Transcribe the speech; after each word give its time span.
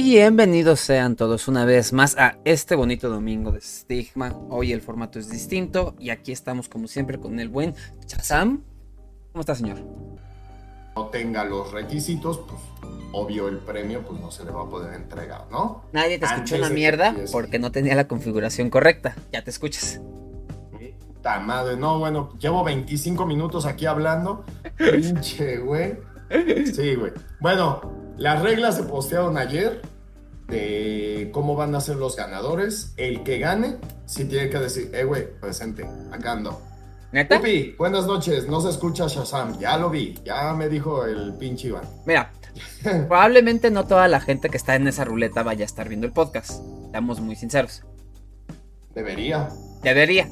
Bienvenidos 0.00 0.78
sean 0.78 1.16
todos 1.16 1.48
una 1.48 1.64
vez 1.64 1.92
más 1.92 2.16
a 2.18 2.38
este 2.44 2.76
bonito 2.76 3.08
domingo 3.08 3.50
de 3.50 3.60
Stigma. 3.60 4.32
Hoy 4.48 4.70
el 4.70 4.80
formato 4.80 5.18
es 5.18 5.28
distinto 5.28 5.96
y 5.98 6.10
aquí 6.10 6.30
estamos 6.30 6.68
como 6.68 6.86
siempre 6.86 7.18
con 7.18 7.40
el 7.40 7.48
buen 7.48 7.74
Chazam. 8.06 8.62
¿Cómo 9.32 9.40
está, 9.40 9.56
señor? 9.56 9.78
No 10.94 11.06
tenga 11.06 11.42
los 11.42 11.72
requisitos, 11.72 12.38
pues 12.48 12.60
obvio 13.10 13.48
el 13.48 13.56
premio 13.56 14.02
pues 14.06 14.20
no 14.20 14.30
se 14.30 14.44
le 14.44 14.52
va 14.52 14.62
a 14.62 14.68
poder 14.68 14.94
entregar, 14.94 15.46
¿no? 15.50 15.82
Nadie 15.92 16.20
te 16.20 16.26
escuchó 16.26 16.54
Antes 16.54 16.60
una 16.60 16.70
mierda 16.70 17.16
porque 17.32 17.58
no 17.58 17.72
tenía 17.72 17.96
la 17.96 18.06
configuración 18.06 18.70
correcta. 18.70 19.16
Ya 19.32 19.42
te 19.42 19.50
escuchas. 19.50 20.00
Puta 21.08 21.40
madre, 21.40 21.76
no, 21.76 21.98
bueno, 21.98 22.32
llevo 22.38 22.62
25 22.62 23.26
minutos 23.26 23.66
aquí 23.66 23.86
hablando. 23.86 24.44
Pinche, 24.78 25.58
güey. 25.58 25.96
Sí, 26.72 26.94
güey. 26.94 27.10
Bueno, 27.40 28.07
las 28.18 28.42
reglas 28.42 28.76
se 28.76 28.82
postearon 28.82 29.38
ayer 29.38 29.80
de 30.48 31.30
cómo 31.32 31.54
van 31.54 31.74
a 31.74 31.80
ser 31.80 31.96
los 31.96 32.16
ganadores. 32.16 32.92
El 32.96 33.22
que 33.22 33.38
gane, 33.38 33.76
sí 34.06 34.24
tiene 34.24 34.50
que 34.50 34.58
decir, 34.58 34.90
eh, 34.92 35.04
güey, 35.04 35.28
presente, 35.40 35.88
acá 36.10 36.32
ando. 36.32 36.60
¿Neta? 37.12 37.38
Pupi, 37.38 37.74
buenas 37.78 38.06
noches, 38.06 38.48
no 38.48 38.60
se 38.60 38.68
escucha 38.68 39.06
Shazam, 39.06 39.58
ya 39.58 39.78
lo 39.78 39.88
vi, 39.88 40.14
ya 40.24 40.52
me 40.52 40.68
dijo 40.68 41.06
el 41.06 41.32
pinche 41.34 41.68
Iván. 41.68 41.84
Mira, 42.04 42.32
probablemente 42.82 43.70
no 43.70 43.86
toda 43.86 44.08
la 44.08 44.20
gente 44.20 44.50
que 44.50 44.58
está 44.58 44.74
en 44.74 44.88
esa 44.88 45.04
ruleta 45.04 45.42
vaya 45.42 45.64
a 45.64 45.66
estar 45.66 45.88
viendo 45.88 46.06
el 46.06 46.12
podcast. 46.12 46.60
Estamos 46.84 47.20
muy 47.20 47.36
sinceros. 47.36 47.84
Debería. 48.94 49.48
Debería. 49.82 50.28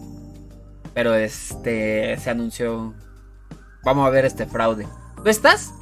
Pero 0.93 1.15
este 1.15 2.19
se 2.19 2.31
anunció. 2.31 2.95
Vamos 3.85 4.07
a 4.07 4.11
ver 4.11 4.25
este 4.25 4.45
fraude. 4.45 4.87
¿Tú 5.23 5.31
estás? 5.31 5.73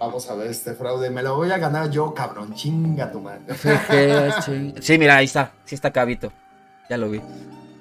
Vamos 0.00 0.30
a 0.30 0.34
ver 0.34 0.46
este 0.46 0.72
fraude, 0.72 1.10
me 1.10 1.22
lo 1.22 1.36
voy 1.36 1.50
a 1.50 1.58
ganar 1.58 1.90
yo, 1.90 2.14
cabrón, 2.14 2.54
chinga 2.54 3.12
tu 3.12 3.20
madre. 3.20 3.42
Sí, 4.80 4.96
mira, 4.96 5.16
ahí 5.16 5.26
está. 5.26 5.52
Sí 5.66 5.74
está 5.74 5.92
Cabito. 5.92 6.32
Ya 6.88 6.96
lo 6.96 7.10
vi. 7.10 7.20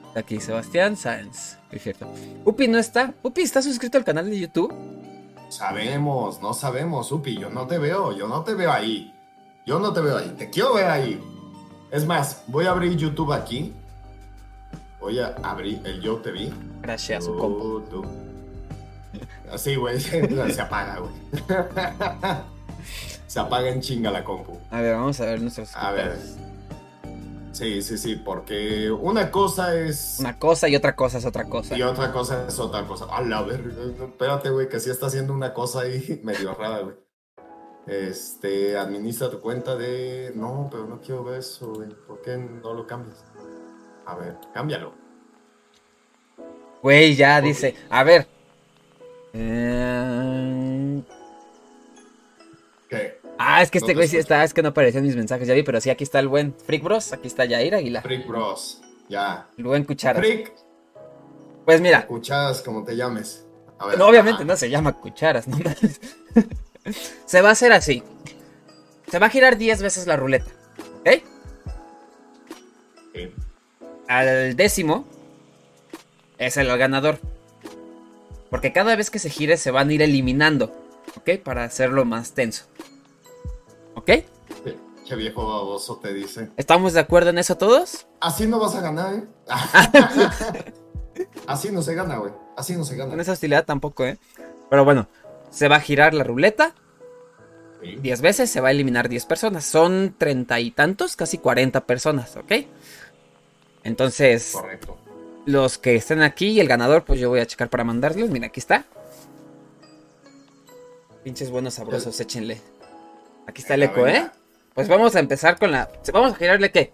Está 0.07 0.19
aquí 0.19 0.41
Sebastián 0.41 0.97
Sáenz. 0.97 1.57
Perfecto. 1.71 2.11
Upi 2.43 2.67
no 2.67 2.77
está. 2.77 3.13
Upi 3.23 3.41
está 3.41 3.61
suscrito 3.61 3.97
al 3.97 4.03
canal 4.03 4.29
de 4.29 4.37
YouTube. 4.37 4.75
Sabemos, 5.47 6.41
no 6.41 6.53
sabemos, 6.53 7.09
Upi, 7.11 7.37
yo 7.37 7.49
no 7.49 7.65
te 7.65 7.77
veo, 7.77 8.15
yo 8.15 8.27
no 8.27 8.43
te 8.43 8.53
veo 8.53 8.71
ahí. 8.71 9.15
Yo 9.65 9.79
no 9.79 9.93
te 9.93 10.01
veo 10.01 10.17
ahí, 10.17 10.35
te 10.37 10.49
quiero 10.49 10.73
ver 10.73 10.87
ahí. 10.87 11.23
Es 11.89 12.05
más, 12.05 12.43
voy 12.47 12.65
a 12.65 12.71
abrir 12.71 12.97
YouTube 12.97 13.31
aquí. 13.31 13.73
Voy 14.99 15.19
a 15.19 15.35
abrir 15.41 15.79
el 15.85 16.01
Yo 16.01 16.17
Te 16.17 16.31
Vi. 16.31 16.53
Gracias, 16.81 17.25
tú. 17.25 18.03
Así, 19.51 19.75
güey, 19.75 19.99
se 19.99 20.61
apaga, 20.61 20.99
güey. 20.99 21.11
Se 23.29 23.39
apaga 23.39 23.69
en 23.69 23.79
chinga 23.79 24.09
la 24.09 24.23
compu. 24.23 24.57
A 24.71 24.81
ver, 24.81 24.95
vamos 24.95 25.21
a 25.21 25.25
ver 25.25 25.39
nuestros. 25.39 25.75
A 25.75 25.91
ver. 25.91 26.17
Sí, 27.51 27.83
sí, 27.83 27.99
sí, 27.99 28.15
porque 28.15 28.89
una 28.89 29.29
cosa 29.29 29.75
es... 29.75 30.17
Una 30.19 30.39
cosa 30.39 30.67
y 30.67 30.75
otra 30.75 30.95
cosa 30.95 31.19
es 31.19 31.25
otra 31.25 31.43
cosa. 31.43 31.77
Y 31.77 31.83
otra 31.83 32.11
cosa 32.11 32.47
es 32.47 32.57
otra 32.57 32.87
cosa. 32.87 33.05
A 33.05 33.21
la 33.21 33.43
verga. 33.43 34.05
Espérate, 34.05 34.49
güey, 34.49 34.67
que 34.67 34.79
sí 34.79 34.89
está 34.89 35.05
haciendo 35.05 35.33
una 35.33 35.53
cosa 35.53 35.81
ahí 35.81 36.19
medio 36.23 36.55
rara, 36.55 36.79
güey. 36.79 36.95
Este, 37.85 38.75
administra 38.75 39.29
tu 39.29 39.39
cuenta 39.39 39.75
de. 39.75 40.31
No, 40.33 40.67
pero 40.71 40.87
no 40.87 40.99
quiero 40.99 41.23
ver 41.23 41.39
eso, 41.39 41.71
güey. 41.71 41.89
¿Por 42.07 42.21
qué 42.23 42.35
no 42.35 42.73
lo 42.73 42.87
cambias? 42.87 43.23
A 44.07 44.15
ver, 44.15 44.37
cámbialo. 44.55 44.93
Güey, 46.81 47.15
ya 47.15 47.41
dice. 47.41 47.75
A 47.91 48.03
ver. 48.03 48.38
Eh, 49.33 51.01
¿Qué? 52.89 53.19
Ah, 53.37 53.61
es 53.61 53.71
que 53.71 53.77
este 53.77 53.93
güey 53.93 54.07
sí 54.07 54.17
está, 54.17 54.43
es 54.43 54.53
que 54.53 54.61
no 54.61 54.69
aparecían 54.69 55.03
mis 55.03 55.15
mensajes, 55.15 55.47
ya 55.47 55.53
vi, 55.53 55.63
pero 55.63 55.79
sí, 55.79 55.89
aquí 55.89 56.03
está 56.03 56.19
el 56.19 56.27
buen 56.27 56.53
Freak 56.53 56.83
Bros, 56.83 57.13
aquí 57.13 57.27
está 57.27 57.47
Jair 57.47 57.75
Aguilar, 57.75 58.03
Freak 58.03 58.27
Bros. 58.27 58.81
Ya. 59.07 59.47
el 59.57 59.63
buen 59.63 59.83
Cucharas. 59.85 60.19
Freak, 60.19 60.53
Pues 61.65 61.79
mira, 61.81 61.99
escuchadas 61.99 62.61
como 62.61 62.83
te 62.83 62.95
llames. 62.95 63.45
A 63.77 63.87
ver. 63.87 63.97
no, 63.97 64.07
obviamente 64.07 64.43
no 64.43 64.55
se 64.57 64.69
llama 64.69 64.93
Cucharas, 64.93 65.47
no. 65.47 65.57
Se 67.25 67.41
va 67.41 67.49
a 67.49 67.51
hacer 67.51 67.71
así. 67.71 68.03
Se 69.09 69.19
va 69.19 69.27
a 69.27 69.29
girar 69.29 69.57
10 69.57 69.81
veces 69.81 70.07
la 70.07 70.17
ruleta, 70.17 70.51
¿ok? 71.01 71.09
Sí. 73.13 73.33
Al 74.07 74.55
décimo 74.55 75.05
es 76.37 76.57
el 76.57 76.75
ganador. 76.77 77.19
Porque 78.49 78.73
cada 78.73 78.95
vez 78.95 79.09
que 79.09 79.19
se 79.19 79.29
gire 79.29 79.57
se 79.57 79.71
van 79.71 79.89
a 79.89 79.93
ir 79.93 80.01
eliminando, 80.01 80.75
¿ok? 81.17 81.39
Para 81.43 81.63
hacerlo 81.63 82.05
más 82.05 82.33
tenso. 82.33 82.65
¿Ok? 83.95 84.11
Qué 85.07 85.15
viejo 85.15 85.45
baboso 85.47 85.97
te 85.97 86.13
dice. 86.13 86.49
¿Estamos 86.55 86.93
de 86.93 86.99
acuerdo 86.99 87.31
en 87.31 87.39
eso 87.39 87.57
todos? 87.57 88.05
Así 88.19 88.45
no 88.45 88.59
vas 88.59 88.75
a 88.75 88.81
ganar, 88.81 89.15
¿eh? 89.15 89.23
Así 91.47 91.71
no 91.71 91.81
se 91.81 91.95
gana, 91.95 92.17
güey. 92.17 92.31
Así 92.55 92.75
no 92.75 92.83
se 92.83 92.95
Con 92.97 93.09
gana. 93.09 93.21
esa 93.21 93.31
hostilidad 93.31 93.65
tampoco, 93.65 94.05
¿eh? 94.05 94.17
Pero 94.69 94.85
bueno, 94.85 95.07
se 95.49 95.67
va 95.67 95.77
a 95.77 95.81
girar 95.81 96.13
la 96.13 96.23
ruleta 96.23 96.75
Sí. 97.81 97.95
10 97.95 98.21
veces, 98.21 98.49
se 98.51 98.59
va 98.59 98.67
a 98.67 98.71
eliminar 98.71 99.07
10 99.07 99.25
personas. 99.25 99.63
Son 99.65 100.13
treinta 100.17 100.59
y 100.59 100.69
tantos, 100.71 101.15
casi 101.15 101.37
40 101.37 101.85
personas, 101.85 102.35
¿ok? 102.35 102.51
Entonces, 103.83 104.51
Correcto. 104.53 104.97
Los 105.45 105.77
que 105.77 105.95
estén 105.95 106.21
aquí 106.21 106.47
y 106.49 106.59
el 106.59 106.67
ganador, 106.67 107.03
pues 107.05 107.19
yo 107.19 107.29
voy 107.29 107.39
a 107.39 107.45
checar 107.45 107.69
para 107.69 107.83
mandarles. 107.83 108.29
Mira, 108.29 108.47
aquí 108.47 108.59
está. 108.59 108.85
Pinches 111.23 111.49
buenos 111.51 111.75
sabrosos, 111.75 112.19
échenle. 112.19 112.61
Aquí 113.47 113.61
está 113.61 113.73
el 113.73 113.81
Venga, 113.81 113.93
eco, 113.93 114.07
¿eh? 114.07 114.31
Pues 114.73 114.87
vamos 114.87 115.15
a 115.15 115.19
empezar 115.19 115.57
con 115.57 115.71
la... 115.71 115.89
Vamos 116.13 116.33
a 116.33 116.35
girarle, 116.35 116.71
¿qué? 116.71 116.93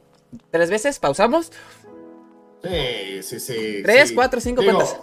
¿Tres 0.52 0.70
veces? 0.70 1.00
¿Pausamos? 1.00 1.52
Sí, 2.64 3.24
sí, 3.24 3.40
sí. 3.40 3.82
¿Tres, 3.84 4.10
sí. 4.10 4.16
cuatro, 4.16 4.40
cinco, 4.40 4.62
Digo, 4.62 4.74
cuántas? 4.76 5.00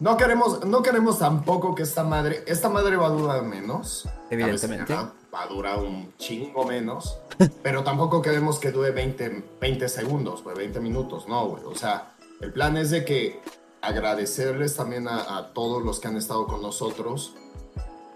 No 0.00 0.16
queremos, 0.16 0.64
no 0.64 0.82
queremos 0.82 1.18
tampoco 1.18 1.74
que 1.74 1.82
esta 1.82 2.02
madre, 2.02 2.42
esta 2.46 2.68
madre 2.68 2.96
va 2.96 3.06
a 3.06 3.10
durar 3.10 3.42
menos. 3.42 4.08
Evidentemente. 4.30 4.94
Va 4.94 5.42
a 5.42 5.46
durar 5.46 5.78
un 5.78 6.12
chingo 6.16 6.64
menos. 6.64 7.18
pero 7.62 7.84
tampoco 7.84 8.22
queremos 8.22 8.58
que 8.58 8.70
dure 8.70 8.90
20, 8.90 9.44
20 9.60 9.88
segundos, 9.88 10.42
güey, 10.42 10.56
20 10.56 10.80
minutos, 10.80 11.28
no, 11.28 11.46
güey. 11.46 11.62
O 11.64 11.74
sea, 11.74 12.14
el 12.42 12.52
plan 12.52 12.76
es 12.76 12.90
de 12.90 13.04
que 13.04 13.40
agradecerles 13.80 14.76
también 14.76 15.08
a, 15.08 15.38
a 15.38 15.52
todos 15.54 15.82
los 15.82 15.98
que 16.00 16.08
han 16.08 16.16
estado 16.16 16.46
con 16.46 16.60
nosotros, 16.62 17.34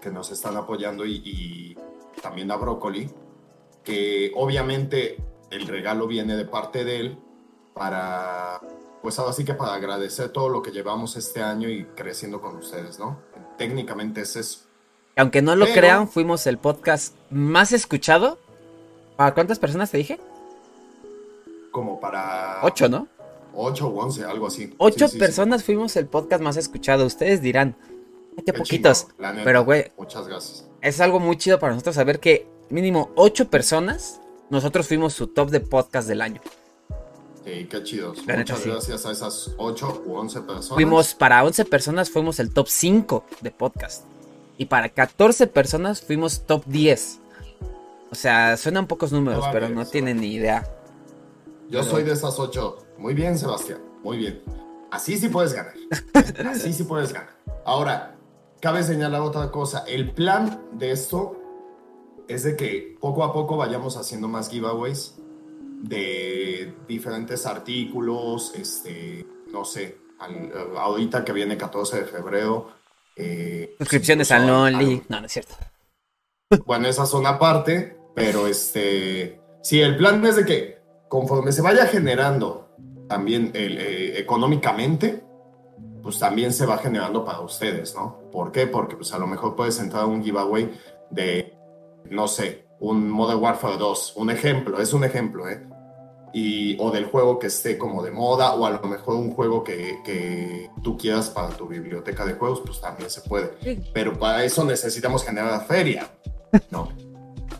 que 0.01 0.11
nos 0.11 0.31
están 0.31 0.55
apoyando 0.55 1.05
y, 1.05 1.21
y 1.25 1.77
también 2.21 2.51
a 2.51 2.55
Brócoli, 2.55 3.09
que 3.83 4.31
obviamente 4.35 5.17
el 5.49 5.67
regalo 5.67 6.07
viene 6.07 6.35
de 6.35 6.45
parte 6.45 6.83
de 6.85 6.99
él 6.99 7.17
para, 7.73 8.61
pues 9.01 9.17
ahora 9.19 9.33
sí 9.33 9.43
que 9.45 9.53
para 9.53 9.73
agradecer 9.73 10.29
todo 10.29 10.49
lo 10.49 10.61
que 10.61 10.71
llevamos 10.71 11.15
este 11.15 11.41
año 11.41 11.69
y 11.69 11.85
creciendo 11.95 12.41
con 12.41 12.55
ustedes, 12.57 12.99
¿no? 12.99 13.19
Técnicamente 13.57 14.21
es 14.21 14.35
eso. 14.35 14.59
Aunque 15.15 15.41
no 15.41 15.55
lo 15.55 15.65
Pero- 15.65 15.77
crean, 15.77 16.07
fuimos 16.09 16.45
el 16.47 16.57
podcast 16.57 17.15
más 17.31 17.71
escuchado. 17.71 18.37
¿Para 19.15 19.33
cuántas 19.33 19.57
personas 19.57 19.89
te 19.89 19.97
dije? 19.97 20.19
Como 21.71 21.99
para... 21.99 22.59
Ocho, 22.63 22.87
¿no? 22.87 23.07
8 23.57 23.87
o 23.87 23.99
11, 24.03 24.23
algo 24.25 24.47
así. 24.47 24.73
Ocho 24.77 24.99
Sí, 24.99 25.05
sí, 25.05 25.11
sí. 25.13 25.19
personas 25.19 25.63
fuimos 25.63 25.95
el 25.97 26.05
podcast 26.07 26.41
más 26.43 26.57
escuchado. 26.57 27.05
Ustedes 27.05 27.41
dirán, 27.41 27.75
"Ay, 28.37 28.43
qué 28.45 28.51
Qué 28.51 28.53
poquitos. 28.53 29.07
neta. 29.19 29.41
Pero, 29.43 29.65
güey, 29.65 29.91
Muchas 29.97 30.27
gracias. 30.27 30.67
es 30.81 31.01
algo 31.01 31.19
muy 31.19 31.37
chido 31.37 31.59
para 31.59 31.73
nosotros 31.73 31.95
saber 31.95 32.19
que 32.19 32.47
mínimo 32.69 33.09
ocho 33.15 33.49
personas, 33.49 34.21
nosotros 34.49 34.87
fuimos 34.87 35.13
su 35.13 35.27
top 35.27 35.49
de 35.49 35.59
podcast 35.59 36.07
del 36.07 36.21
año. 36.21 36.39
Sí, 37.43 37.65
qué 37.69 37.81
chidos. 37.83 38.17
La 38.27 38.35
neta, 38.35 38.53
Muchas 38.53 38.59
sí. 38.63 38.69
gracias 38.69 39.05
a 39.05 39.11
esas 39.11 39.51
8 39.57 40.03
u 40.05 40.15
11 40.17 40.41
personas. 40.41 40.69
Fuimos, 40.69 41.13
para 41.15 41.43
11 41.45 41.63
personas 41.65 42.09
fuimos 42.09 42.39
el 42.39 42.53
top 42.53 42.67
5 42.67 43.23
de 43.41 43.51
podcast. 43.51 44.03
Y 44.57 44.65
para 44.65 44.89
14 44.89 45.47
personas 45.47 46.01
fuimos 46.01 46.41
top 46.45 46.63
10. 46.65 47.19
O 48.11 48.15
sea, 48.15 48.57
suenan 48.57 48.87
pocos 48.87 49.11
números, 49.13 49.45
No 49.45 49.51
pero 49.51 49.69
no 49.69 49.85
tienen 49.85 50.19
ni 50.19 50.33
idea. 50.33 50.63
Yo 51.69 51.79
Pero- 51.79 51.83
soy 51.83 52.03
de 52.03 52.13
esas 52.13 52.37
8. 52.39 52.77
Muy 52.97 53.13
bien, 53.13 53.37
Sebastián. 53.37 53.79
Muy 54.03 54.17
bien. 54.17 54.41
Así 54.91 55.17
sí 55.17 55.29
puedes 55.29 55.53
ganar. 55.53 55.73
Así 56.49 56.73
sí 56.73 56.83
puedes 56.83 57.11
ganar. 57.13 57.29
Ahora, 57.65 58.15
cabe 58.61 58.83
señalar 58.83 59.21
otra 59.21 59.51
cosa. 59.51 59.83
El 59.87 60.11
plan 60.11 60.61
de 60.73 60.91
esto 60.91 61.35
es 62.27 62.43
de 62.43 62.55
que 62.55 62.95
poco 62.99 63.23
a 63.23 63.33
poco 63.33 63.57
vayamos 63.57 63.97
haciendo 63.97 64.27
más 64.27 64.49
giveaways 64.49 65.15
de 65.83 66.73
diferentes 66.87 67.45
artículos, 67.45 68.53
este, 68.55 69.25
no 69.51 69.63
sé, 69.65 69.97
al- 70.19 70.51
ahorita 70.77 71.23
que 71.23 71.33
viene 71.33 71.57
14 71.57 71.99
de 72.01 72.05
febrero. 72.05 72.69
eh, 73.15 73.75
Suscripciones 73.79 74.31
al 74.31 74.47
Lonely. 74.47 75.03
No, 75.09 75.19
no 75.21 75.25
es 75.25 75.31
cierto. 75.33 75.55
Bueno, 76.65 76.87
esa 76.87 77.05
son 77.05 77.25
aparte, 77.27 77.97
pero 78.15 78.47
este, 78.47 79.39
sí, 79.61 79.81
el 79.81 79.97
plan 79.97 80.25
es 80.25 80.35
de 80.37 80.45
que 80.45 80.77
conforme 81.09 81.51
se 81.51 81.61
vaya 81.61 81.85
generando 81.87 82.66
también 83.07 83.51
eh, 83.53 84.13
económicamente, 84.17 85.23
pues 86.01 86.19
también 86.19 86.53
se 86.53 86.65
va 86.65 86.77
generando 86.77 87.25
para 87.25 87.41
ustedes, 87.41 87.95
¿no? 87.95 88.19
¿Por 88.31 88.51
qué? 88.51 88.67
Porque 88.67 88.95
pues 88.95 89.13
a 89.13 89.19
lo 89.19 89.27
mejor 89.27 89.55
puedes 89.55 89.79
entrar 89.79 90.03
a 90.03 90.05
un 90.05 90.23
giveaway 90.23 90.71
de, 91.09 91.53
no 92.09 92.27
sé, 92.27 92.67
un 92.79 93.09
Modern 93.09 93.41
Warfare 93.41 93.77
2, 93.77 94.13
un 94.17 94.29
ejemplo, 94.29 94.79
es 94.79 94.93
un 94.93 95.03
ejemplo, 95.03 95.49
¿eh? 95.49 95.67
Y, 96.33 96.77
o 96.79 96.91
del 96.91 97.05
juego 97.05 97.39
que 97.39 97.47
esté 97.47 97.77
como 97.77 98.03
de 98.03 98.11
moda, 98.11 98.53
o 98.53 98.65
a 98.65 98.69
lo 98.69 98.81
mejor 98.83 99.15
un 99.15 99.31
juego 99.31 99.63
que, 99.63 99.99
que 100.05 100.69
tú 100.83 100.97
quieras 100.97 101.29
para 101.29 101.49
tu 101.49 101.67
biblioteca 101.67 102.25
de 102.25 102.33
juegos, 102.33 102.61
pues 102.65 102.79
también 102.79 103.09
se 103.09 103.21
puede. 103.21 103.53
Pero 103.93 104.19
para 104.19 104.43
eso 104.43 104.63
necesitamos 104.63 105.23
generar 105.23 105.65
feria, 105.65 106.09
¿no? 106.69 106.89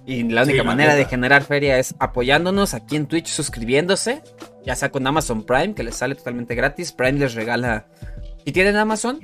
Y 0.08 0.24
la 0.24 0.44
única 0.44 0.54
Sí, 0.54 0.58
la 0.58 0.64
manera 0.64 0.96
de 0.96 1.04
generar 1.06 1.44
feria 1.44 1.78
es 1.78 1.94
apoyándonos 2.00 2.74
aquí 2.74 2.96
en 2.96 3.08
Twitch, 3.08 3.28
suscribiéndose, 3.28 4.22
ya 4.66 4.74
sea 4.74 4.90
con 4.90 5.06
Amazon 5.06 5.44
Prime, 5.46 5.74
que 5.76 5.84
les 5.84 5.96
sale 5.96 6.16
totalmente 6.16 6.56
gratis. 6.56 6.94
Prime 6.94 7.20
les 7.20 7.36
regala. 7.36 7.88
Si 8.46 8.54
tienen 8.54 8.78
Amazon 8.78 9.20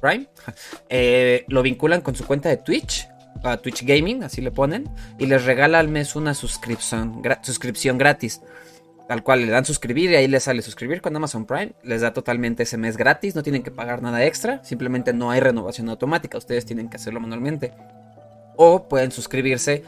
Prime, 0.00 0.28
eh, 0.88 1.44
lo 1.48 1.60
vinculan 1.62 2.02
con 2.02 2.14
su 2.14 2.24
cuenta 2.24 2.48
de 2.48 2.56
Twitch, 2.58 3.08
a 3.42 3.56
Twitch 3.56 3.84
Gaming, 3.84 4.22
así 4.22 4.40
le 4.40 4.52
ponen, 4.52 4.88
y 5.18 5.26
les 5.26 5.44
regala 5.44 5.80
al 5.80 5.88
mes 5.88 6.14
una 6.14 6.34
suscripción, 6.34 7.20
gra- 7.20 7.40
suscripción 7.42 7.98
gratis. 7.98 8.40
Tal 9.08 9.24
cual, 9.24 9.40
le 9.40 9.50
dan 9.50 9.64
suscribir 9.64 10.10
y 10.12 10.16
ahí 10.16 10.28
les 10.28 10.44
sale 10.44 10.62
suscribir 10.62 11.00
con 11.00 11.16
Amazon 11.16 11.46
Prime. 11.46 11.72
Les 11.82 12.02
da 12.02 12.12
totalmente 12.12 12.62
ese 12.62 12.76
mes 12.76 12.96
gratis, 12.96 13.34
no 13.34 13.42
tienen 13.42 13.62
que 13.64 13.70
pagar 13.72 14.02
nada 14.02 14.24
extra. 14.24 14.62
Simplemente 14.62 15.12
no 15.12 15.30
hay 15.32 15.40
renovación 15.40 15.88
automática, 15.88 16.38
ustedes 16.38 16.64
tienen 16.64 16.88
que 16.88 16.96
hacerlo 16.96 17.18
manualmente. 17.18 17.72
O 18.56 18.86
pueden 18.88 19.10
suscribirse 19.10 19.82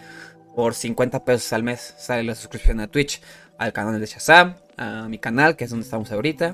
por 0.54 0.74
50 0.74 1.24
pesos 1.24 1.52
al 1.52 1.62
mes. 1.62 1.94
Sale 1.98 2.22
la 2.22 2.34
suscripción 2.34 2.80
a 2.80 2.86
Twitch, 2.86 3.20
al 3.58 3.72
canal 3.72 4.00
de 4.00 4.06
Shazam, 4.06 4.56
a 4.76 5.08
mi 5.08 5.18
canal, 5.18 5.56
que 5.56 5.64
es 5.64 5.70
donde 5.70 5.84
estamos 5.84 6.10
ahorita. 6.12 6.52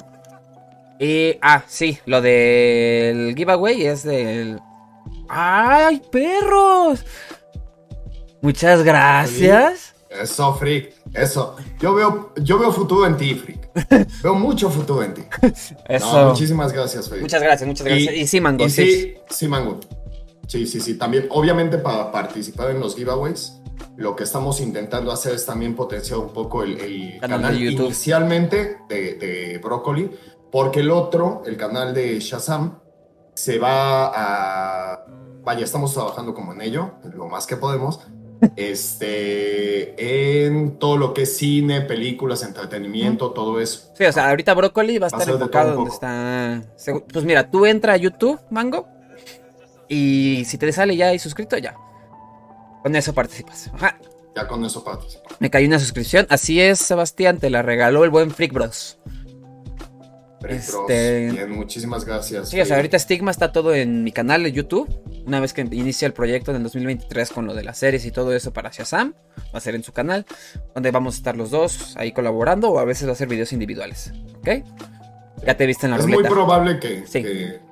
Y, 0.98 1.36
ah, 1.42 1.62
sí, 1.66 1.98
lo 2.06 2.20
del 2.22 3.34
giveaway 3.36 3.86
es 3.86 4.02
del... 4.02 4.60
¡Ay, 5.28 6.02
perros! 6.10 7.04
Muchas 8.40 8.82
gracias. 8.82 9.94
Eso, 10.08 10.54
Freak, 10.54 10.94
eso. 11.12 11.56
Yo 11.80 11.94
veo, 11.94 12.32
yo 12.36 12.58
veo 12.58 12.72
futuro 12.72 13.06
en 13.06 13.16
ti, 13.16 13.34
Freak. 13.34 13.66
Veo 14.22 14.34
mucho 14.34 14.70
futuro 14.70 15.02
en 15.02 15.14
ti. 15.14 15.22
Eso. 15.88 16.22
No, 16.22 16.30
muchísimas 16.30 16.72
gracias, 16.72 17.08
Freak. 17.08 17.22
muchas 17.22 17.42
gracias, 17.42 17.66
muchas 17.66 17.86
gracias. 17.86 18.14
Y, 18.14 18.26
sí, 18.26 18.40
Mango, 18.40 18.64
y 18.64 18.70
sí. 18.70 18.84
sí, 18.84 19.14
sí, 19.28 19.48
Mango. 19.48 19.80
Sí, 20.46 20.66
sí, 20.66 20.80
sí. 20.80 20.94
También, 20.94 21.26
obviamente, 21.30 21.76
para 21.76 22.10
participar 22.10 22.70
en 22.70 22.80
los 22.80 22.96
giveaways, 22.96 23.60
lo 23.96 24.14
que 24.16 24.24
estamos 24.24 24.60
intentando 24.60 25.10
hacer 25.10 25.34
es 25.34 25.46
también 25.46 25.74
potenciar 25.74 26.18
un 26.18 26.32
poco 26.32 26.62
el, 26.62 26.78
el 26.80 27.20
Canal 27.20 27.42
canal, 27.42 27.58
de 27.58 27.64
inicialmente 27.72 28.78
de, 28.88 29.14
de 29.14 29.58
Broccoli, 29.58 30.10
porque 30.50 30.80
el 30.80 30.90
otro, 30.90 31.42
el 31.46 31.56
canal 31.56 31.94
de 31.94 32.18
Shazam, 32.20 32.78
se 33.34 33.58
va 33.58 34.06
a. 34.14 35.06
Vaya, 35.42 35.64
estamos 35.64 35.92
trabajando 35.94 36.34
como 36.34 36.52
en 36.52 36.62
ello, 36.62 36.94
lo 37.14 37.28
más 37.28 37.46
que 37.46 37.56
podemos. 37.56 38.00
Este, 38.54 40.46
en 40.46 40.78
todo 40.78 40.98
lo 40.98 41.14
que 41.14 41.22
es 41.22 41.38
cine, 41.38 41.80
películas, 41.80 42.42
entretenimiento, 42.42 43.30
todo 43.30 43.58
eso. 43.60 43.92
Sí, 43.94 44.04
o 44.04 44.12
sea, 44.12 44.28
ahorita 44.28 44.52
Brócoli 44.52 44.98
va 44.98 45.06
a 45.06 45.08
estar 45.08 45.26
enfocado 45.26 45.74
donde 45.74 45.90
está. 45.90 46.62
Pues 47.10 47.24
mira, 47.24 47.50
tú 47.50 47.64
entra 47.64 47.94
a 47.94 47.96
YouTube, 47.96 48.38
Mango. 48.50 48.86
Y 49.88 50.44
si 50.44 50.58
te 50.58 50.70
sale 50.70 50.96
ya 50.96 51.14
y 51.14 51.18
suscrito, 51.18 51.56
ya. 51.56 51.76
Con 52.86 52.94
eso 52.94 53.12
participas. 53.12 53.68
Ajá. 53.74 53.98
Ya 54.36 54.46
con 54.46 54.64
eso 54.64 54.84
participa. 54.84 55.24
Me 55.40 55.50
cayó 55.50 55.66
una 55.66 55.80
suscripción. 55.80 56.24
Así 56.30 56.60
es, 56.60 56.78
Sebastián, 56.78 57.38
te 57.40 57.50
la 57.50 57.60
regaló 57.62 58.04
el 58.04 58.10
buen 58.10 58.30
Freak 58.30 58.52
Bros. 58.52 59.00
Este- 60.48 61.30
Bien, 61.32 61.50
muchísimas 61.50 62.04
gracias. 62.04 62.48
Sí, 62.50 62.54
o 62.54 62.64
sea, 62.64 62.66
Freak. 62.66 62.76
ahorita 62.76 62.98
Stigma 63.00 63.32
está 63.32 63.50
todo 63.50 63.74
en 63.74 64.04
mi 64.04 64.12
canal 64.12 64.44
de 64.44 64.52
YouTube. 64.52 64.88
Una 65.26 65.40
vez 65.40 65.52
que 65.52 65.62
inicia 65.62 66.06
el 66.06 66.12
proyecto 66.12 66.52
en 66.52 66.58
el 66.58 66.62
2023 66.62 67.30
con 67.30 67.46
lo 67.46 67.54
de 67.54 67.64
las 67.64 67.76
series 67.78 68.04
y 68.04 68.12
todo 68.12 68.32
eso 68.32 68.52
para 68.52 68.70
Shazam, 68.70 69.14
va 69.52 69.58
a 69.58 69.60
ser 69.60 69.74
en 69.74 69.82
su 69.82 69.92
canal, 69.92 70.24
donde 70.72 70.92
vamos 70.92 71.14
a 71.14 71.16
estar 71.16 71.36
los 71.36 71.50
dos 71.50 71.96
ahí 71.96 72.12
colaborando 72.12 72.70
o 72.70 72.78
a 72.78 72.84
veces 72.84 73.08
va 73.08 73.12
a 73.14 73.16
ser 73.16 73.26
videos 73.26 73.52
individuales. 73.52 74.12
¿Ok? 74.36 74.48
Ya 75.44 75.56
te 75.56 75.66
viste 75.66 75.86
en 75.86 75.90
la 75.90 75.98
Es 75.98 76.06
muy 76.06 76.22
probable 76.22 76.78
que, 76.78 77.04
Sí. 77.04 77.22
que, 77.24 77.65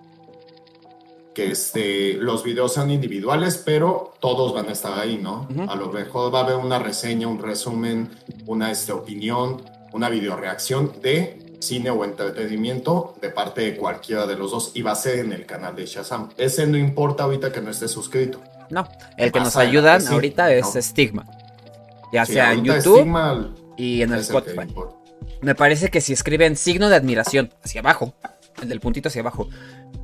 que, 1.35 1.51
este, 1.51 2.15
los 2.15 2.45
videos 2.45 2.75
sean 2.75 2.91
individuales, 2.91 3.63
pero 3.65 4.15
todos 4.21 4.55
van 4.55 4.69
a 4.69 4.73
estar 4.73 4.99
ahí, 4.99 5.19
¿no? 5.21 5.49
A 5.69 5.75
lo 5.75 5.93
mejor 5.93 6.35
va 6.35 6.41
a 6.41 6.43
haber 6.45 6.57
una 6.57 6.79
reseña, 6.79 7.27
un 7.29 7.41
resumen, 7.41 8.11
una 8.47 8.71
este, 8.71 8.93
opinión, 8.93 9.63
una 9.93 10.09
videoreacción 10.09 10.93
de 11.03 11.45
cine 11.61 11.91
o 11.91 12.05
entretenimiento 12.05 13.15
de 13.21 13.31
parte 13.31 13.63
de 13.63 13.77
cualquiera 13.77 14.27
de 14.27 14.37
los 14.37 14.51
dos 14.51 14.73
y 14.75 14.83
va 14.83 14.93
a 14.93 14.97
ser 14.97 15.21
en 15.21 15.33
el 15.33 15.47
canal 15.47 15.75
de 15.75 15.87
Shazam. 15.87 16.31
Ese 16.37 16.67
no 16.67 16.77
importa 16.77 17.25
ahorita 17.25 17.51
que 17.53 17.61
no 17.61 17.71
esté 17.71 17.89
suscrito. 17.89 18.41
No, 18.71 18.87
el 19.17 19.33
que 19.33 19.41
nos 19.41 19.57
ayudan 19.57 20.01
sí, 20.01 20.13
ahorita 20.13 20.53
es 20.53 20.75
¿no? 20.75 20.83
Stigma. 20.83 21.27
Ya 22.13 22.27
Sí, 22.27 22.35
sea 22.35 22.53
en 22.53 22.65
YouTube 22.65 23.01
Stigma 23.01 23.55
y 23.77 24.03
en 24.03 24.13
el 24.13 24.21
Spotify. 24.21 24.67
Me 25.41 25.55
parece 25.55 25.91
que 25.91 26.01
si 26.01 26.13
escriben 26.13 26.57
signo 26.57 26.89
de 26.89 26.97
admiración 26.97 27.53
hacia 27.63 27.81
abajo, 27.81 28.15
el 28.63 28.69
del 28.69 28.81
puntito 28.81 29.09
hacia 29.09 29.21
abajo, 29.21 29.49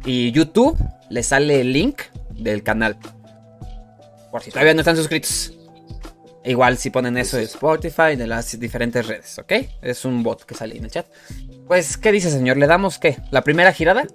y 0.05 0.32
YouTube, 0.32 0.76
le 1.08 1.23
sale 1.23 1.61
el 1.61 1.73
link 1.73 2.02
del 2.31 2.62
canal. 2.62 2.97
Por 4.31 4.43
si 4.43 4.50
todavía 4.50 4.75
no 4.75 4.81
están 4.81 4.97
suscritos. 4.97 5.52
Igual 6.44 6.79
si 6.79 6.88
ponen 6.91 7.19
eso 7.19 7.37
de 7.37 7.43
Spotify, 7.43 8.17
de 8.17 8.26
las 8.26 8.58
diferentes 8.58 9.06
redes, 9.06 9.38
¿ok? 9.38 9.52
Es 9.82 10.05
un 10.06 10.23
bot 10.23 10.44
que 10.44 10.55
sale 10.55 10.76
en 10.76 10.85
el 10.85 10.91
chat. 10.91 11.06
Pues, 11.67 11.99
¿qué 11.99 12.12
dice, 12.12 12.31
señor? 12.31 12.56
¿Le 12.56 12.67
damos 12.67 12.99
qué? 12.99 13.19
¿La 13.31 13.43
primera 13.43 13.73
girada? 13.73 14.06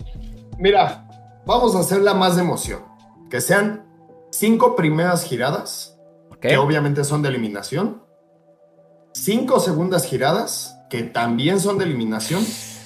Mira, 0.57 1.07
vamos 1.45 1.75
a 1.75 1.79
hacerla 1.79 2.15
más 2.15 2.35
de 2.35 2.41
emoción. 2.41 2.83
Que 3.29 3.41
sean 3.41 3.85
cinco 4.31 4.75
primeras 4.75 5.23
giradas, 5.23 5.99
que 6.41 6.57
obviamente 6.57 7.03
son 7.03 7.21
de 7.21 7.29
eliminación. 7.29 8.03
Cinco 9.13 9.59
segundas 9.59 10.05
giradas, 10.05 10.77
que 10.89 11.03
también 11.03 11.59
son 11.59 11.77
de 11.77 11.85
eliminación. 11.85 12.43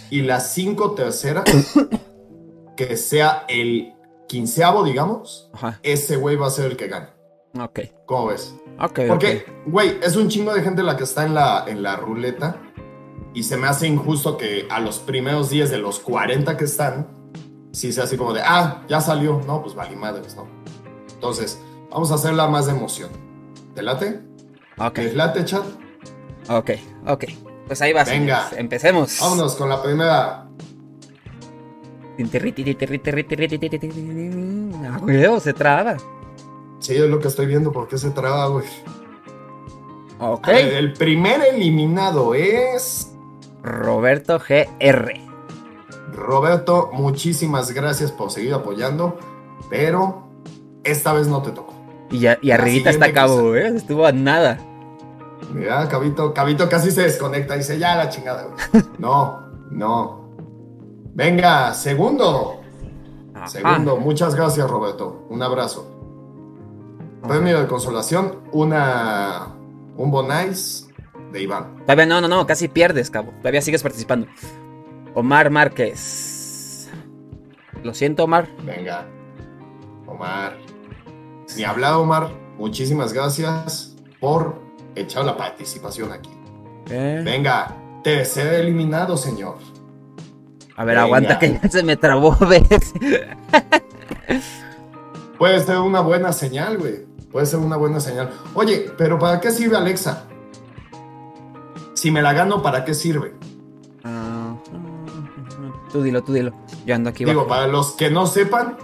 Y 0.09 0.21
las 0.21 0.51
cinco 0.51 0.91
terceras, 0.95 1.45
que 2.79 2.95
sea 2.95 3.43
el 3.49 3.93
quinceavo, 4.29 4.85
digamos. 4.85 5.49
Ajá. 5.53 5.81
Ese 5.83 6.15
güey 6.15 6.37
va 6.37 6.47
a 6.47 6.49
ser 6.49 6.71
el 6.71 6.77
que 6.77 6.87
gane. 6.87 7.07
Ok. 7.59 7.81
¿Cómo 8.05 8.27
ves? 8.27 8.55
Ok. 8.79 9.01
Porque, 9.09 9.45
güey, 9.65 9.99
es 10.01 10.15
un 10.15 10.29
chingo 10.29 10.53
de 10.53 10.61
gente 10.61 10.81
la 10.81 10.95
que 10.95 11.03
está 11.03 11.25
en 11.25 11.33
la, 11.33 11.65
en 11.67 11.83
la 11.83 11.97
ruleta. 11.97 12.61
Y 13.33 13.43
se 13.43 13.57
me 13.57 13.67
hace 13.67 13.85
injusto 13.85 14.37
que 14.37 14.65
a 14.71 14.79
los 14.79 14.99
primeros 14.99 15.49
10 15.49 15.71
de 15.71 15.77
los 15.77 15.99
40 15.99 16.55
que 16.55 16.63
están, 16.63 17.07
sí 17.73 17.91
sea 17.91 18.05
así 18.05 18.15
como 18.15 18.31
de, 18.31 18.41
ah, 18.45 18.85
ya 18.87 19.01
salió. 19.01 19.41
No, 19.45 19.61
pues 19.61 19.75
vale 19.75 19.97
madres, 19.97 20.37
¿no? 20.37 20.47
Entonces, 21.13 21.61
vamos 21.91 22.11
a 22.11 22.15
hacerla 22.15 22.47
más 22.47 22.67
de 22.67 22.71
emoción. 22.71 23.09
¿Te 23.75 23.81
late? 23.83 24.21
Ok. 24.77 24.99
¿Les 24.99 25.15
late, 25.15 25.43
chat? 25.43 25.65
Ok. 26.47 26.71
Ok. 27.07 27.25
Pues 27.67 27.81
ahí 27.81 27.91
va. 27.91 28.05
Venga. 28.05 28.49
Empecemos. 28.55 29.19
Vámonos 29.19 29.55
con 29.55 29.67
la 29.67 29.83
primera. 29.83 30.48
Se 35.39 35.53
traba. 35.53 35.97
Sí, 36.79 36.95
es 36.95 37.09
lo 37.09 37.19
que 37.19 37.27
estoy 37.27 37.45
viendo. 37.45 37.71
¿Por 37.71 37.87
qué 37.87 37.97
se 37.97 38.11
traba, 38.11 38.47
güey? 38.47 38.65
Ok. 40.19 40.47
Ver, 40.47 40.73
el 40.73 40.93
primer 40.93 41.41
eliminado 41.41 42.33
es 42.35 43.13
Roberto 43.63 44.39
GR. 44.39 45.13
Roberto. 46.13 46.89
Muchísimas 46.93 47.71
gracias 47.71 48.11
por 48.11 48.31
seguir 48.31 48.53
apoyando. 48.53 49.17
Pero 49.69 50.27
esta 50.83 51.13
vez 51.13 51.27
no 51.27 51.41
te 51.41 51.51
tocó. 51.51 51.73
Y, 52.11 52.19
ya, 52.19 52.39
y 52.41 52.47
La 52.47 52.55
arribita 52.55 52.89
está 52.89 53.13
Cabo, 53.13 53.55
¿eh? 53.55 53.67
Estuvo 53.67 54.05
a 54.05 54.11
nada. 54.11 54.59
Mira, 55.53 55.87
Cabito, 55.87 56.33
Cabito 56.33 56.67
casi 56.69 56.91
se 56.91 57.03
desconecta 57.03 57.55
y 57.55 57.59
dice, 57.59 57.79
ya 57.79 57.95
la 57.95 58.09
chingada. 58.09 58.45
güey". 58.45 58.83
No, 58.97 59.39
no. 59.69 60.18
Venga, 61.19 61.73
segundo. 61.73 62.61
Ajá. 63.35 63.47
Segundo, 63.49 63.97
muchas 63.97 64.35
gracias, 64.35 64.69
Roberto. 64.69 65.25
Un 65.27 65.43
abrazo. 65.43 65.85
Premio 67.27 67.59
de 67.59 67.67
consolación, 67.67 68.39
una. 68.53 69.53
Un 69.97 70.11
Bonais 70.11 70.87
de 71.33 71.41
Iván. 71.41 71.75
Todavía 71.81 72.05
no, 72.05 72.21
no, 72.21 72.29
no, 72.29 72.47
casi 72.47 72.69
pierdes, 72.69 73.11
Cabo. 73.11 73.33
Todavía 73.39 73.61
sigues 73.61 73.83
participando. 73.83 74.27
Omar 75.13 75.49
Márquez. 75.49 76.89
Lo 77.83 77.93
siento, 77.93 78.23
Omar. 78.23 78.47
Venga. 78.63 79.05
Omar. 80.07 80.57
Ni 81.57 81.65
hablar, 81.65 81.95
Omar. 81.95 82.29
Muchísimas 82.57 83.11
gracias 83.11 83.93
por 84.21 84.55
echar 84.95 85.25
la 85.25 85.35
participación 85.35 86.13
aquí. 86.13 86.31
Eh, 86.89 87.21
Venga, 87.25 87.75
tercer 88.05 88.53
eliminado, 88.53 89.17
señor. 89.17 89.57
A 90.79 90.85
ver, 90.85 90.95
venga. 90.95 91.03
aguanta 91.03 91.39
que 91.39 91.59
ya 91.61 91.69
se 91.69 91.83
me 91.83 91.97
trabó, 91.97 92.37
¿ves? 92.47 92.93
Puede 95.37 95.59
ser 95.59 95.77
una 95.79 95.99
buena 95.99 96.31
señal, 96.31 96.77
güey. 96.77 97.05
Puede 97.29 97.47
ser 97.47 97.59
una 97.59 97.75
buena 97.75 97.99
señal. 97.99 98.29
Oye, 98.53 98.89
pero 98.97 99.19
¿para 99.19 99.41
qué 99.41 99.51
sirve 99.51 99.75
Alexa? 99.75 100.23
Si 101.95 102.11
me 102.11 102.21
la 102.21 102.31
gano, 102.31 102.61
¿para 102.61 102.85
qué 102.85 102.93
sirve? 102.93 103.33
Ah, 104.05 104.55
tú 105.91 106.01
dilo, 106.01 106.23
tú 106.23 106.31
dilo. 106.31 106.53
Yo 106.85 106.95
ando 106.95 107.09
aquí 107.09 107.25
Digo, 107.25 107.45
para 107.45 107.67
los 107.67 107.91
que 107.91 108.09
no 108.09 108.25
sepan, 108.25 108.77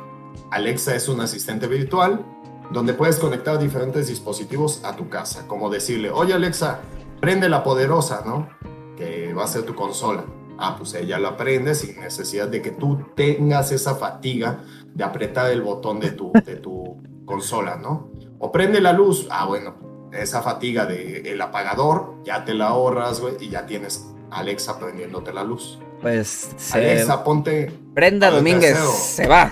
Alexa 0.52 0.96
es 0.96 1.08
un 1.08 1.22
asistente 1.22 1.66
virtual 1.68 2.26
donde 2.72 2.94
puedes 2.94 3.20
conectar 3.20 3.58
diferentes 3.58 4.08
dispositivos 4.08 4.84
a 4.84 4.98
tu 4.98 5.08
casa, 5.08 5.48
como 5.48 5.70
decirle, 5.70 6.12
oye 6.12 6.34
Alexa, 6.34 6.82
prende 7.22 7.48
la 7.48 7.64
poderosa, 7.64 8.22
¿no? 8.26 8.50
Que 8.98 9.34
va 9.34 9.46
a 9.46 9.48
ser 9.48 9.64
tu 9.64 9.76
consola. 9.76 10.26
Ah, 10.58 10.76
pues 10.78 10.94
ella 10.94 11.20
la 11.20 11.36
prende 11.36 11.76
sin 11.76 12.00
necesidad 12.00 12.48
de 12.48 12.62
que 12.62 12.72
tú 12.72 13.06
tengas 13.16 13.72
esa 13.72 13.96
fatiga 13.96 14.64
de 14.94 15.04
apretar 15.04 15.52
el 15.52 15.62
botón 15.62 16.00
de 16.00 16.12
tu, 16.12 16.32
de 16.32 16.56
tu 16.56 16.98
consola, 17.26 17.76
¿no? 17.76 18.10
O 18.40 18.52
prende 18.52 18.80
la 18.82 18.94
luz. 18.94 19.28
Ah, 19.30 19.46
bueno, 19.46 20.10
esa 20.14 20.42
fatiga 20.42 20.86
del 20.86 21.26
el 21.26 21.42
apagador 21.42 22.16
ya 22.24 22.46
te 22.46 22.54
la 22.54 22.68
ahorras, 22.68 23.20
güey, 23.20 23.36
y 23.40 23.50
ya 23.50 23.66
tienes 23.66 24.08
Alexa 24.32 24.80
prendiéndote 24.80 25.34
la 25.34 25.44
luz. 25.44 25.80
Pues 26.02 26.52
se... 26.58 26.78
Alexa, 26.78 27.24
ponte. 27.24 27.72
Brenda 27.94 28.30
Domínguez 28.30 28.78
se 28.78 29.28
va. 29.28 29.52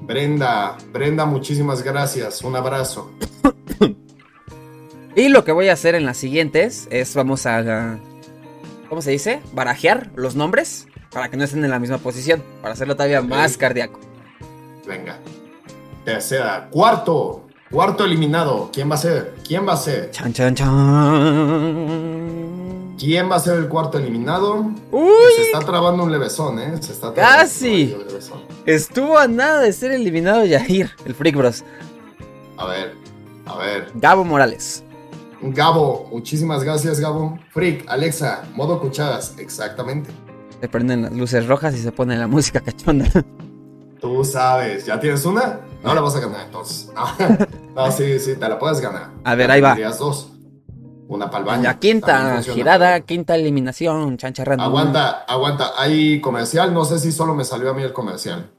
Brenda, 0.00 0.76
Brenda, 0.92 1.26
muchísimas 1.26 1.82
gracias. 1.82 2.42
Un 2.42 2.56
abrazo. 2.56 3.10
Y 5.14 5.28
lo 5.28 5.44
que 5.44 5.52
voy 5.52 5.68
a 5.68 5.74
hacer 5.74 5.94
en 5.94 6.06
las 6.06 6.16
siguientes 6.16 6.88
es 6.90 7.14
vamos 7.14 7.44
a... 7.44 7.98
¿Cómo 8.92 9.00
se 9.00 9.10
dice? 9.10 9.40
Barajear 9.54 10.10
los 10.16 10.36
nombres 10.36 10.86
para 11.10 11.30
que 11.30 11.38
no 11.38 11.44
estén 11.44 11.64
en 11.64 11.70
la 11.70 11.78
misma 11.78 11.96
posición. 11.96 12.44
Para 12.60 12.74
hacerlo 12.74 12.94
todavía 12.94 13.22
más 13.22 13.56
cardíaco. 13.56 13.98
Venga. 14.86 15.18
Tercera. 16.04 16.68
Cuarto. 16.70 17.46
Cuarto 17.70 18.04
eliminado. 18.04 18.68
¿Quién 18.70 18.90
va 18.90 18.96
a 18.96 18.98
ser? 18.98 19.34
¿Quién 19.48 19.66
va 19.66 19.72
a 19.72 19.76
ser? 19.78 20.10
Chan, 20.10 20.34
chan, 20.34 20.54
chan. 20.54 20.68
¿Quién 22.98 23.30
va 23.30 23.36
a 23.36 23.40
ser 23.40 23.56
el 23.60 23.68
cuarto 23.68 23.96
eliminado? 23.96 24.70
Uy, 24.90 25.10
Se 25.36 25.42
está 25.44 25.60
trabando 25.60 26.04
un 26.04 26.12
levesón, 26.12 26.58
¿eh? 26.58 26.74
Se 26.82 26.92
está 26.92 27.14
trabando 27.14 27.38
Casi. 27.44 27.94
un 27.98 28.06
levesón. 28.06 28.42
estuvo 28.66 29.16
a 29.16 29.26
nada 29.26 29.62
de 29.62 29.72
ser 29.72 29.92
eliminado 29.92 30.44
Yahir, 30.44 30.90
el 31.06 31.14
Freak 31.14 31.34
Bros. 31.34 31.64
A 32.58 32.66
ver, 32.66 32.94
a 33.46 33.56
ver. 33.56 33.90
Gabo 33.94 34.22
Morales. 34.22 34.84
Gabo, 35.42 36.08
muchísimas 36.10 36.62
gracias, 36.62 37.00
Gabo. 37.00 37.38
Freak, 37.50 37.84
Alexa, 37.88 38.44
modo 38.54 38.80
cucharas. 38.80 39.34
Exactamente. 39.38 40.10
Se 40.60 40.68
prenden 40.68 41.02
las 41.02 41.12
luces 41.12 41.46
rojas 41.46 41.74
y 41.74 41.78
se 41.78 41.90
pone 41.90 42.16
la 42.16 42.28
música 42.28 42.60
cachonda. 42.60 43.06
Tú 44.00 44.24
sabes. 44.24 44.86
¿Ya 44.86 44.98
tienes 45.00 45.24
una? 45.24 45.60
No 45.82 45.94
la 45.94 46.00
vas 46.00 46.14
a 46.16 46.20
ganar, 46.20 46.46
entonces. 46.46 46.90
No, 47.74 47.90
sí, 47.90 48.18
sí, 48.18 48.36
te 48.36 48.48
la 48.48 48.58
puedes 48.58 48.80
ganar. 48.80 49.08
A 49.24 49.34
ver, 49.34 49.50
ahí 49.50 49.60
va. 49.62 49.74
dos. 49.98 50.30
Una 51.08 51.26
baño. 51.26 51.62
La 51.62 51.78
quinta 51.78 52.42
girada, 52.42 53.00
quinta 53.00 53.34
eliminación, 53.34 54.16
chancharrando. 54.18 54.64
Aguanta, 54.64 55.24
aguanta. 55.26 55.70
Hay 55.78 56.20
comercial. 56.20 56.74
No 56.74 56.84
sé 56.84 56.98
si 56.98 57.10
solo 57.12 57.34
me 57.34 57.44
salió 57.44 57.70
a 57.70 57.74
mí 57.74 57.82
el 57.82 57.92
comercial. 57.92 58.50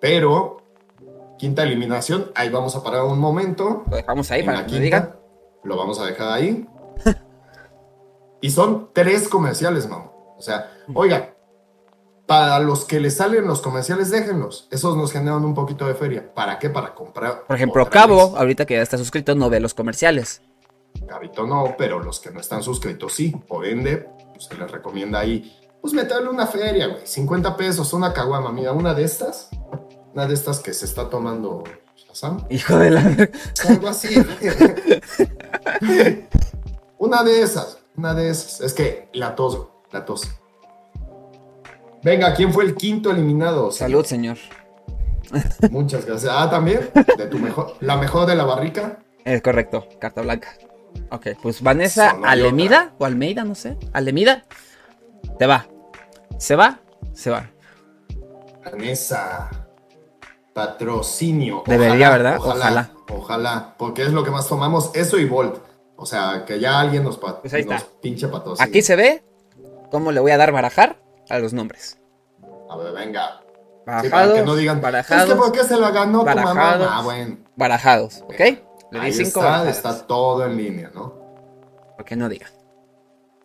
Pero, 0.00 0.58
quinta 1.38 1.62
eliminación. 1.62 2.30
Ahí 2.34 2.48
vamos 2.48 2.76
a 2.76 2.82
parar 2.82 3.04
un 3.04 3.18
momento. 3.18 3.84
Lo 3.90 3.96
dejamos 3.96 4.30
ahí 4.30 4.40
en 4.40 4.46
para 4.46 4.58
la 4.58 4.64
que 4.64 4.70
quinta. 4.70 4.82
digan. 4.84 5.16
Lo 5.64 5.76
vamos 5.76 5.98
a 6.00 6.06
dejar 6.06 6.32
ahí. 6.32 6.66
y 8.40 8.50
son 8.50 8.90
tres 8.92 9.28
comerciales, 9.28 9.88
mamá. 9.88 10.10
O 10.38 10.42
sea, 10.42 10.70
oiga, 10.94 11.34
para 12.26 12.58
los 12.60 12.84
que 12.84 13.00
les 13.00 13.16
salen 13.16 13.46
los 13.46 13.60
comerciales, 13.62 14.10
déjenlos. 14.10 14.68
Esos 14.70 14.96
nos 14.96 15.12
generan 15.12 15.44
un 15.44 15.54
poquito 15.54 15.86
de 15.86 15.94
feria. 15.94 16.34
¿Para 16.34 16.58
qué? 16.58 16.70
Para 16.70 16.94
comprar. 16.94 17.44
Por 17.46 17.56
ejemplo, 17.56 17.88
Cabo, 17.88 18.30
vez. 18.32 18.40
ahorita 18.40 18.66
que 18.66 18.74
ya 18.74 18.82
está 18.82 18.98
suscrito, 18.98 19.34
no 19.34 19.48
ve 19.48 19.60
los 19.60 19.74
comerciales. 19.74 20.42
Gabito 21.02 21.46
no, 21.46 21.74
pero 21.76 22.02
los 22.02 22.20
que 22.20 22.30
no 22.30 22.40
están 22.40 22.62
suscritos 22.62 23.12
sí. 23.12 23.30
Por 23.46 23.66
ende, 23.66 24.08
pues, 24.32 24.46
se 24.46 24.56
les 24.56 24.70
recomienda 24.70 25.20
ahí, 25.20 25.56
pues 25.80 25.92
meterle 25.94 26.28
una 26.28 26.46
feria, 26.46 26.88
güey. 26.88 27.06
50 27.06 27.56
pesos, 27.56 27.92
una 27.92 28.12
caguama. 28.12 28.50
Mira, 28.50 28.72
una 28.72 28.92
de 28.92 29.04
estas, 29.04 29.48
una 30.16 30.26
de 30.26 30.32
estas 30.32 30.60
que 30.60 30.72
se 30.72 30.86
está 30.86 31.10
tomando 31.10 31.62
Shazam. 31.94 32.46
Hijo 32.48 32.78
de 32.78 32.90
la. 32.90 33.28
Algo 33.68 33.88
así. 33.88 34.16
una 36.98 37.22
de 37.22 37.42
esas, 37.42 37.80
una 37.98 38.14
de 38.14 38.30
esas. 38.30 38.62
Es 38.62 38.72
que 38.72 39.10
la 39.12 39.34
tos, 39.34 39.68
la 39.92 40.06
tos. 40.06 40.22
Venga, 42.02 42.34
¿quién 42.34 42.50
fue 42.50 42.64
el 42.64 42.76
quinto 42.76 43.10
eliminado? 43.10 43.70
Salud, 43.70 44.06
señor. 44.06 44.38
Muchas 45.70 46.06
gracias. 46.06 46.32
Ah, 46.34 46.48
también, 46.48 46.88
de 47.18 47.26
tu 47.26 47.38
mejor, 47.38 47.76
la 47.80 47.98
mejor 47.98 48.26
de 48.26 48.36
la 48.36 48.44
barrica. 48.44 49.00
Es 49.22 49.42
correcto, 49.42 49.86
carta 50.00 50.22
blanca. 50.22 50.48
Ok, 51.10 51.26
pues 51.42 51.60
Vanessa 51.60 52.12
Solo 52.12 52.24
Alemida 52.24 52.94
o 52.96 53.04
Almeida, 53.04 53.44
no 53.44 53.54
sé. 53.54 53.76
Alemida. 53.92 54.44
Te 55.38 55.46
va. 55.46 55.66
¿Se 56.38 56.56
va? 56.56 56.80
Se 57.12 57.28
va. 57.28 57.50
Vanessa. 58.64 59.65
Patrocinio. 60.56 61.62
Debería, 61.66 62.08
¿verdad? 62.08 62.38
Ojalá. 62.38 62.54
Ojalá. 62.64 62.90
Ojalá. 63.10 63.74
Porque 63.76 64.02
es 64.04 64.12
lo 64.12 64.24
que 64.24 64.30
más 64.30 64.48
tomamos. 64.48 64.90
Eso 64.94 65.18
y 65.18 65.26
Volt. 65.26 65.58
O 65.96 66.06
sea, 66.06 66.46
que 66.46 66.58
ya 66.58 66.80
alguien 66.80 67.04
nos, 67.04 67.18
pa- 67.18 67.42
Pues 67.42 67.52
ahí 67.52 67.64
nos 67.66 67.84
pinche. 67.84 68.26
Aquí 68.58 68.80
se 68.80 68.96
ve 68.96 69.22
cómo 69.90 70.12
le 70.12 70.20
voy 70.20 70.30
a 70.30 70.38
dar 70.38 70.52
barajar 70.52 70.96
a 71.28 71.38
los 71.38 71.52
nombres. 71.52 71.98
A 72.70 72.76
ver, 72.78 72.94
venga. 72.94 73.40
Sí, 73.40 73.44
Barajados, 73.84 74.10
para 74.10 74.34
que 74.34 74.42
no 74.46 74.56
digan. 74.56 74.76
Es 74.76 74.80
que 74.80 74.82
barajados, 74.82 75.34
¿por 75.34 75.52
qué 75.52 75.64
se 75.64 75.76
la 75.76 75.90
ganó 75.90 76.20
tu 76.20 76.24
mamá? 76.24 76.42
barajados. 76.54 76.88
Ah, 76.90 77.02
bueno. 77.02 77.36
barajados, 77.54 78.22
¿ok? 78.22 78.40
Le 78.40 79.00
di 79.00 79.06
Ahí 79.06 79.12
cinco 79.12 79.40
está, 79.40 79.68
está 79.68 80.06
todo 80.06 80.46
en 80.46 80.56
línea, 80.56 80.90
¿no? 80.94 81.12
¿Por 81.96 82.04
qué 82.06 82.16
no 82.16 82.30
diga? 82.30 82.46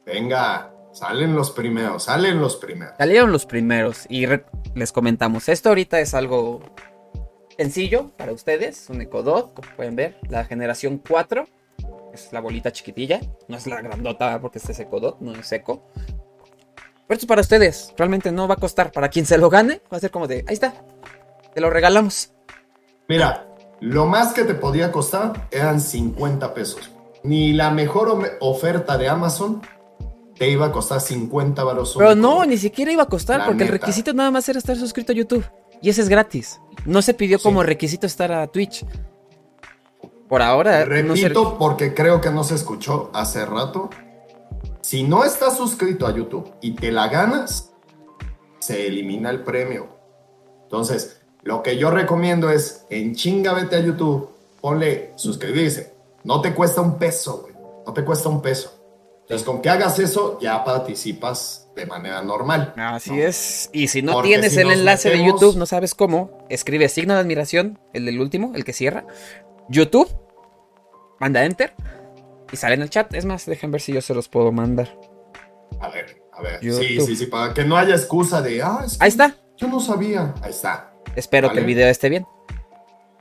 Venga, 0.05 0.71
salen 0.93 1.35
los 1.35 1.51
primeros, 1.51 2.03
salen 2.03 2.39
los 2.39 2.55
primeros. 2.55 2.95
Salieron 2.97 3.31
los 3.33 3.45
primeros 3.45 4.05
y 4.09 4.25
les 4.75 4.91
comentamos. 4.91 5.49
Esto 5.49 5.69
ahorita 5.69 5.99
es 5.99 6.13
algo 6.13 6.61
sencillo 7.57 8.11
para 8.17 8.31
ustedes. 8.31 8.89
Un 8.89 9.01
Ecodot, 9.01 9.53
como 9.53 9.67
pueden 9.75 9.95
ver. 9.95 10.17
La 10.29 10.45
generación 10.45 11.01
4. 11.07 11.45
Es 12.13 12.31
la 12.33 12.41
bolita 12.41 12.71
chiquitilla. 12.71 13.21
No 13.47 13.57
es 13.57 13.67
la 13.67 13.81
grandota 13.81 14.39
porque 14.41 14.59
este 14.59 14.73
es 14.73 14.79
Ecodot, 14.79 15.19
no 15.21 15.33
es 15.33 15.51
Eco. 15.51 15.83
Pero 15.95 17.17
esto 17.17 17.25
es 17.25 17.27
para 17.27 17.41
ustedes. 17.41 17.93
Realmente 17.97 18.31
no 18.31 18.47
va 18.47 18.55
a 18.55 18.57
costar. 18.57 18.91
Para 18.91 19.09
quien 19.09 19.25
se 19.25 19.37
lo 19.37 19.49
gane, 19.49 19.81
va 19.91 19.97
a 19.97 19.99
ser 19.99 20.11
como 20.11 20.27
de, 20.27 20.45
ahí 20.47 20.53
está. 20.53 20.73
Te 21.53 21.61
lo 21.61 21.69
regalamos. 21.69 22.33
Mira, 23.07 23.47
lo 23.81 24.05
más 24.05 24.33
que 24.33 24.43
te 24.43 24.53
podía 24.53 24.91
costar 24.91 25.47
eran 25.51 25.81
50 25.81 26.53
pesos. 26.53 26.91
Ni 27.23 27.53
la 27.53 27.71
mejor 27.71 28.37
oferta 28.39 28.97
de 28.97 29.09
Amazon 29.09 29.61
te 30.37 30.49
iba 30.49 30.67
a 30.67 30.71
costar 30.71 31.01
50 31.01 31.63
baros. 31.63 31.95
Pero 31.97 32.15
no, 32.15 32.45
ni 32.45 32.57
siquiera 32.57 32.91
iba 32.91 33.03
a 33.03 33.07
costar 33.07 33.39
La 33.39 33.45
porque 33.45 33.63
el 33.63 33.69
requisito 33.69 34.13
nada 34.13 34.31
más 34.31 34.47
era 34.49 34.59
estar 34.59 34.75
suscrito 34.75 35.11
a 35.11 35.15
YouTube. 35.15 35.45
Y 35.81 35.89
ese 35.89 36.01
es 36.01 36.09
gratis. 36.09 36.59
No 36.85 37.01
se 37.01 37.13
pidió 37.13 37.37
Sí. 37.37 37.43
como 37.43 37.63
requisito 37.63 38.05
estar 38.07 38.31
a 38.31 38.47
Twitch. 38.47 38.85
Por 40.27 40.41
ahora, 40.41 40.85
no 40.85 41.15
se- 41.15 41.23
Repito, 41.23 41.57
porque 41.57 41.93
creo 41.93 42.21
que 42.21 42.29
no 42.29 42.43
se 42.43 42.55
escuchó 42.55 43.09
hace 43.13 43.45
rato. 43.45 43.89
Si 44.81 45.03
no 45.03 45.23
estás 45.25 45.57
suscrito 45.57 46.07
a 46.07 46.15
YouTube 46.15 46.51
y 46.61 46.71
te 46.75 46.91
la 46.91 47.07
ganas, 47.09 47.71
se 48.59 48.87
elimina 48.87 49.29
el 49.29 49.43
premio. 49.43 49.87
Entonces, 50.63 51.21
lo 51.43 51.61
que 51.63 51.77
yo 51.77 51.91
recomiendo 51.91 52.49
es, 52.49 52.85
en 52.89 53.13
chinga 53.15 53.53
vete 53.53 53.75
a 53.75 53.79
YouTube, 53.81 54.29
ponle 54.61 55.11
suscribirse. 55.17 55.93
No 56.23 56.39
te 56.41 56.53
cuesta 56.53 56.81
un 56.81 56.97
peso, 56.97 57.41
güey. 57.41 57.53
No 57.85 57.93
te 57.93 58.05
cuesta 58.05 58.29
un 58.29 58.41
peso. 58.41 58.80
Entonces, 59.31 59.47
con 59.47 59.61
que 59.61 59.69
hagas 59.69 59.97
eso, 59.97 60.37
ya 60.41 60.61
participas 60.65 61.69
de 61.73 61.85
manera 61.85 62.21
normal. 62.21 62.73
Así 62.75 63.11
¿no? 63.11 63.21
es. 63.23 63.69
Y 63.71 63.87
si 63.87 64.01
no 64.01 64.11
Porque 64.11 64.27
tienes 64.27 64.51
si 64.51 64.59
el 64.59 64.71
enlace 64.71 65.09
de 65.09 65.25
YouTube, 65.25 65.55
no 65.55 65.65
sabes 65.65 65.95
cómo, 65.95 66.45
escribe 66.49 66.89
signo 66.89 67.13
de 67.13 67.21
admiración, 67.21 67.79
el 67.93 68.05
del 68.05 68.19
último, 68.19 68.51
el 68.55 68.65
que 68.65 68.73
cierra. 68.73 69.05
YouTube, 69.69 70.09
manda 71.17 71.45
enter 71.45 71.73
y 72.51 72.57
sale 72.57 72.75
en 72.75 72.81
el 72.81 72.89
chat. 72.89 73.13
Es 73.13 73.23
más, 73.23 73.45
dejen 73.45 73.71
ver 73.71 73.79
si 73.79 73.93
yo 73.93 74.01
se 74.01 74.13
los 74.13 74.27
puedo 74.27 74.51
mandar. 74.51 74.99
A 75.79 75.87
ver, 75.87 76.21
a 76.33 76.41
ver. 76.41 76.59
YouTube. 76.61 76.83
Sí, 76.83 76.99
sí, 76.99 77.15
sí, 77.15 77.25
para 77.27 77.53
que 77.53 77.63
no 77.63 77.77
haya 77.77 77.95
excusa 77.95 78.41
de, 78.41 78.61
ah, 78.61 78.81
es 78.85 78.97
que 78.97 79.03
Ahí 79.05 79.07
está. 79.09 79.33
yo 79.55 79.69
no 79.69 79.79
sabía. 79.79 80.33
Ahí 80.41 80.49
está. 80.49 80.91
Espero 81.15 81.53
que 81.53 81.59
el 81.59 81.65
video 81.65 81.87
esté 81.87 82.09
bien. 82.09 82.27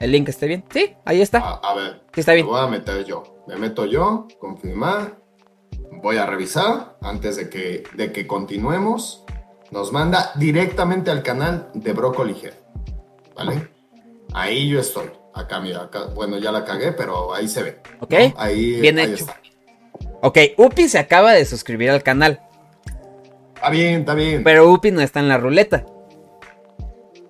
El 0.01 0.11
link 0.11 0.29
esté 0.29 0.49
bien. 0.49 0.65
Sí, 0.73 0.97
ahí 1.05 1.21
está. 1.21 1.39
A, 1.39 1.53
a 1.59 1.75
ver, 1.77 2.03
Sí, 2.13 2.19
está 2.19 2.33
bien. 2.33 2.47
me 2.47 2.51
voy 2.53 2.61
a 2.63 2.67
meter 2.67 3.05
yo. 3.05 3.45
Me 3.47 3.55
meto 3.55 3.85
yo, 3.87 4.27
confirmar. 4.41 5.20
Voy 6.03 6.17
a 6.17 6.27
revisar 6.27 6.97
antes 7.03 7.37
de 7.37 7.51
que, 7.51 7.85
de 7.95 8.13
que 8.13 8.27
continuemos. 8.27 9.25
Nos 9.71 9.93
manda 9.93 10.33
directamente 10.35 11.11
al 11.11 11.23
canal 11.23 11.71
de 11.75 11.93
Brócoli 11.93 12.37
¿Vale? 13.37 13.69
Ahí 14.33 14.69
yo 14.69 14.81
estoy. 14.81 15.11
Acá, 15.35 15.61
mira, 15.61 15.83
acá, 15.83 16.07
bueno, 16.07 16.39
ya 16.39 16.51
la 16.51 16.65
cagué, 16.65 16.93
pero 16.93 17.33
ahí 17.33 17.47
se 17.49 17.63
ve. 17.63 17.81
¿Ok? 18.01 18.15
Ahí, 18.37 18.81
Bien 18.81 18.99
ahí 18.99 19.13
hecho. 19.13 19.25
está. 19.25 19.41
Ok, 20.23 20.39
Upi 20.57 20.89
se 20.89 20.99
acaba 20.99 21.33
de 21.33 21.45
suscribir 21.45 21.91
al 21.91 22.03
canal. 22.03 22.41
Está 23.55 23.71
bien, 23.71 24.01
está 24.01 24.15
bien. 24.15 24.43
Pero 24.43 24.71
Upi 24.73 24.91
no 24.91 25.01
está 25.01 25.21
en 25.21 25.29
la 25.29 25.39
ruleta. 25.39 25.87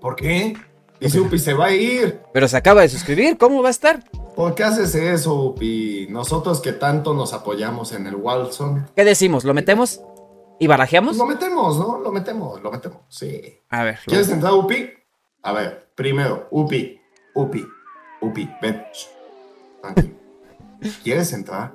¿Por 0.00 0.16
qué? 0.16 0.56
Dice 0.98 1.20
Upi, 1.20 1.38
se 1.38 1.54
va 1.54 1.66
a 1.66 1.72
ir. 1.72 2.20
Pero 2.32 2.48
se 2.48 2.56
acaba 2.56 2.82
de 2.82 2.88
suscribir. 2.88 3.36
¿Cómo 3.36 3.62
va 3.62 3.68
a 3.68 3.72
estar? 3.72 4.00
¿Por 4.36 4.54
qué 4.54 4.64
haces 4.64 4.94
eso, 4.94 5.34
Upi? 5.34 6.06
Nosotros 6.10 6.60
que 6.60 6.72
tanto 6.72 7.14
nos 7.14 7.32
apoyamos 7.32 7.92
en 7.92 8.06
el 8.06 8.14
Walson. 8.16 8.88
¿Qué 8.96 9.04
decimos? 9.04 9.44
¿Lo 9.44 9.52
metemos 9.54 10.00
y 10.58 10.66
barajeamos? 10.66 11.16
Lo 11.16 11.26
metemos, 11.26 11.78
¿no? 11.78 11.98
Lo 11.98 12.10
metemos, 12.12 12.62
lo 12.62 12.70
metemos. 12.70 12.98
Sí. 13.08 13.40
A 13.68 13.84
ver. 13.84 13.96
lo- 14.06 14.10
¿Quieres 14.10 14.28
entrar, 14.30 14.52
Upi? 14.54 14.88
A 15.42 15.52
ver, 15.52 15.90
primero, 15.94 16.48
Upi, 16.50 17.00
Upi, 17.34 17.64
Upi, 18.22 18.48
ven. 18.62 18.82
Tranquilo. 19.82 20.14
¿Quieres 21.02 21.32
entrar? 21.32 21.74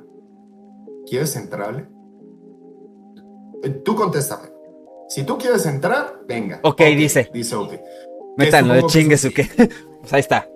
¿Quieres 1.07 1.35
entrarle? 1.35 1.87
Eh, 3.63 3.69
Tú 3.69 3.95
contéstame. 3.95 4.49
Si 5.07 5.23
tú 5.23 5.37
quieres 5.37 5.65
entrar, 5.67 6.21
venga. 6.27 6.59
Ok, 6.63 6.81
dice. 6.95 7.29
Dice 7.31 7.55
Upi. 7.55 7.77
Métanlo 8.37 8.73
de 8.73 8.79
supongo 8.81 8.93
que 8.93 8.99
chingue 8.99 9.15
es 9.15 9.21
su 9.21 9.27
un 9.27 9.33
que. 9.33 9.43
Pues 10.01 10.13
ahí 10.13 10.19
está. 10.19 10.47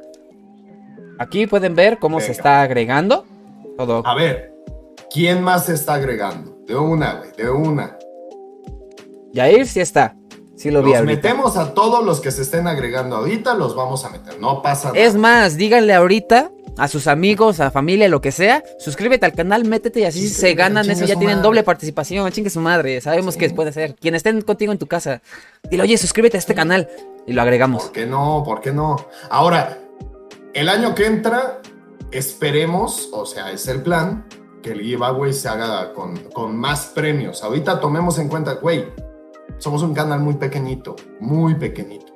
Aquí 1.19 1.45
pueden 1.47 1.75
ver 1.75 1.99
cómo 1.99 2.19
se 2.19 2.31
está 2.31 2.61
agregando. 2.61 3.25
Todo. 3.77 4.01
A 4.05 4.15
ver, 4.15 4.53
¿quién 5.11 5.41
más 5.43 5.65
se 5.65 5.73
está 5.73 5.95
agregando? 5.95 6.57
De 6.65 6.75
una, 6.75 7.15
güey, 7.15 7.31
de 7.37 7.49
una. 7.49 7.97
Yair 9.33 9.67
sí 9.67 9.79
está. 9.79 10.15
Sí 10.55 10.71
lo 10.71 10.81
vi 10.83 10.89
Los 10.91 10.99
ahorita. 10.99 11.15
metemos 11.15 11.55
a 11.57 11.73
todos 11.73 12.03
los 12.03 12.19
que 12.19 12.31
se 12.31 12.41
estén 12.41 12.67
agregando 12.67 13.15
ahorita, 13.17 13.53
los 13.53 13.75
vamos 13.75 14.03
a 14.03 14.09
meter. 14.09 14.39
No 14.39 14.61
pasa 14.61 14.89
nada. 14.89 14.99
Es 14.99 15.15
más, 15.15 15.55
díganle 15.55 15.93
ahorita 15.93 16.51
a 16.77 16.87
sus 16.89 17.07
amigos, 17.07 17.59
a 17.61 17.71
familia, 17.71 18.09
lo 18.09 18.19
que 18.21 18.31
sea, 18.33 18.63
suscríbete 18.77 19.25
al 19.25 19.33
canal, 19.33 19.63
métete 19.65 20.01
y 20.01 20.03
así 20.05 20.27
se 20.27 20.53
ganan 20.55 20.89
eso, 20.89 21.05
ya 21.05 21.15
tienen 21.15 21.37
madre. 21.37 21.47
doble 21.47 21.63
participación, 21.63 22.29
chingue 22.31 22.49
su 22.49 22.59
madre, 22.59 22.99
sabemos 23.01 23.35
Sí. 23.35 23.39
que 23.39 23.49
puede 23.51 23.71
ser. 23.71 23.95
Quien 23.95 24.15
estén 24.15 24.41
contigo 24.41 24.71
en 24.73 24.77
tu 24.77 24.87
casa, 24.87 25.21
dile, 25.69 25.83
oye, 25.83 25.97
suscríbete 25.97 26.35
a 26.37 26.39
este 26.39 26.53
canal 26.55 26.89
y 27.25 27.31
lo 27.33 27.41
agregamos. 27.41 27.83
¿Por 27.83 27.91
qué 27.93 28.05
no? 28.05 28.43
¿Por 28.45 28.59
qué 28.61 28.71
no? 28.73 28.97
Ahora, 29.29 29.77
el 30.53 30.69
año 30.69 30.95
que 30.95 31.05
entra, 31.05 31.61
esperemos, 32.11 33.09
o 33.13 33.25
sea, 33.25 33.51
es 33.51 33.67
el 33.67 33.81
plan, 33.81 34.25
que 34.61 34.71
el 34.71 34.81
giveaway 34.81 35.33
se 35.33 35.47
haga 35.47 35.93
con, 35.93 36.17
con 36.33 36.57
más 36.57 36.87
premios. 36.87 37.43
Ahorita 37.43 37.79
tomemos 37.79 38.19
en 38.19 38.29
cuenta, 38.29 38.55
güey, 38.55 38.91
somos 39.57 39.83
un 39.83 39.93
canal 39.93 40.19
muy 40.19 40.35
pequeñito, 40.35 40.95
muy 41.19 41.55
pequeñito. 41.55 42.13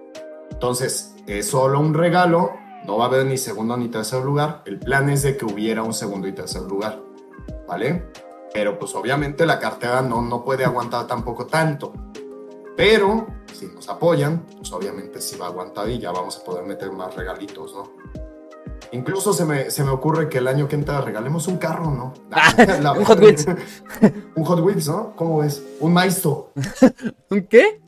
Entonces, 0.51 1.15
es 1.27 1.47
solo 1.47 1.79
un 1.79 1.93
regalo, 1.93 2.51
no 2.85 2.97
va 2.97 3.05
a 3.05 3.07
haber 3.07 3.25
ni 3.25 3.37
segundo 3.37 3.77
ni 3.77 3.89
tercer 3.89 4.23
lugar. 4.23 4.61
El 4.65 4.79
plan 4.79 5.09
es 5.09 5.23
de 5.23 5.37
que 5.37 5.45
hubiera 5.45 5.83
un 5.83 5.93
segundo 5.93 6.27
y 6.27 6.33
tercer 6.33 6.63
lugar, 6.63 7.01
¿vale? 7.67 8.09
Pero 8.53 8.77
pues 8.77 8.93
obviamente 8.95 9.45
la 9.45 9.59
cartera 9.59 10.01
no, 10.01 10.21
no 10.21 10.43
puede 10.43 10.63
aguantar 10.63 11.07
tampoco 11.07 11.47
tanto. 11.47 11.93
Pero 12.75 13.27
si 13.51 13.67
nos 13.67 13.87
apoyan, 13.89 14.45
pues 14.57 14.71
obviamente 14.71 15.21
sí 15.21 15.37
va 15.37 15.45
a 15.45 15.49
aguantar 15.49 15.89
y 15.89 15.99
ya 15.99 16.11
vamos 16.11 16.37
a 16.37 16.43
poder 16.43 16.65
meter 16.65 16.91
más 16.91 17.15
regalitos, 17.15 17.73
¿no? 17.73 17.91
Incluso 18.93 19.33
se 19.33 19.43
me, 19.43 19.71
se 19.71 19.83
me 19.83 19.89
ocurre 19.89 20.29
que 20.29 20.38
el 20.38 20.47
año 20.47 20.67
que 20.67 20.75
entra 20.75 21.01
regalemos 21.01 21.47
un 21.47 21.57
carro, 21.57 21.89
¿no? 21.89 22.13
La- 22.81 22.93
un 22.93 23.03
Hot 23.03 23.19
Wheels. 23.19 23.47
un 24.35 24.43
Hot 24.45 24.59
Wheels, 24.59 24.88
¿no? 24.88 25.15
¿Cómo 25.15 25.39
ves? 25.39 25.63
Un 25.79 25.93
Maisto. 25.93 26.51
¿Un 27.31 27.41
qué? 27.47 27.81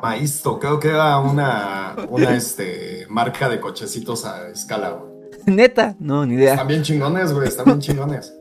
Maisto, 0.00 0.60
creo 0.60 0.78
que 0.78 0.88
era 0.88 1.18
una, 1.18 1.96
una 2.10 2.36
este, 2.36 3.06
marca 3.08 3.48
de 3.48 3.60
cochecitos 3.60 4.26
a 4.26 4.48
escala, 4.50 4.90
güey. 4.90 5.10
Neta, 5.46 5.96
no, 5.98 6.26
ni 6.26 6.34
idea. 6.34 6.52
Están 6.52 6.68
bien 6.68 6.82
chingones, 6.82 7.32
güey, 7.32 7.48
están 7.48 7.64
bien 7.64 7.80
chingones. 7.80 8.34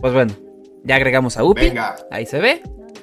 Pues 0.00 0.14
bueno, 0.14 0.32
ya 0.84 0.96
agregamos 0.96 1.36
a 1.36 1.44
Upi. 1.44 1.60
Venga. 1.60 1.96
Ahí 2.10 2.24
se 2.24 2.40
ve. 2.40 2.62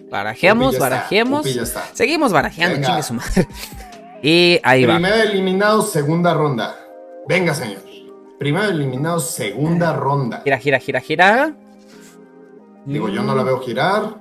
Barajeamos, 0.09 0.69
Upi 0.73 0.79
barajeamos. 0.79 1.41
Upi 1.41 1.53
ya 1.53 1.61
está. 1.61 1.83
Seguimos 1.93 2.33
barajeando, 2.33 2.85
chingue 2.85 3.03
su 3.03 3.13
madre. 3.13 3.47
Y 4.23 4.59
ahí 4.63 4.85
va. 4.85 4.95
Primer 4.95 5.27
eliminado, 5.27 5.83
segunda 5.83 6.33
ronda. 6.33 6.75
Venga, 7.27 7.53
señor. 7.53 7.81
Primer 8.39 8.69
eliminado, 8.69 9.19
segunda 9.19 9.93
ronda. 9.93 10.41
Gira, 10.43 10.59
gira, 10.59 10.79
gira, 10.79 11.01
gira. 11.01 11.55
Digo, 12.85 13.09
yo 13.09 13.23
no 13.23 13.35
la 13.35 13.43
veo 13.43 13.59
girar. 13.59 14.15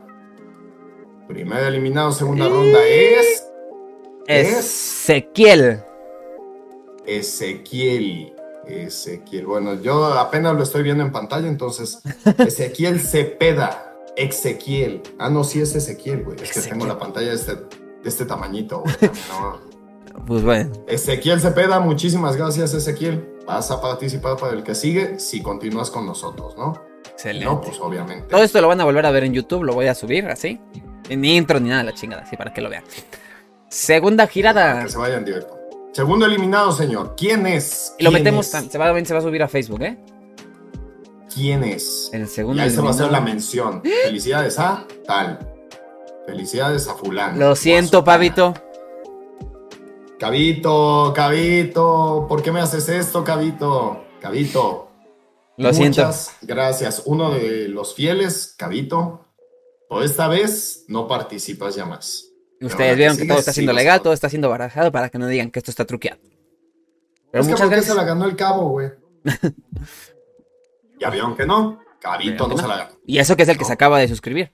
Primer 1.28 1.64
eliminado, 1.64 2.12
segunda 2.12 2.48
ronda 2.48 2.84
es 2.86 3.46
Ezequiel. 4.26 5.82
Ezequiel. 7.04 8.34
Ezequiel. 8.66 9.46
Bueno, 9.46 9.74
yo 9.80 10.06
apenas 10.06 10.56
lo 10.56 10.62
estoy 10.62 10.82
viendo 10.82 11.04
en 11.04 11.12
pantalla, 11.12 11.46
entonces. 11.46 12.00
Ezequiel 12.38 13.00
Cepeda. 13.00 13.94
Ezequiel. 14.16 15.02
Ah, 15.18 15.30
no, 15.30 15.44
sí 15.44 15.60
es 15.60 15.76
Ezequiel, 15.76 16.24
güey. 16.24 16.38
Es 16.42 16.52
que 16.52 16.68
tengo 16.68 16.86
la 16.86 16.98
pantalla 16.98 17.28
de 17.28 17.34
este, 17.34 17.54
de 17.54 18.08
este 18.08 18.24
tamañito, 18.24 18.80
güey. 18.80 18.94
No. 19.28 19.65
Pues 20.26 20.42
bueno. 20.42 20.70
Ezequiel 20.86 21.40
Cepeda, 21.40 21.80
muchísimas 21.80 22.36
gracias, 22.36 22.72
Ezequiel. 22.74 23.28
Vas 23.46 23.70
a 23.70 23.80
participar 23.80 24.36
para 24.36 24.52
el 24.54 24.62
que 24.62 24.74
sigue 24.74 25.18
si 25.18 25.42
continúas 25.42 25.90
con 25.90 26.06
nosotros, 26.06 26.56
¿no? 26.56 26.82
Excelente. 27.10 27.44
No, 27.46 27.60
pues 27.60 27.78
obviamente. 27.80 28.26
Todo 28.28 28.42
esto 28.42 28.60
lo 28.60 28.68
van 28.68 28.80
a 28.80 28.84
volver 28.84 29.06
a 29.06 29.10
ver 29.10 29.24
en 29.24 29.32
YouTube, 29.32 29.62
lo 29.64 29.74
voy 29.74 29.86
a 29.86 29.94
subir 29.94 30.26
así. 30.26 30.60
Ni 31.08 31.36
intro 31.36 31.60
ni 31.60 31.68
nada, 31.68 31.84
la 31.84 31.92
chingada, 31.94 32.22
así 32.22 32.36
para 32.36 32.52
que 32.52 32.60
lo 32.60 32.68
vean. 32.68 32.82
Segunda 33.68 34.24
Para 34.24 34.32
girada. 34.32 34.82
que 34.84 34.90
se 34.90 34.98
vayan 34.98 35.24
directo. 35.24 35.56
Segundo 35.92 36.26
eliminado, 36.26 36.72
señor. 36.72 37.14
¿Quién 37.16 37.46
es? 37.46 37.94
Y 37.98 38.04
lo 38.04 38.10
¿Quién 38.10 38.22
metemos, 38.24 38.52
es? 38.52 38.70
se 38.70 38.78
va, 38.78 38.86
también 38.86 39.06
se 39.06 39.14
va 39.14 39.20
a 39.20 39.22
subir 39.22 39.42
a 39.42 39.48
Facebook, 39.48 39.82
¿eh? 39.82 39.96
¿Quién 41.32 41.64
es? 41.64 42.10
El 42.12 42.22
Y 42.22 42.26
segundo 42.26 42.62
ahí 42.62 42.70
se 42.70 42.80
va 42.80 42.88
a 42.88 42.90
hacer 42.90 43.10
la 43.10 43.20
mención. 43.20 43.82
Felicidades 44.04 44.58
a 44.58 44.84
tal. 45.06 45.38
Felicidades 46.26 46.88
a 46.88 46.94
fulano. 46.94 47.38
Lo 47.38 47.54
siento. 47.56 48.02
Pavito. 48.04 48.54
Cabito, 50.18 51.12
Cabito. 51.14 52.26
¿Por 52.28 52.42
qué 52.42 52.50
me 52.50 52.60
haces 52.60 52.88
esto, 52.88 53.22
Cabito? 53.22 54.04
Cabito. 54.20 54.90
Lo 55.58 55.72
siento. 55.74 56.02
Muchas 56.02 56.36
gracias. 56.42 57.02
Uno 57.04 57.30
de 57.32 57.68
los 57.68 57.94
fieles, 57.94 58.54
Cabito. 58.56 59.26
Por 59.88 60.02
esta 60.02 60.26
vez 60.28 60.84
no 60.88 61.06
participas 61.06 61.74
ya 61.74 61.84
más. 61.84 62.24
Ustedes 62.60 62.96
vieron 62.96 63.16
que 63.16 63.26
todo 63.26 63.38
está 63.38 63.52
siendo 63.52 63.74
legal, 63.74 64.00
todo 64.00 64.14
está 64.14 64.30
siendo 64.30 64.48
barajado 64.48 64.90
para 64.90 65.10
que 65.10 65.18
no 65.18 65.26
digan 65.26 65.50
que 65.50 65.58
esto 65.58 65.70
está 65.70 65.84
truqueado. 65.84 66.20
Pero 67.30 67.42
es 67.42 67.46
que 67.46 67.52
muchas 67.52 67.68
¿por 67.68 67.76
qué 67.76 67.82
se 67.82 67.88
gracias. 67.88 67.96
la 67.96 68.04
ganó 68.04 68.24
el 68.24 68.36
cabo, 68.36 68.70
güey? 68.70 68.90
ya 70.98 71.10
vieron 71.10 71.36
que 71.36 71.46
no. 71.46 71.78
Cabito 72.00 72.44
que 72.44 72.50
no 72.50 72.56
no. 72.56 72.62
se 72.62 72.68
la 72.68 72.76
ganó. 72.78 72.90
Y 73.04 73.18
eso 73.18 73.36
que 73.36 73.42
es 73.42 73.48
el 73.50 73.58
que 73.58 73.66
se 73.66 73.72
acaba 73.74 73.98
de 73.98 74.08
suscribir. 74.08 74.52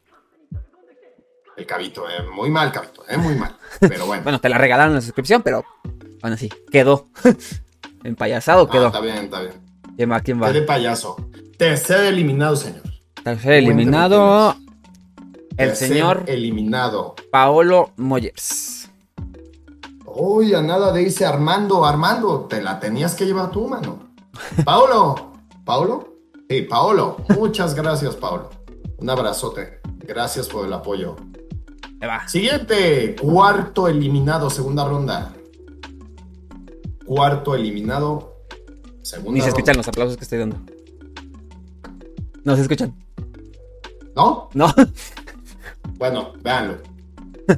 El 1.57 1.67
Cabito, 1.67 2.09
eh, 2.09 2.23
muy 2.35 2.51
mal, 2.51 2.73
Cabito, 2.73 3.05
eh, 3.09 3.17
muy 3.17 3.35
mal. 3.35 3.57
Pero 3.81 4.07
bueno. 4.07 4.23
Bueno, 4.25 4.41
te 4.41 4.49
la 4.49 4.59
regalaron 4.59 4.95
la 4.95 5.01
suscripción, 5.01 5.43
pero 5.43 5.65
bueno, 6.21 6.37
sí, 6.37 6.49
quedó. 6.71 7.09
Empayasado 8.05 8.67
Ah, 8.69 8.71
quedó. 8.71 8.87
está 8.87 9.01
bien, 9.01 9.17
está 9.17 9.41
bien. 9.41 9.55
¿Quién 9.97 10.11
va? 10.11 10.21
¿Quién 10.21 10.43
va? 10.43 10.53
De 10.53 10.63
payaso. 10.63 11.17
Tercer 11.59 12.07
eliminado, 12.07 12.57
señor. 12.57 12.83
Tercer 13.23 13.53
eliminado. 13.53 14.57
El 15.51 15.69
Tercer 15.69 15.89
señor 15.89 16.25
eliminado. 16.27 17.15
Paolo 17.31 17.93
Moyers. 17.97 18.91
Uy, 20.07 20.55
a 20.55 20.63
nada 20.63 20.93
de 20.93 21.03
irse 21.03 21.25
Armando. 21.25 21.85
Armando, 21.85 22.47
te 22.49 22.61
la 22.63 22.81
tenías 22.81 23.15
que 23.15 23.27
llevar 23.27 23.51
tú, 23.51 23.69
mano. 23.69 24.15
Paulo. 24.65 25.33
¿Paulo? 25.65 26.17
Sí, 26.49 26.63
Paolo. 26.63 27.19
Muchas 27.37 27.75
gracias, 27.75 28.17
Paolo. 28.17 28.51
Un 28.99 29.11
abrazote. 29.11 29.81
Gracias 29.99 30.49
por 30.49 30.67
el 30.67 30.73
apoyo. 30.73 31.17
Va. 32.03 32.27
Siguiente, 32.29 33.15
cuarto 33.21 33.87
eliminado, 33.89 34.51
segunda 34.51 34.85
ronda. 34.87 35.33
Cuarto 37.07 37.55
eliminado, 37.55 38.37
segunda 39.03 39.33
Ni 39.33 39.41
se 39.41 39.49
escuchan 39.49 39.75
ronda. 39.75 39.79
los 39.79 39.89
aplausos 39.89 40.17
que 40.17 40.25
estoy 40.25 40.39
dando. 40.39 40.57
No 42.45 42.57
se 42.57 42.63
escuchan. 42.63 42.95
¿No? 44.17 44.49
No. 44.55 44.73
Bueno, 45.99 46.33
véanlo. 46.43 46.79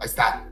Ahí 0.00 0.06
está. 0.06 0.50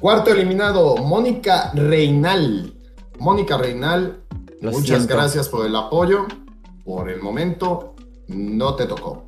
Cuarto 0.00 0.30
eliminado, 0.30 0.96
Mónica 0.98 1.72
Reinal. 1.74 2.74
Mónica 3.18 3.58
Reinal, 3.58 4.20
Lo 4.60 4.70
muchas 4.70 4.98
siento. 4.98 5.14
gracias 5.14 5.48
por 5.48 5.66
el 5.66 5.74
apoyo. 5.74 6.26
Por 6.84 7.10
el 7.10 7.20
momento, 7.20 7.96
no 8.28 8.76
te 8.76 8.86
tocó. 8.86 9.26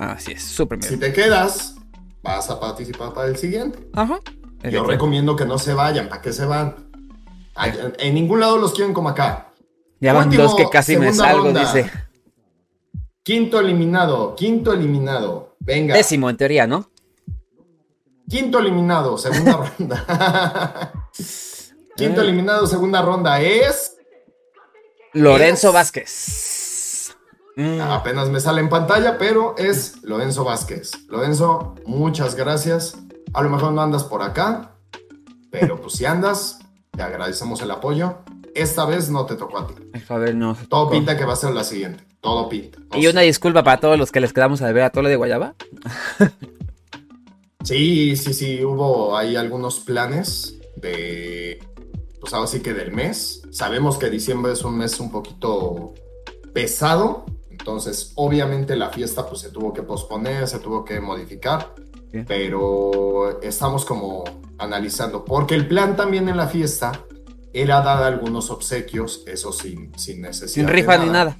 Así 0.00 0.32
es, 0.32 0.42
su 0.44 0.62
Si 0.62 0.66
primero. 0.66 0.98
te 1.00 1.12
quedas, 1.12 1.74
vas 2.22 2.48
a 2.50 2.60
participar 2.60 3.12
para 3.12 3.26
el 3.28 3.36
siguiente. 3.36 3.88
Ajá. 3.94 4.20
Yo 4.70 4.84
recomiendo 4.84 5.34
que 5.34 5.44
no 5.44 5.58
se 5.58 5.74
vayan. 5.74 6.08
¿Para 6.08 6.22
qué 6.22 6.32
se 6.32 6.44
van? 6.46 6.88
Ay, 7.54 7.72
En, 7.98 8.14
ningún 8.14 8.38
lado 8.40 8.58
los 8.58 8.72
quieren 8.72 8.94
como 8.94 9.08
acá. 9.08 9.50
Ya 10.00 10.12
van 10.12 10.28
Último, 10.28 10.44
dos 10.44 10.54
que 10.54 10.68
casi 10.70 10.96
me 10.96 11.12
salgo, 11.12 11.44
ronda. 11.46 11.60
dice. 11.60 11.90
Quinto 13.24 13.58
eliminado, 13.58 14.36
quinto 14.36 14.72
eliminado. 14.72 15.56
Venga. 15.58 15.94
Décimo 15.96 16.30
en 16.30 16.36
teoría, 16.36 16.66
¿no? 16.68 16.88
Quinto 18.28 18.58
eliminado, 18.60 19.18
segunda 19.18 19.52
ronda. 19.78 20.92
Quinto 21.96 22.20
Eh. 22.20 22.24
eliminado, 22.24 22.66
segunda 22.68 23.02
ronda 23.02 23.40
es. 23.40 23.96
Lorenzo 25.14 25.68
Es- 25.68 25.74
Vázquez. 25.74 26.57
Mm, 27.60 27.80
Apenas 27.80 28.28
me 28.30 28.38
sale 28.38 28.60
en 28.60 28.68
pantalla, 28.68 29.18
pero 29.18 29.56
es 29.58 30.00
Lorenzo 30.04 30.44
Vázquez. 30.44 30.92
Lorenzo, 31.08 31.74
muchas 31.86 32.36
gracias. 32.36 32.96
A 33.32 33.42
lo 33.42 33.50
mejor 33.50 33.72
no 33.72 33.82
andas 33.82 34.04
por 34.04 34.22
acá, 34.22 34.76
pero 35.50 35.80
pues 35.80 35.94
si 35.94 36.04
andas, 36.04 36.60
te 36.92 37.02
agradecemos 37.02 37.60
el 37.60 37.72
apoyo. 37.72 38.18
Esta 38.54 38.84
vez 38.86 39.10
no 39.10 39.26
te 39.26 39.34
tocó 39.34 39.58
a 39.58 39.66
ti. 39.66 39.74
a 40.08 40.16
ver, 40.18 40.36
no. 40.36 40.56
Todo 40.68 40.88
pinta 40.88 41.16
que 41.16 41.24
va 41.24 41.32
a 41.32 41.36
ser 41.36 41.50
la 41.52 41.64
siguiente. 41.64 42.04
Todo 42.20 42.48
pinta. 42.48 42.78
No 42.92 42.98
Y 42.98 43.02
sé. 43.02 43.10
una 43.10 43.22
disculpa 43.22 43.64
para 43.64 43.80
todos 43.80 43.98
los 43.98 44.12
que 44.12 44.20
les 44.20 44.32
quedamos 44.32 44.62
a 44.62 44.70
ver 44.70 44.84
a 44.84 44.90
Tole 44.90 45.08
de 45.08 45.16
Guayaba. 45.16 45.54
Sí, 47.64 48.16
sí, 48.16 48.32
sí, 48.32 48.64
hubo 48.64 49.16
ahí 49.16 49.36
algunos 49.36 49.80
planes 49.80 50.54
de, 50.76 51.58
pues 52.20 52.32
ahora 52.32 52.46
sí 52.46 52.60
que 52.60 52.72
del 52.72 52.92
mes. 52.92 53.42
Sabemos 53.50 53.98
que 53.98 54.08
diciembre 54.08 54.52
es 54.52 54.62
un 54.64 54.78
mes 54.78 54.98
un 55.00 55.10
poquito 55.10 55.92
pesado, 56.54 57.26
entonces 57.68 58.12
obviamente 58.14 58.76
la 58.76 58.88
fiesta 58.88 59.26
pues 59.28 59.42
se 59.42 59.50
tuvo 59.50 59.74
que 59.74 59.82
posponer, 59.82 60.48
se 60.48 60.58
tuvo 60.58 60.86
que 60.86 61.00
modificar, 61.00 61.74
Sí. 62.10 62.20
pero 62.26 63.38
estamos 63.42 63.84
como 63.84 64.24
analizando, 64.56 65.22
porque 65.26 65.54
el 65.54 65.68
plan 65.68 65.94
también 65.94 66.30
en 66.30 66.38
la 66.38 66.46
fiesta 66.46 66.92
era 67.52 67.82
dar 67.82 68.02
algunos 68.02 68.50
obsequios, 68.50 69.22
eso 69.26 69.52
sin, 69.52 69.92
sin 69.98 70.22
necesidad. 70.22 70.66
Sin 70.66 70.68
rifa 70.68 70.96
ni 70.96 71.10
nada. 71.10 71.36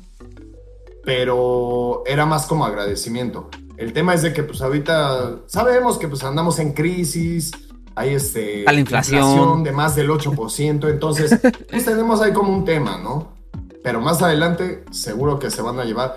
pero 1.03 2.03
era 2.07 2.27
más 2.27 2.45
como 2.47 2.67
agradecimiento. 2.67 3.49
El 3.79 3.95
tema 3.95 4.13
es 4.13 4.21
de 4.21 4.35
que 4.35 4.43
pues 4.43 4.61
ahorita 4.61 5.41
sabemos 5.47 5.97
que 5.97 6.09
pues 6.09 6.23
andamos 6.25 6.59
en 6.59 6.75
crisis, 6.75 7.53
hay 7.95 8.13
este 8.15 8.65
la 8.65 8.75
inflación. 8.75 9.65
de 9.65 9.73
más 9.73 9.97
del 9.97 10.11
8%, 10.11 10.91
entonces 10.91 11.41
pues 11.71 11.87
tenemos 11.87 12.21
ahí 12.21 12.35
como 12.35 12.53
un 12.53 12.67
tema, 12.67 12.99
¿no? 12.99 13.38
Pero 13.83 14.01
más 14.01 14.23
adelante 14.23 14.85
seguro 14.91 15.39
que 15.39 15.51
se 15.51 15.63
van 15.63 15.79
a 15.81 15.85
llevar. 15.85 16.17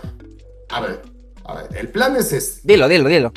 A 0.70 0.82
ver, 0.82 1.02
a 1.46 1.56
ver, 1.56 1.78
el 1.78 1.90
plan 1.90 2.16
es 2.16 2.34
este. 2.34 2.62
Dilo, 2.64 2.88
dilo, 2.88 3.10
dilo. 3.10 3.32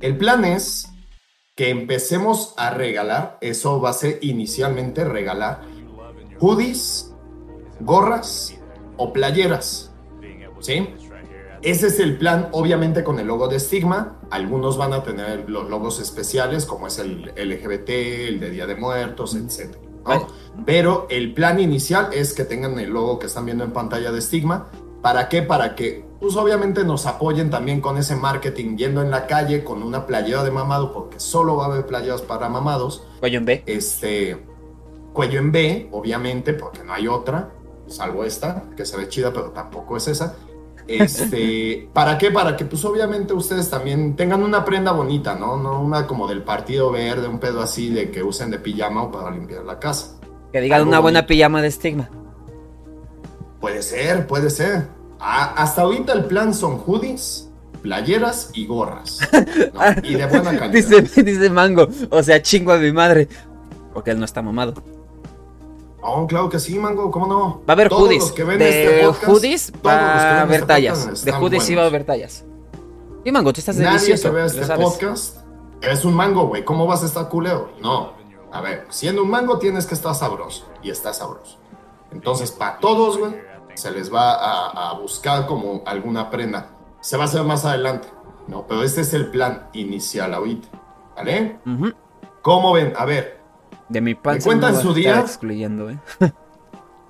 El 0.00 0.16
plan 0.16 0.44
es 0.44 0.88
que 1.54 1.70
empecemos 1.70 2.54
a 2.56 2.70
regalar, 2.70 3.38
eso 3.40 3.80
va 3.80 3.90
a 3.90 3.92
ser 3.92 4.18
inicialmente 4.22 5.04
regalar 5.04 5.60
hoodies, 6.38 7.12
gorras 7.80 8.54
o 8.96 9.12
playeras. 9.12 9.92
¿Sí? 10.60 10.88
Ese 11.62 11.86
es 11.86 12.00
el 12.00 12.18
plan, 12.18 12.48
obviamente 12.50 13.04
con 13.04 13.20
el 13.20 13.28
logo 13.28 13.46
de 13.46 13.60
Stigma. 13.60 14.18
Algunos 14.30 14.76
van 14.76 14.92
a 14.92 15.04
tener 15.04 15.48
los 15.48 15.70
logos 15.70 16.00
especiales, 16.00 16.66
como 16.66 16.88
es 16.88 16.98
el 16.98 17.32
LGBT, 17.36 17.88
el 17.90 18.40
de 18.40 18.50
Día 18.50 18.66
de 18.66 18.74
Muertos, 18.74 19.36
etc. 19.36 19.76
Vale. 20.04 20.26
Pero 20.66 21.06
el 21.10 21.34
plan 21.34 21.60
inicial 21.60 22.10
es 22.12 22.32
que 22.32 22.44
tengan 22.44 22.78
el 22.78 22.90
logo 22.90 23.18
que 23.18 23.26
están 23.26 23.46
viendo 23.46 23.64
en 23.64 23.72
pantalla 23.72 24.12
de 24.12 24.20
Stigma. 24.20 24.68
¿Para 25.00 25.28
qué? 25.28 25.42
Para 25.42 25.74
que, 25.74 26.04
pues 26.20 26.36
obviamente 26.36 26.84
nos 26.84 27.06
apoyen 27.06 27.50
también 27.50 27.80
con 27.80 27.98
ese 27.98 28.14
marketing 28.14 28.76
yendo 28.76 29.02
en 29.02 29.10
la 29.10 29.26
calle 29.26 29.64
con 29.64 29.82
una 29.82 30.06
playera 30.06 30.44
de 30.44 30.50
mamado, 30.50 30.92
porque 30.92 31.18
solo 31.18 31.56
va 31.56 31.64
a 31.64 31.66
haber 31.68 31.86
playeras 31.86 32.22
para 32.22 32.48
mamados. 32.48 33.04
Cuello 33.20 33.38
en 33.38 33.44
B. 33.44 33.62
Este, 33.66 34.44
cuello 35.12 35.40
en 35.40 35.50
B, 35.50 35.88
obviamente, 35.90 36.52
porque 36.52 36.84
no 36.84 36.92
hay 36.92 37.08
otra, 37.08 37.52
salvo 37.88 38.24
esta, 38.24 38.64
que 38.76 38.84
se 38.84 38.96
ve 38.96 39.08
chida, 39.08 39.32
pero 39.32 39.50
tampoco 39.50 39.96
es 39.96 40.06
esa. 40.08 40.36
Este, 40.86 41.88
¿para 41.92 42.18
qué? 42.18 42.30
Para 42.30 42.56
que, 42.56 42.64
pues 42.64 42.84
obviamente 42.84 43.32
ustedes 43.32 43.70
también 43.70 44.16
tengan 44.16 44.42
una 44.42 44.64
prenda 44.64 44.92
bonita, 44.92 45.34
¿no? 45.34 45.56
No 45.56 45.80
una 45.80 46.06
como 46.06 46.26
del 46.28 46.42
partido 46.42 46.90
verde, 46.90 47.28
un 47.28 47.38
pedo 47.38 47.62
así 47.62 47.90
de 47.90 48.10
que 48.10 48.22
usen 48.22 48.50
de 48.50 48.58
pijama 48.58 49.04
o 49.04 49.10
para 49.10 49.30
limpiar 49.30 49.64
la 49.64 49.78
casa. 49.78 50.18
Que 50.52 50.60
digan 50.60 50.80
Algo 50.80 50.88
una 50.90 50.98
buena 50.98 51.20
bonito. 51.20 51.28
pijama 51.28 51.62
de 51.62 51.68
estigma. 51.68 52.10
Puede 53.60 53.82
ser, 53.82 54.26
puede 54.26 54.50
ser. 54.50 54.88
Hasta 55.20 55.82
ahorita 55.82 56.12
el 56.14 56.24
plan 56.24 56.52
son 56.52 56.78
hoodies, 56.78 57.48
playeras 57.80 58.50
y 58.54 58.66
gorras. 58.66 59.20
¿no? 59.72 59.80
Y 60.02 60.14
de 60.16 60.26
buena 60.26 60.58
calidad. 60.58 60.70
Dice, 60.70 61.22
dice 61.22 61.48
Mango. 61.48 61.88
O 62.10 62.22
sea, 62.22 62.42
chingo 62.42 62.72
a 62.72 62.78
mi 62.78 62.92
madre. 62.92 63.28
Porque 63.94 64.10
él 64.10 64.18
no 64.18 64.24
está 64.24 64.42
mamado. 64.42 64.74
Oh, 66.04 66.26
claro 66.26 66.48
que 66.48 66.58
sí, 66.58 66.78
Mango, 66.78 67.10
¿cómo 67.10 67.26
no? 67.26 67.58
Va 67.60 67.64
a 67.68 67.72
haber 67.72 67.88
Todos 67.88 68.02
hoodies. 68.08 68.34
de 68.34 68.68
este 68.68 69.06
podcast, 69.06 69.28
hoodies 69.28 69.72
va 69.86 69.92
a 69.92 70.40
haber 70.42 70.54
este 70.56 70.66
tallas. 70.66 70.98
podcast 70.98 71.24
De 71.24 71.32
hoodies 71.32 71.62
sí 71.62 71.74
va 71.74 71.82
a 71.82 71.84
buenos. 71.84 71.94
haber 71.94 72.06
tallas. 72.06 72.44
Y 73.24 73.30
Mango, 73.30 73.52
tú 73.52 73.60
estás 73.60 73.76
Nadie 73.76 73.92
delicioso. 73.92 74.28
que 74.30 74.34
vea 74.34 74.46
este 74.46 74.66
podcast 74.76 75.36
es 75.80 76.04
un 76.04 76.14
mango, 76.14 76.48
güey. 76.48 76.64
¿Cómo 76.64 76.86
vas 76.86 77.02
a 77.04 77.06
estar 77.06 77.28
culero? 77.28 77.70
No. 77.80 78.12
A 78.52 78.60
ver, 78.60 78.86
siendo 78.90 79.22
un 79.22 79.30
mango 79.30 79.58
tienes 79.58 79.86
que 79.86 79.94
estar 79.94 80.14
sabroso. 80.14 80.66
Y 80.82 80.90
está 80.90 81.12
sabroso. 81.12 81.58
Entonces, 82.10 82.50
para 82.50 82.78
todos, 82.78 83.16
güey, 83.18 83.34
se 83.74 83.90
les 83.92 84.12
va 84.12 84.32
a, 84.34 84.90
a 84.90 84.94
buscar 84.98 85.46
como 85.46 85.82
alguna 85.86 86.30
prenda. 86.30 86.70
Se 87.00 87.16
va 87.16 87.22
a 87.24 87.26
hacer 87.26 87.44
más 87.44 87.64
adelante. 87.64 88.08
No, 88.48 88.66
pero 88.66 88.82
este 88.82 89.02
es 89.02 89.14
el 89.14 89.30
plan 89.30 89.68
inicial 89.72 90.34
ahorita. 90.34 90.68
¿Vale? 91.16 91.58
Ujú. 91.64 91.92
¿Cómo 92.42 92.72
ven? 92.72 92.92
A 92.96 93.04
ver. 93.04 93.40
De 93.92 94.00
mi 94.00 94.14
panza. 94.14 94.44
cuentan 94.44 94.74
no 94.74 94.80
su 94.80 94.90
a 94.90 94.94
día? 94.94 95.20
excluyendo, 95.20 95.90
¿eh? 95.90 95.98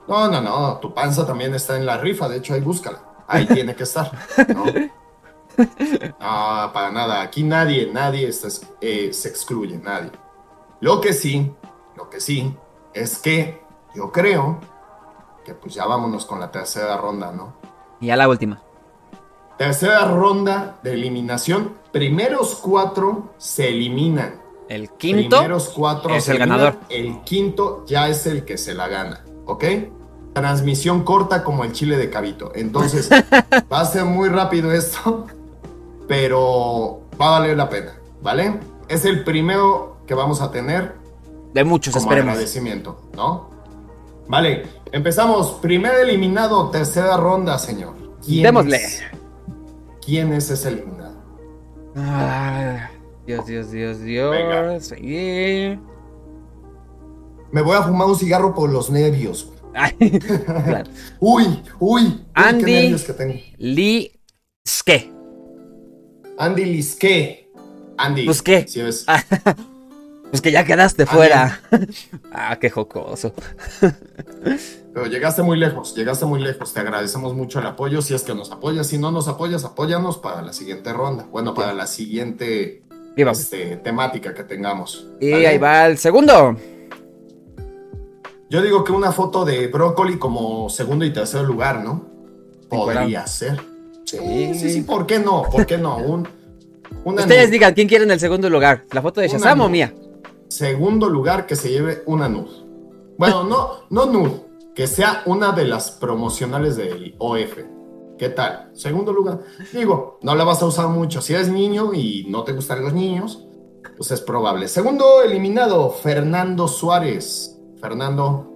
No, 0.09 0.29
no, 0.29 0.40
no. 0.40 0.79
Tu 0.79 0.92
panza 0.92 1.25
también 1.25 1.55
está 1.55 1.77
en 1.77 1.87
la 1.87 1.97
rifa. 1.97 2.29
De 2.29 2.38
hecho, 2.38 2.55
ahí 2.55 2.61
búscala. 2.61 2.99
Ahí 3.29 3.47
tiene 3.47 3.75
que 3.75 3.85
estar. 3.85 4.11
¿no? 4.55 4.64
Ah, 6.18 6.71
para 6.73 6.90
nada. 6.90 7.21
Aquí 7.21 7.42
nadie, 7.45 7.90
nadie 7.92 8.27
está- 8.29 8.49
eh, 8.81 9.12
se 9.12 9.29
excluye, 9.29 9.79
nadie. 9.79 10.11
Lo 10.81 11.01
que 11.01 11.12
sí, 11.12 11.53
lo 11.97 12.09
que 12.09 12.21
sí, 12.21 12.57
es 12.95 13.18
que 13.18 13.62
yo 13.95 14.11
creo 14.11 14.59
que 15.45 15.55
pues 15.55 15.75
ya 15.75 15.85
vámonos 15.87 16.25
con 16.25 16.40
la 16.40 16.51
tercera 16.51 16.97
ronda, 16.97 17.33
¿no? 17.33 17.53
Y 18.01 18.07
ya 18.07 18.16
la 18.16 18.29
última. 18.29 18.62
Tercera 19.59 20.07
ronda 20.07 20.79
de 20.83 20.95
eliminación. 20.95 21.75
Primeros 21.92 22.55
cuatro 22.57 23.35
se 23.37 23.68
eliminan. 23.68 24.40
El 24.73 24.89
quinto. 24.91 25.37
Primeros 25.37 25.69
cuatro 25.69 26.15
es 26.15 26.29
el 26.29 26.39
ganador. 26.39 26.77
El 26.89 27.21
quinto 27.25 27.85
ya 27.87 28.09
es 28.09 28.27
el 28.27 28.45
que 28.45 28.57
se 28.57 28.73
la 28.75 28.89
gana, 28.89 29.23
¿ok? 29.47 29.65
Transmisión 30.33 31.03
corta 31.05 31.45
como 31.45 31.63
el 31.65 31.73
chile 31.73 31.99
de 31.99 32.09
cabito. 32.09 32.53
Entonces, 32.55 33.11
va 33.73 33.81
a 33.81 33.85
ser 33.85 34.05
muy 34.07 34.31
rápido 34.31 34.73
esto, 34.73 35.27
pero 36.09 37.03
va 37.21 37.29
a 37.37 37.41
valer 37.41 37.57
la 37.57 37.69
pena, 37.69 37.93
¿vale? 38.23 38.59
Es 38.89 39.05
el 39.05 39.25
primero 39.25 39.99
que 40.07 40.15
vamos 40.15 40.41
a 40.41 40.51
tener 40.51 40.95
De 41.53 41.65
muchos, 41.65 41.93
como 41.93 42.07
esperemos. 42.07 42.33
agradecimiento, 42.33 43.11
¿no? 43.15 43.51
Vale, 44.29 44.65
empezamos. 44.91 45.53
Primer 45.61 45.95
eliminado, 45.97 46.71
tercera 46.71 47.17
ronda, 47.19 47.59
señor. 47.59 47.95
¿Quién 48.25 48.45
Démosle. 48.45 48.77
es? 48.77 49.03
¿Quién 50.05 50.33
es 50.33 50.49
ese 50.51 50.69
eliminado? 50.69 51.17
Ah, 51.97 52.89
Dios, 53.27 53.47
Dios, 53.47 53.71
Dios, 53.71 54.01
Dios. 54.01 54.31
Venga. 54.31 54.81
Sí. 54.81 55.79
Me 57.53 57.61
voy 57.63 57.77
a 57.77 57.83
fumar 57.83 58.09
un 58.09 58.17
cigarro 58.17 58.55
por 58.55 58.71
los 58.71 58.91
nervios. 58.91 59.51
Ay, 59.75 59.93
claro. 60.47 60.91
Uy, 61.21 61.45
uy, 61.79 62.03
uy, 62.05 62.25
Andy. 62.35 62.65
qué 62.65 62.73
nervios 62.83 63.05
que 63.05 63.13
tengo. 63.13 63.35
Ske. 64.65 65.13
Andy 66.39 66.65
Lisqué. 66.65 67.51
Andy. 67.99 68.25
Pues, 68.25 68.43
¿qué? 68.43 68.67
Sí 68.67 68.81
ves. 68.83 69.05
Ah, 69.15 69.23
Pues 70.31 70.41
que 70.41 70.51
ya 70.51 70.65
quedaste 70.65 71.03
Andy. 71.03 71.15
fuera. 71.15 71.61
Ah, 72.33 72.59
qué 72.59 72.71
jocoso. 72.71 73.35
Pero 74.95 75.07
llegaste 75.07 75.43
muy 75.43 75.59
lejos, 75.59 75.95
llegaste 75.95 76.25
muy 76.27 76.41
lejos. 76.41 76.73
Te 76.73 76.81
agradecemos 76.81 77.35
mucho 77.35 77.59
el 77.61 77.67
apoyo. 77.67 78.01
Si 78.03 78.15
es 78.15 78.23
que 78.23 78.35
nos 78.35 78.51
apoyas, 78.51 78.87
si 78.87 78.99
no 78.99 79.11
nos 79.11 79.29
apoyas, 79.29 79.65
apóyanos 79.65 80.17
para 80.19 80.41
la 80.43 80.53
siguiente 80.55 80.93
ronda. 80.93 81.27
Bueno, 81.31 81.53
para 81.55 81.75
la 81.75 81.87
siguiente. 81.87 82.82
Este, 83.16 83.77
temática 83.77 84.33
que 84.35 84.44
tengamos. 84.44 85.07
Y 85.20 85.31
¿vale? 85.33 85.46
ahí 85.46 85.59
va 85.59 85.87
el 85.87 85.98
segundo. 85.98 86.57
Yo 88.51 88.61
digo 88.61 88.85
que 88.85 88.92
una 88.92 89.12
foto 89.12 89.44
de 89.44 89.66
brócoli 89.68 90.18
como 90.18 90.68
segundo 90.68 91.05
y 91.05 91.12
tercer 91.12 91.42
lugar, 91.42 91.83
¿no? 91.83 92.05
Podría 92.68 93.27
ser. 93.27 93.59
Sí, 94.05 94.18
Sí. 94.18 94.55
sí, 94.55 94.70
sí, 94.70 94.81
¿por 94.83 95.07
qué 95.07 95.18
no? 95.18 95.42
¿Por 95.51 95.64
qué 95.64 95.79
no? 95.79 95.96
Un, 95.98 96.29
una 97.05 97.22
Ustedes 97.22 97.46
nud. 97.46 97.53
digan 97.53 97.72
quién 97.75 97.88
quiere 97.88 98.05
en 98.05 98.11
el 98.11 98.20
segundo 98.20 98.51
lugar. 98.51 98.85
¿La 98.92 99.01
foto 99.01 99.20
de 99.20 99.29
Shazam 99.29 99.61
o 99.62 99.68
mía? 99.68 99.94
Segundo 100.48 101.09
lugar 101.09 101.46
que 101.46 101.57
se 101.57 101.70
lleve 101.70 102.03
una 102.07 102.29
nud. 102.29 102.48
Bueno, 103.16 103.44
no, 103.44 103.85
no 103.88 104.07
nud, 104.07 104.31
que 104.75 104.87
sea 104.87 105.22
una 105.25 105.53
de 105.53 105.64
las 105.64 105.90
promocionales 105.92 106.77
del 106.77 107.14
OF. 107.18 107.59
¿Qué 108.23 108.29
tal? 108.29 108.71
Segundo 108.73 109.13
lugar. 109.13 109.41
Digo, 109.73 110.21
no 110.23 110.37
la 110.37 110.45
vas 110.45 110.63
a 110.63 110.67
usar 110.67 110.87
mucho. 110.87 111.21
Si 111.21 111.35
eres 111.35 111.49
niño 111.49 111.93
y 111.93 112.25
no 112.29 112.45
te 112.45 112.53
gustan 112.53 112.81
los 112.81 112.93
niños, 112.93 113.49
pues 113.97 114.13
es 114.13 114.21
probable. 114.21 114.69
Segundo 114.69 115.25
eliminado, 115.25 115.91
Fernando 115.91 116.69
Suárez. 116.69 117.59
Fernando, 117.81 118.49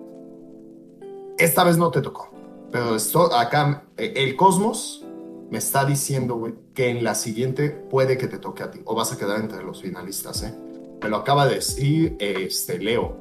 esta 1.36 1.64
vez 1.64 1.78
no 1.78 1.90
te 1.90 2.00
tocó. 2.00 2.30
Pero 2.70 2.94
esto 2.94 3.34
acá, 3.34 3.82
eh, 3.96 4.12
el 4.14 4.36
Cosmos 4.36 5.04
me 5.50 5.58
está 5.58 5.84
diciendo, 5.84 6.36
güey, 6.36 6.54
que 6.72 6.88
en 6.90 7.02
la 7.02 7.16
siguiente 7.16 7.70
puede 7.70 8.16
que 8.18 8.28
te 8.28 8.38
toque 8.38 8.62
a 8.62 8.70
ti. 8.70 8.82
O 8.84 8.94
vas 8.94 9.12
a 9.12 9.18
quedar 9.18 9.40
entre 9.40 9.64
los 9.64 9.82
finalistas, 9.82 10.44
¿eh? 10.44 10.54
Me 11.02 11.08
lo 11.08 11.16
acaba 11.16 11.44
de 11.44 11.56
decir 11.56 12.16
este 12.20 12.78
Leo. 12.78 13.16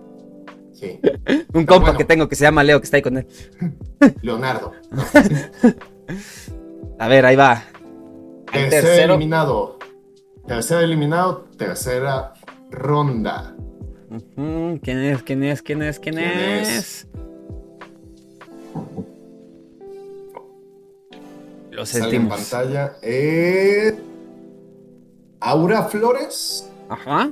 Sí, 0.73 0.99
Un 1.55 1.65
compa 1.65 1.85
bueno. 1.85 1.97
que 1.97 2.05
tengo 2.05 2.29
que 2.29 2.35
se 2.35 2.43
llama 2.43 2.63
Leo 2.63 2.79
que 2.79 2.85
está 2.85 2.97
ahí 2.97 3.01
con 3.01 3.17
él. 3.17 3.27
Leonardo. 4.21 4.73
A 6.99 7.07
ver, 7.07 7.25
ahí 7.25 7.35
va. 7.35 7.63
El 8.53 8.69
Tercer 8.69 8.83
tercero. 8.83 9.13
eliminado. 9.15 9.79
Tercer 10.47 10.83
eliminado, 10.83 11.45
tercera 11.57 12.33
ronda. 12.71 13.55
¿Quién 14.35 14.97
es? 14.99 15.23
¿Quién 15.23 15.43
es? 15.43 15.61
¿Quién 15.61 15.81
es? 15.81 15.99
¿Quién, 15.99 16.15
¿Quién 16.15 16.29
es? 16.29 16.69
es? 16.69 17.07
Lo 21.71 21.85
Sale 21.85 22.05
en 22.05 22.11
sentimos. 22.11 22.37
pantalla. 22.39 22.95
Eh, 23.01 23.97
Aura 25.41 25.83
Flores. 25.83 26.69
Ajá. 26.89 27.31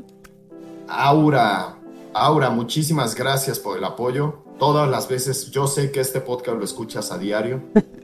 Aura, 0.87 1.77
Aura, 2.13 2.49
muchísimas 2.49 3.15
gracias 3.15 3.59
por 3.59 3.77
el 3.77 3.83
apoyo. 3.85 4.39
Todas 4.59 4.89
las 4.89 5.07
veces, 5.07 5.49
yo 5.51 5.67
sé 5.67 5.91
que 5.91 5.99
este 6.01 6.19
podcast 6.19 6.57
lo 6.57 6.63
escuchas 6.65 7.11
a 7.11 7.17
diario. 7.17 7.61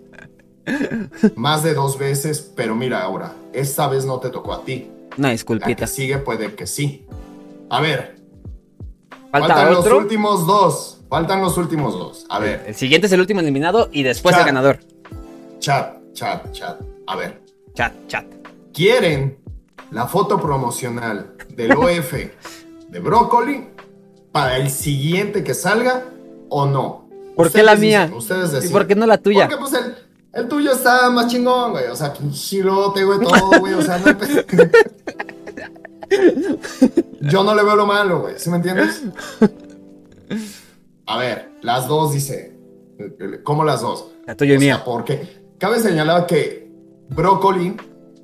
Más 1.36 1.64
de 1.64 1.74
dos 1.74 1.98
veces, 1.98 2.52
pero 2.56 2.76
mira, 2.76 3.02
Aura, 3.04 3.34
esta 3.54 3.88
vez 3.88 4.06
no 4.06 4.20
te 4.20 4.30
tocó 4.30 4.54
a 4.54 4.64
ti. 4.64 4.90
Una 5.18 5.30
La 5.30 5.32
disculpita. 5.32 5.76
que 5.76 5.88
sigue 5.88 6.18
puede 6.20 6.54
que 6.56 6.68
sí. 6.68 7.06
A 7.70 7.82
ver, 7.82 8.16
Falta 9.32 9.48
faltan 9.56 9.74
los 9.74 9.86
últimos 9.92 10.48
dos. 10.48 11.02
Faltan 11.10 11.42
los 11.42 11.58
últimos 11.58 11.94
dos. 11.98 12.26
A 12.30 12.40
ver, 12.40 12.64
El 12.68 12.76
siguiente 12.76 13.08
es 13.08 13.14
el 13.14 13.20
último 13.20 13.40
eliminado 13.42 13.90
y 13.92 14.04
después 14.04 14.34
Chat. 14.36 14.42
el 14.42 14.46
ganador. 14.48 14.80
chat, 15.60 15.98
chat, 16.14 16.52
chat. 16.52 16.80
A 17.08 17.16
ver, 17.16 17.42
Chat, 17.74 17.94
chat. 18.08 18.26
¿quieren 18.74 19.38
la 19.92 20.08
foto 20.08 20.40
promocional 20.40 21.34
del 21.50 21.72
OF 21.74 22.14
de 22.90 23.00
Brócoli 23.00 23.68
para 24.32 24.58
el 24.58 24.70
siguiente 24.70 25.44
que 25.44 25.54
salga 25.54 26.06
o 26.50 26.66
no? 26.68 27.10
¿Por 27.36 27.52
qué 27.52 27.64
la 27.64 27.76
mía? 27.76 28.04
dicen, 28.04 28.18
ustedes 28.18 28.50
¿Y 28.50 28.54
deciden. 28.56 28.72
por 28.74 28.88
qué 28.88 28.96
no 28.96 29.06
la 29.08 29.18
tuya? 29.18 29.48
Porque 29.48 29.58
pues 29.62 29.74
el, 29.74 29.96
el 30.34 30.48
tuyo 30.48 30.72
está 30.74 31.10
más 31.10 31.28
chingón, 31.28 31.72
güey. 31.72 31.88
O 31.88 31.96
sea, 31.96 32.14
chilote, 32.32 33.04
güey, 33.04 33.20
todo, 33.20 33.60
güey. 33.60 33.74
O 33.74 33.82
sea, 33.82 33.98
no 33.98 34.06
Yo 37.22 37.44
no 37.44 37.54
le 37.54 37.64
veo 37.64 37.76
lo 37.76 37.86
malo, 37.86 38.22
güey. 38.22 38.36
¿Sí 38.38 38.50
me 38.50 38.58
entiendes? 38.58 39.04
A 41.06 41.18
ver, 41.18 41.52
las 41.62 41.88
dos 41.88 42.14
dice. 42.14 42.56
¿Cómo 43.44 43.64
las 43.64 43.82
dos? 43.82 44.08
La 44.26 44.36
tuya 44.36 44.54
y 44.54 44.58
O 44.58 44.60
sea, 44.60 44.76
mía. 44.76 44.84
porque 44.86 45.54
cabe 45.58 45.80
señalar 45.80 46.26
que 46.28 46.70
Brócoli 47.10 47.76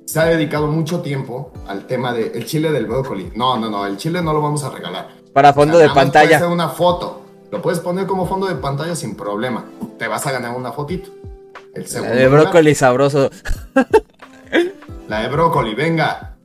se 0.04 0.20
ha 0.20 0.24
dedicado 0.26 0.66
mucho 0.68 1.00
tiempo 1.00 1.52
al 1.66 1.86
tema 1.86 2.12
del 2.12 2.44
chile 2.46 2.70
del 2.70 2.86
brócoli. 2.86 3.32
No, 3.34 3.56
no, 3.56 3.68
no, 3.70 3.86
el 3.86 3.96
chile 3.96 4.22
no 4.22 4.32
lo 4.32 4.40
vamos 4.40 4.62
a 4.64 4.70
regalar. 4.70 5.08
Para 5.32 5.50
O 5.50 5.52
sea, 5.52 5.62
fondo 5.62 5.78
de 5.78 5.86
más 5.86 5.94
Puede 5.94 6.04
pantalla. 6.06 6.38
ser 6.38 6.48
una 6.48 6.68
foto. 6.68 7.22
Lo 7.50 7.60
puedes 7.62 7.80
poner 7.80 8.06
como 8.06 8.26
fondo 8.26 8.46
de 8.46 8.54
pantalla 8.56 8.94
sin 8.94 9.16
problema. 9.16 9.64
Te 9.98 10.06
vas 10.06 10.24
a 10.26 10.32
ganar 10.32 10.56
una 10.56 10.70
fotito. 10.72 11.10
El 11.74 11.84
La 11.92 12.10
de 12.10 12.24
lugar, 12.24 12.42
brócoli 12.44 12.74
sabroso. 12.74 13.30
La 15.08 15.22
de 15.22 15.28
brócoli, 15.28 15.74
venga. 15.74 16.36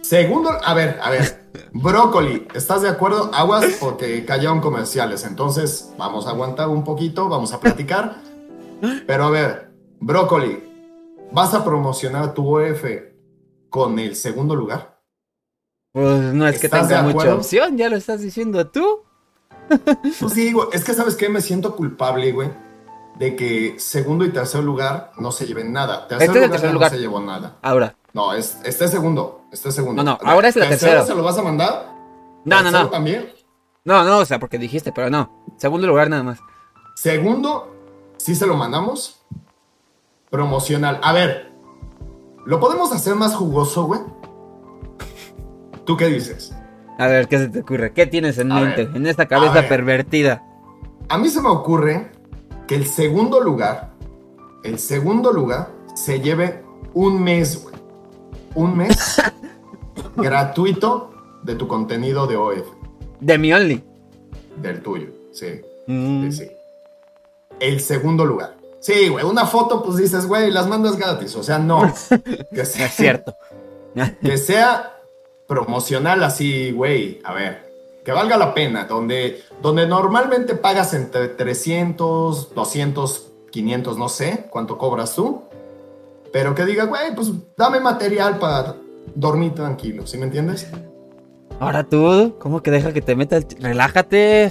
Segundo, 0.00 0.50
a 0.50 0.74
ver, 0.74 0.98
a 1.02 1.10
ver. 1.10 1.40
Brócoli, 1.72 2.46
¿estás 2.54 2.82
de 2.82 2.88
acuerdo? 2.88 3.30
Aguas 3.34 3.64
porque 3.80 4.24
cayeron 4.24 4.60
comerciales. 4.60 5.24
Entonces, 5.24 5.92
vamos 5.98 6.26
a 6.26 6.30
aguantar 6.30 6.68
un 6.68 6.84
poquito, 6.84 7.28
vamos 7.28 7.52
a 7.52 7.60
platicar. 7.60 8.16
Pero 9.06 9.24
a 9.24 9.30
ver, 9.30 9.70
brócoli, 10.00 10.62
¿vas 11.32 11.54
a 11.54 11.64
promocionar 11.64 12.34
tu 12.34 12.56
OF 12.56 12.84
con 13.68 13.98
el 13.98 14.16
segundo 14.16 14.54
lugar? 14.54 15.00
Pues 15.92 16.34
no 16.34 16.46
es 16.46 16.60
que 16.60 16.66
¿Estás 16.66 16.88
tenga 16.88 17.02
mucha 17.02 17.34
opción, 17.34 17.76
ya 17.76 17.88
lo 17.88 17.96
estás 17.96 18.20
diciendo 18.20 18.66
tú. 18.68 19.02
Pues 20.18 20.32
sí, 20.32 20.52
güey. 20.52 20.66
Es 20.72 20.82
que, 20.82 20.94
¿sabes 20.94 21.14
qué? 21.14 21.28
Me 21.28 21.40
siento 21.40 21.76
culpable, 21.76 22.32
güey. 22.32 22.50
De 23.20 23.36
que 23.36 23.74
segundo 23.78 24.24
y 24.24 24.30
tercer 24.32 24.64
lugar 24.64 25.12
no 25.18 25.30
se 25.30 25.46
lleven 25.46 25.72
nada. 25.74 26.08
Tercer 26.08 26.26
Este 26.28 26.38
es 26.38 26.42
el 26.44 26.48
lugar 26.48 26.50
tercer 26.60 26.72
lugar. 26.72 26.90
no 26.90 26.96
se 26.96 27.02
llevó 27.02 27.20
nada. 27.20 27.56
Ahora. 27.60 27.94
No, 28.14 28.32
es, 28.32 28.58
este 28.64 28.86
es 28.86 28.90
segundo. 28.90 29.42
Este 29.52 29.68
es 29.68 29.74
segundo. 29.74 30.02
No, 30.02 30.18
no, 30.22 30.28
ahora 30.30 30.48
es 30.48 30.56
la 30.56 30.68
tercera. 30.68 31.04
¿Se 31.04 31.14
lo 31.14 31.22
vas 31.22 31.36
a 31.36 31.42
mandar? 31.42 31.92
No, 32.46 32.56
no, 32.56 32.62
¿Tercero 32.62 32.84
no. 32.84 32.88
también? 32.88 33.28
No, 33.84 34.04
no, 34.04 34.18
o 34.20 34.24
sea, 34.24 34.38
porque 34.38 34.56
dijiste, 34.58 34.90
pero 34.90 35.10
no. 35.10 35.44
Segundo 35.58 35.86
lugar 35.86 36.08
nada 36.08 36.22
más. 36.22 36.38
Segundo, 36.96 37.76
sí 38.16 38.34
se 38.34 38.46
lo 38.46 38.56
mandamos. 38.56 39.22
Promocional. 40.30 40.98
A 41.02 41.12
ver, 41.12 41.52
¿lo 42.46 42.58
podemos 42.58 42.90
hacer 42.90 43.16
más 43.16 43.34
jugoso, 43.34 43.84
güey? 43.84 44.00
¿Tú 45.84 45.96
qué 45.96 46.06
dices? 46.06 46.54
A 46.98 47.06
ver, 47.06 47.28
¿qué 47.28 47.38
se 47.38 47.48
te 47.48 47.60
ocurre? 47.60 47.92
¿Qué 47.92 48.06
tienes 48.06 48.38
en 48.38 48.50
A 48.52 48.60
mente? 48.60 48.86
ver. 48.86 48.96
En 48.96 49.06
esta 49.06 49.26
cabeza 49.28 49.54
ver. 49.60 49.68
pervertida. 49.68 50.42
A 51.10 51.18
mí 51.18 51.28
se 51.28 51.42
me 51.42 51.48
ocurre 51.48 52.12
que 52.70 52.76
el 52.76 52.86
segundo 52.86 53.40
lugar, 53.40 53.90
el 54.62 54.78
segundo 54.78 55.32
lugar, 55.32 55.72
se 55.96 56.20
lleve 56.20 56.62
un 56.94 57.20
mes, 57.20 57.60
güey. 57.64 57.74
Un 58.54 58.76
mes 58.76 59.20
gratuito 60.16 61.10
de 61.42 61.56
tu 61.56 61.66
contenido 61.66 62.28
de 62.28 62.36
OF, 62.36 62.68
De 63.18 63.38
mi 63.38 63.52
only. 63.52 63.82
del 64.56 64.80
tuyo, 64.82 65.08
sí. 65.32 65.60
Mm. 65.88 66.30
Sí, 66.30 66.44
sí. 66.44 66.50
El 67.58 67.80
segundo 67.80 68.24
lugar. 68.24 68.56
Sí, 68.78 69.08
güey, 69.08 69.24
una 69.24 69.46
foto, 69.46 69.82
pues 69.82 69.96
dices, 69.96 70.26
güey, 70.26 70.52
las 70.52 70.68
mandas 70.68 70.96
gratis. 70.96 71.34
O 71.34 71.42
sea, 71.42 71.58
no. 71.58 71.82
Que 72.54 72.64
sea, 72.64 72.86
Es 72.86 72.92
cierto. 72.94 73.34
que 74.22 74.38
sea 74.38 74.96
promocional 75.48 76.22
así, 76.22 76.70
güey. 76.70 77.20
A 77.24 77.34
ver, 77.34 77.69
que 78.04 78.12
valga 78.12 78.36
la 78.36 78.54
pena. 78.54 78.84
Donde, 78.84 79.42
donde 79.62 79.86
normalmente 79.86 80.54
pagas 80.54 80.94
entre 80.94 81.28
300, 81.28 82.54
200, 82.54 83.26
500, 83.50 83.98
no 83.98 84.08
sé 84.08 84.46
cuánto 84.50 84.78
cobras 84.78 85.14
tú. 85.14 85.42
Pero 86.32 86.54
que 86.54 86.64
diga, 86.64 86.84
güey, 86.84 87.14
pues 87.14 87.30
dame 87.56 87.80
material 87.80 88.38
para 88.38 88.76
dormir 89.14 89.54
tranquilo. 89.54 90.06
¿Sí 90.06 90.16
me 90.16 90.26
entiendes? 90.26 90.68
Ahora 91.58 91.84
tú, 91.84 92.36
¿cómo 92.38 92.62
que 92.62 92.70
deja 92.70 92.92
que 92.92 93.02
te 93.02 93.16
metas? 93.16 93.46
Relájate. 93.58 94.50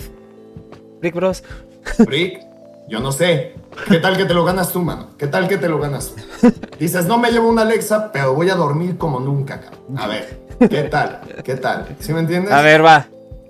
Rick 1.01 1.15
Bros. 1.15 1.43
Rick, 1.99 2.41
yo 2.87 2.99
no 2.99 3.11
sé. 3.11 3.55
¿Qué 3.87 3.97
tal 3.99 4.17
que 4.17 4.25
te 4.25 4.33
lo 4.33 4.43
ganas 4.43 4.71
tú, 4.71 4.81
mano? 4.81 5.07
¿Qué 5.17 5.27
tal 5.27 5.47
que 5.47 5.57
te 5.57 5.69
lo 5.69 5.79
ganas 5.79 6.13
tú? 6.13 6.51
Dices, 6.77 7.05
no 7.05 7.17
me 7.17 7.31
llevo 7.31 7.49
una 7.49 7.61
Alexa, 7.61 8.11
pero 8.11 8.33
voy 8.33 8.49
a 8.49 8.55
dormir 8.55 8.97
como 8.97 9.19
nunca, 9.19 9.61
cabrón. 9.61 9.97
A 9.97 10.07
ver, 10.07 10.39
¿qué 10.69 10.83
tal? 10.83 11.21
¿Qué 11.43 11.55
tal? 11.55 11.95
¿Sí 11.99 12.13
me 12.13 12.19
entiendes? 12.19 12.51
A 12.51 12.61
ver, 12.61 12.83
va. 12.83 13.07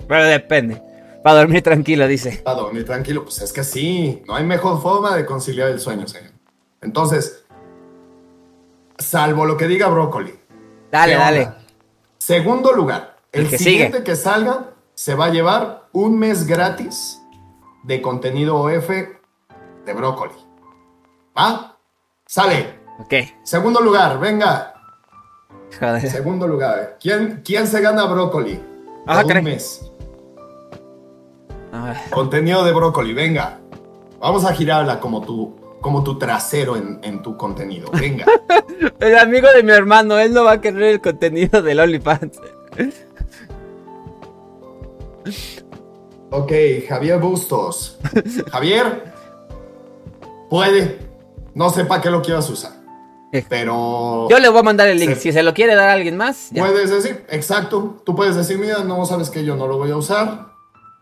Pero 0.10 0.26
depende. 0.26 0.82
Para 1.24 1.40
dormir 1.40 1.62
tranquilo, 1.62 2.08
dice. 2.08 2.42
Para 2.44 2.58
dormir 2.58 2.84
tranquilo, 2.86 3.24
pues 3.24 3.42
es 3.42 3.54
que 3.54 3.64
sí. 3.64 4.24
No 4.28 4.36
hay 4.36 4.44
mejor 4.44 4.82
forma 4.82 5.16
de 5.16 5.26
conciliar 5.26 5.70
el 5.70 5.80
sueño, 5.80 6.08
señor. 6.08 6.32
Entonces, 6.82 7.46
salvo 8.98 9.46
lo 9.46 9.56
que 9.56 9.68
diga 9.68 9.88
Brócoli. 9.88 10.34
Dale, 10.92 11.14
¿qué 11.14 11.18
dale. 11.20 11.50
Segundo 12.18 12.74
lugar, 12.74 13.18
el, 13.32 13.44
El 13.44 13.50
que 13.50 13.58
siguiente 13.58 13.98
sigue. 14.00 14.04
que 14.04 14.16
salga 14.16 14.72
se 14.96 15.14
va 15.14 15.26
a 15.26 15.30
llevar 15.30 15.88
un 15.92 16.18
mes 16.18 16.48
gratis 16.48 17.22
de 17.84 18.02
contenido 18.02 18.58
OF 18.58 18.90
de 18.90 19.94
Brócoli. 19.94 20.34
¿Va? 21.38 21.78
Sale. 22.26 22.80
Ok. 23.00 23.14
Segundo 23.44 23.80
lugar, 23.82 24.20
venga. 24.20 24.74
Joder. 25.80 26.10
Segundo 26.10 26.48
lugar. 26.48 26.98
¿Quién, 27.00 27.42
quién 27.46 27.68
se 27.68 27.80
gana 27.82 28.06
Brócoli? 28.06 28.60
Ajá, 29.06 29.22
Por 29.24 29.38
un 29.38 29.44
mes. 29.44 29.89
Contenido 32.10 32.64
de 32.64 32.74
Brócoli, 32.74 33.14
venga. 33.14 33.60
Vamos 34.20 34.46
a 34.46 34.54
girarla 34.54 35.00
como 35.00 35.22
tu, 35.22 35.56
como 35.82 36.04
tu 36.04 36.18
trasero 36.18 36.76
en, 36.76 37.00
en 37.04 37.22
tu 37.22 37.38
contenido. 37.38 37.90
Venga. 37.92 38.26
El 39.00 39.18
amigo 39.18 39.48
de 39.54 39.64
mi 39.64 39.72
hermano, 39.72 40.18
él 40.20 40.34
no 40.34 40.44
va 40.44 40.54
a 40.54 40.62
querer 40.62 40.84
el 40.84 41.02
contenido 41.02 41.62
del 41.62 41.80
OnlyFans. 41.80 42.40
ok, 46.32 46.52
Javier 46.88 47.20
Bustos. 47.20 47.98
Javier, 48.52 49.14
puede. 50.50 51.00
No 51.54 51.70
sé 51.70 51.86
para 51.86 52.02
qué 52.02 52.10
lo 52.10 52.22
quieras 52.22 52.50
usar. 52.50 52.74
Eh. 53.32 53.46
Pero 53.48 54.28
Yo 54.30 54.40
le 54.40 54.50
voy 54.50 54.60
a 54.60 54.64
mandar 54.64 54.88
el 54.88 55.00
link. 55.00 55.16
Si 55.16 55.32
se 55.32 55.44
lo 55.44 55.54
quiere 55.54 55.76
dar 55.76 55.90
a 55.90 55.94
alguien 55.94 56.18
más, 56.18 56.50
ya. 56.52 56.66
puedes 56.66 56.90
decir, 56.90 57.26
exacto. 57.30 58.02
Tú 58.04 58.16
puedes 58.16 58.36
decir, 58.36 58.58
mira, 58.58 58.80
no 58.84 59.06
sabes 59.06 59.30
que 59.30 59.44
yo 59.44 59.56
no 59.56 59.68
lo 59.68 59.78
voy 59.78 59.92
a 59.92 59.98
usar, 59.98 60.49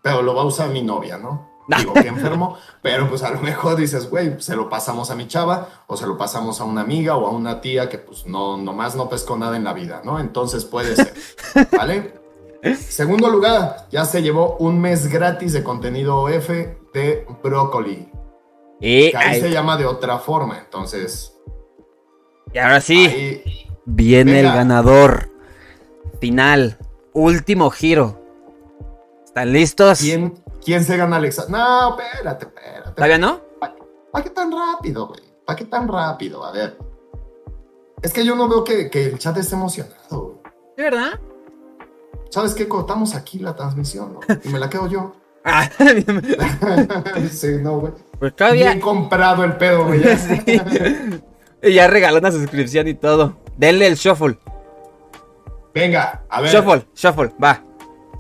pero 0.07 0.21
lo 0.21 0.33
va 0.35 0.43
a 0.43 0.45
usar 0.45 0.69
mi 0.69 0.81
novia, 0.81 1.17
¿no? 1.17 1.49
Digo 1.77 1.93
que 1.93 2.07
enfermo, 2.07 2.57
pero 2.81 3.09
pues 3.09 3.23
a 3.23 3.29
lo 3.29 3.41
mejor 3.41 3.75
dices, 3.75 4.09
güey, 4.09 4.39
se 4.39 4.55
lo 4.55 4.69
pasamos 4.69 5.11
a 5.11 5.15
mi 5.15 5.27
chava 5.27 5.67
o 5.87 5.97
se 5.97 6.07
lo 6.07 6.17
pasamos 6.17 6.61
a 6.61 6.63
una 6.63 6.79
amiga 6.81 7.17
o 7.17 7.27
a 7.27 7.31
una 7.31 7.59
tía 7.59 7.89
que 7.89 7.97
pues 7.97 8.25
no, 8.25 8.55
nomás 8.55 8.95
no 8.95 9.09
pescó 9.09 9.37
nada 9.37 9.57
en 9.57 9.65
la 9.65 9.73
vida, 9.73 10.01
¿no? 10.05 10.17
Entonces 10.19 10.63
puede 10.63 10.95
ser, 10.95 11.13
¿vale? 11.77 12.13
Segundo 12.77 13.29
lugar, 13.29 13.87
ya 13.91 14.05
se 14.05 14.21
llevó 14.23 14.55
un 14.59 14.79
mes 14.79 15.07
gratis 15.07 15.51
de 15.53 15.63
contenido 15.63 16.21
OF 16.21 16.49
de 16.93 17.25
Brócoli. 17.43 18.09
Y, 18.79 19.11
Que 19.11 19.17
ahí 19.17 19.41
se 19.41 19.49
llama 19.51 19.75
de 19.75 19.85
otra 19.85 20.19
forma, 20.19 20.57
entonces. 20.59 21.33
y 22.53 22.57
ahora 22.59 22.79
sí, 22.79 23.05
ahí- 23.07 23.67
viene 23.85 24.33
Venga. 24.33 24.49
el 24.51 24.55
ganador. 24.55 25.29
Final. 26.21 26.77
Último 27.13 27.69
giro. 27.71 28.21
¿Están 29.37 29.53
listos? 29.53 29.99
¿quién, 29.99 30.33
¿Quién 30.65 30.83
se 30.83 30.97
gana 30.97 31.17
Alexa? 31.17 31.45
No, 31.47 31.95
espérate, 31.95 32.47
espérate. 32.47 32.91
¿Todavía 32.95 33.19
no? 33.19 33.39
¿Para 34.11 34.23
qué 34.23 34.31
tan 34.31 34.51
rápido, 34.51 35.09
güey? 35.09 35.21
¿Para 35.45 35.55
qué 35.55 35.65
tan 35.65 35.87
rápido? 35.87 36.43
A 36.43 36.51
ver. 36.51 36.75
Es 38.01 38.13
que 38.13 38.25
yo 38.25 38.35
no 38.35 38.49
veo 38.49 38.63
que, 38.63 38.89
que 38.89 39.05
el 39.05 39.19
chat 39.19 39.37
esté 39.37 39.53
emocionado, 39.53 40.21
güey. 40.21 40.37
¿De 40.75 40.83
verdad? 40.83 41.19
¿Sabes 42.31 42.55
qué? 42.55 42.67
Cortamos 42.67 43.13
aquí 43.13 43.37
la 43.37 43.55
transmisión, 43.55 44.13
¿no? 44.13 44.21
Y 44.43 44.49
me 44.49 44.57
la 44.57 44.71
quedo 44.71 44.87
yo. 44.87 45.15
Ah, 45.49 45.69
sí, 47.31 47.47
no, 47.61 47.79
güey. 47.79 47.93
pues 48.19 48.35
todavía. 48.35 48.71
Bien 48.71 48.81
comprado 48.81 49.45
el 49.45 49.55
pedo, 49.55 49.85
güey. 49.85 50.03
Sí. 50.17 51.21
Y 51.61 51.73
ya 51.73 51.87
regaló 51.87 52.17
una 52.17 52.31
suscripción 52.31 52.87
y 52.87 52.95
todo. 52.95 53.37
Denle 53.55 53.85
el 53.85 53.95
shuffle. 53.95 54.37
Venga, 55.73 56.25
a 56.27 56.41
ver. 56.41 56.51
Shuffle, 56.51 56.87
shuffle, 56.95 57.33
va. 57.41 57.66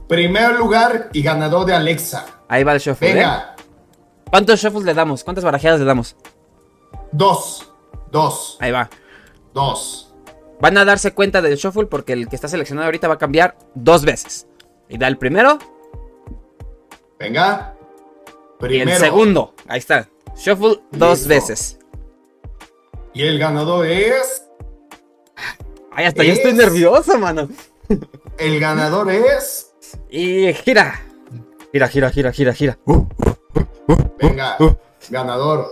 Primer 0.07 0.55
lugar 0.57 1.09
y 1.13 1.21
ganador 1.21 1.65
de 1.65 1.73
Alexa. 1.73 2.25
Ahí 2.47 2.63
va 2.63 2.73
el 2.73 2.79
shuffle. 2.79 3.09
¿eh? 3.11 3.13
Venga, 3.15 3.55
¿Cuántos 4.29 4.59
shuffles 4.61 4.83
le 4.83 4.93
damos? 4.93 5.23
¿Cuántas 5.23 5.43
barajeadas 5.43 5.79
le 5.79 5.85
damos? 5.85 6.15
dos, 7.11 7.71
dos, 8.11 8.57
Ahí 8.59 8.71
va. 8.71 8.89
dos. 9.53 10.13
Van 10.59 10.77
a 10.77 10.85
darse 10.85 11.13
cuenta 11.13 11.41
del 11.41 11.55
shuffle 11.55 11.85
porque 11.85 12.13
el 12.13 12.27
que 12.27 12.35
está 12.35 12.47
seleccionado 12.47 12.85
ahorita 12.85 13.07
va 13.07 13.15
a 13.15 13.17
cambiar 13.17 13.57
dos 13.75 14.03
veces. 14.03 14.47
Y 14.89 14.97
da 14.97 15.07
el 15.07 15.17
primero 15.17 15.57
Venga. 17.19 17.75
y 18.59 18.59
Primero. 18.59 18.91
el 18.91 18.97
segundo. 18.97 19.53
Ahí 19.67 19.79
está. 19.79 20.07
Shuffle 20.35 20.81
dos 20.91 21.19
Listo. 21.19 21.29
veces. 21.29 21.79
Y 23.13 23.23
el 23.23 23.39
ganador 23.39 23.85
es. 23.87 24.43
Ay, 25.91 26.05
hasta 26.05 26.23
yo 26.23 26.33
estoy 26.33 26.51
Es- 26.51 26.57
nervioso, 26.57 27.17
mano. 27.17 27.49
El 28.37 28.59
ganador 28.59 29.09
es. 29.11 29.66
Y 30.09 30.53
gira. 30.53 31.01
Gira, 31.71 31.87
gira, 31.87 32.09
gira, 32.09 32.31
gira, 32.31 32.53
gira. 32.53 32.77
Venga, 34.19 34.57
ganador. 35.09 35.67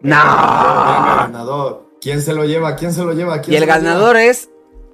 ¡No! 0.00 0.16
Venga, 0.16 1.16
ganador. 1.26 1.84
¿Quién 2.00 2.22
se 2.22 2.32
lo 2.34 2.44
lleva? 2.44 2.76
¿Quién 2.76 2.92
se 2.92 3.02
lo 3.04 3.12
lleva? 3.12 3.40
¿Quién 3.40 3.54
Y 3.54 3.56
el 3.56 3.62
se 3.62 3.66
lleva? 3.66 3.78
ganador 3.78 4.16
es 4.16 4.50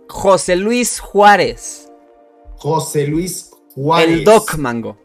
José 0.08 0.56
Luis 0.56 1.00
Juárez. 1.00 1.90
José 2.56 3.06
Luis 3.06 3.50
Juárez. 3.74 4.08
El 4.08 4.24
Doc 4.24 4.56
Mango. 4.56 4.96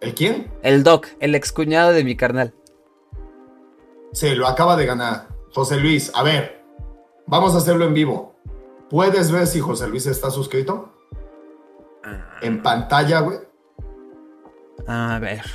¿El 0.00 0.14
quién? 0.14 0.50
El 0.62 0.82
Doc, 0.82 1.06
el 1.20 1.34
excuñado 1.34 1.92
de 1.92 2.04
mi 2.04 2.16
carnal. 2.16 2.54
Sí, 4.12 4.30
lo 4.34 4.46
acaba 4.46 4.76
de 4.76 4.86
ganar. 4.86 5.28
José 5.54 5.76
Luis, 5.76 6.10
a 6.14 6.22
ver. 6.22 6.62
Vamos 7.26 7.54
a 7.54 7.58
hacerlo 7.58 7.84
en 7.84 7.94
vivo. 7.94 8.31
¿Puedes 8.92 9.32
ver 9.32 9.46
si 9.46 9.58
José 9.58 9.88
Luis 9.88 10.04
está 10.04 10.30
suscrito? 10.30 10.92
En 12.42 12.62
pantalla, 12.62 13.20
güey. 13.20 13.38
A 14.86 15.18
ver. 15.18 15.46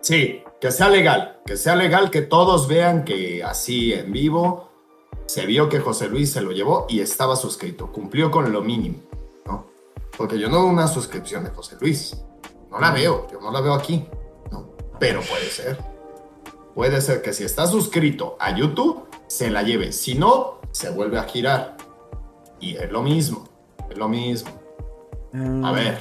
Sí, 0.00 0.42
que 0.60 0.72
sea 0.72 0.88
legal. 0.88 1.40
Que 1.46 1.56
sea 1.56 1.76
legal, 1.76 2.10
que 2.10 2.22
todos 2.22 2.66
vean 2.66 3.04
que 3.04 3.44
así 3.44 3.92
en 3.92 4.10
vivo 4.10 4.68
se 5.26 5.46
vio 5.46 5.68
que 5.68 5.78
José 5.78 6.08
Luis 6.08 6.32
se 6.32 6.40
lo 6.40 6.50
llevó 6.50 6.86
y 6.88 6.98
estaba 6.98 7.36
suscrito. 7.36 7.92
Cumplió 7.92 8.32
con 8.32 8.52
lo 8.52 8.60
mínimo, 8.60 9.02
¿no? 9.44 9.68
Porque 10.18 10.36
yo 10.36 10.48
no 10.48 10.62
veo 10.62 10.66
una 10.66 10.88
suscripción 10.88 11.44
de 11.44 11.50
José 11.50 11.76
Luis. 11.80 12.24
No 12.72 12.80
la 12.80 12.90
veo, 12.90 13.28
yo 13.30 13.40
no 13.40 13.52
la 13.52 13.60
veo 13.60 13.72
aquí. 13.72 14.04
¿no? 14.50 14.72
Pero 14.98 15.20
puede 15.20 15.48
ser. 15.48 15.78
Puede 16.74 17.00
ser 17.00 17.22
que 17.22 17.32
si 17.32 17.44
está 17.44 17.68
suscrito 17.68 18.36
a 18.40 18.52
YouTube, 18.52 19.06
se 19.28 19.48
la 19.48 19.62
lleve. 19.62 19.92
Si 19.92 20.16
no, 20.16 20.58
se 20.72 20.90
vuelve 20.90 21.20
a 21.20 21.22
girar. 21.22 21.75
Y 22.60 22.76
es 22.76 22.90
lo 22.90 23.02
mismo. 23.02 23.44
Es 23.90 23.98
lo 23.98 24.08
mismo. 24.08 24.50
A 25.64 25.72
ver. 25.72 25.98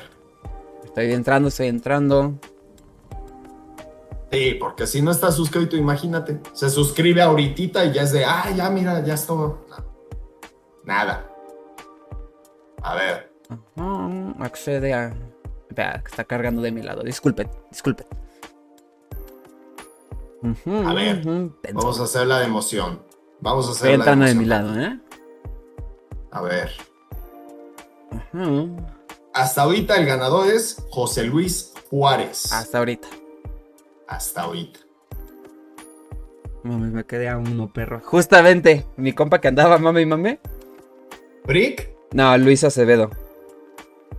Estoy 0.84 1.12
entrando, 1.14 1.50
estoy 1.50 1.68
entrando. 1.68 2.34
Sí, 4.32 4.56
porque 4.60 4.88
si 4.88 5.02
no 5.02 5.12
está 5.12 5.32
suscrito, 5.32 5.76
imagínate. 5.76 6.40
Se 6.54 6.70
suscribe 6.70 7.22
ahorita 7.22 7.86
y 7.86 7.94
ya 7.94 8.02
es 8.04 8.12
de, 8.12 8.26
ah, 8.26 8.50
ya 8.56 8.70
mira, 8.70 9.04
ya 9.04 9.14
está. 9.14 9.34
Nada. 10.84 11.30
A 12.82 12.96
ver. 12.96 13.32
Ah, 13.78 14.34
accede 14.40 14.94
a. 14.94 15.14
Espera, 15.70 16.02
está 16.06 16.24
cargando 16.24 16.62
de 16.62 16.72
mi 16.72 16.82
lado. 16.82 17.04
Disculpen, 17.04 17.50
disculpen. 17.72 18.08
Ujú, 20.42 20.88
A 20.88 20.94
ver. 20.94 21.22
Vamos 21.74 22.00
a 22.00 22.04
hacer 22.04 22.28
la 22.28 22.40
de 22.40 22.46
emoción. 22.46 23.02
Vamos 23.42 23.68
a 23.68 23.72
hacer 23.72 23.92
Estoy 24.00 24.06
la 24.06 24.26
de 24.26 24.32
emoción. 24.32 24.38
mi 24.38 24.46
lado, 24.46 24.80
¿eh? 24.80 25.00
A 26.36 26.42
ver. 26.42 26.70
Hasta 29.34 29.62
ahorita 29.62 29.96
el 29.96 30.06
ganador 30.06 30.50
es 30.50 30.84
José 30.90 31.24
Luis 31.24 31.72
Juárez. 31.90 32.52
Hasta 32.52 32.80
ahorita. 32.80 33.08
Hasta 34.06 34.42
ahorita. 34.42 34.82
Mami, 36.64 36.92
me 36.92 37.06
quedé 37.06 37.30
a 37.30 37.38
uno, 37.38 37.72
perro. 37.72 38.02
Justamente, 38.04 38.86
mi 38.98 39.14
compa 39.14 39.40
que 39.40 39.48
andaba, 39.48 39.78
mame 39.78 40.02
y 40.02 40.06
mame. 40.06 40.40
¿Brick? 41.46 41.96
No, 42.12 42.38
Luis 42.38 42.66
Acevedo. 42.66 43.12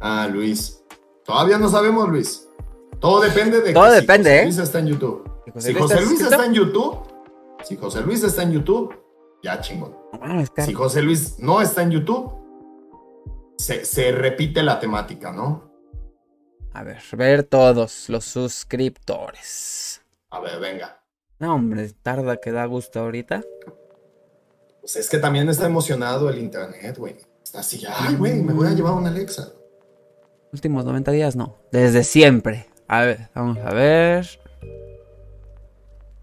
Ah, 0.00 0.26
Luis. 0.32 0.82
Todavía 1.22 1.58
no 1.58 1.68
sabemos, 1.68 2.08
Luis. 2.08 2.48
Todo 2.98 3.20
depende 3.20 3.60
de 3.60 3.74
Todo 3.74 3.90
que 3.90 4.00
depende, 4.00 4.30
si 4.30 4.36
¿eh? 4.36 4.38
José 4.38 4.46
Luis 4.46 4.58
está 4.60 4.78
en 4.78 4.86
YouTube. 4.86 5.30
¿Y 5.46 5.50
José 5.50 5.68
Si 5.68 5.78
José 5.78 6.00
Luis 6.00 6.20
está 6.22 6.46
en 6.46 6.54
YouTube, 6.54 6.98
si 7.62 7.76
José 7.76 8.00
Luis 8.00 8.22
está 8.22 8.42
en 8.42 8.52
YouTube, 8.52 8.94
ya 9.46 9.60
chingón. 9.60 9.96
Ah, 10.20 10.44
Si 10.64 10.74
José 10.74 11.02
Luis 11.02 11.38
no 11.38 11.60
está 11.60 11.82
en 11.82 11.92
YouTube, 11.92 12.32
se, 13.56 13.84
se 13.84 14.10
repite 14.10 14.62
la 14.62 14.80
temática, 14.80 15.32
¿no? 15.32 15.70
A 16.72 16.82
ver, 16.82 16.98
ver 17.16 17.44
todos 17.44 18.08
los 18.08 18.24
suscriptores. 18.24 20.02
A 20.30 20.40
ver, 20.40 20.58
venga. 20.60 21.00
No, 21.38 21.54
hombre, 21.54 21.90
tarda 22.02 22.38
que 22.38 22.50
da 22.50 22.66
gusto 22.66 23.00
ahorita. 23.00 23.42
Pues 24.80 24.96
es 24.96 25.08
que 25.08 25.18
también 25.18 25.48
está 25.48 25.66
emocionado 25.66 26.28
el 26.28 26.38
internet, 26.38 26.98
güey. 26.98 27.16
Está 27.42 27.60
así, 27.60 27.82
ay, 27.88 28.16
güey, 28.16 28.42
me 28.42 28.52
voy 28.52 28.66
a 28.66 28.72
llevar 28.72 28.94
una 28.94 29.10
Alexa. 29.10 29.52
Últimos 30.52 30.84
90 30.84 31.12
días, 31.12 31.36
no. 31.36 31.56
Desde 31.70 32.02
siempre. 32.02 32.66
A 32.88 33.02
ver, 33.02 33.30
vamos 33.34 33.58
a 33.58 33.72
ver. 33.72 34.26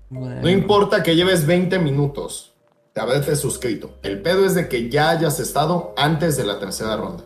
No 0.09 0.49
importa 0.49 1.01
que 1.01 1.15
lleves 1.15 1.45
20 1.47 1.79
minutos 1.79 2.52
de 2.93 3.01
haberte 3.01 3.35
suscrito. 3.35 3.97
El 4.03 4.21
pedo 4.21 4.45
es 4.45 4.55
de 4.55 4.67
que 4.67 4.89
ya 4.89 5.09
hayas 5.09 5.39
estado 5.39 5.93
antes 5.97 6.37
de 6.37 6.45
la 6.45 6.59
tercera 6.59 6.95
ronda. 6.95 7.23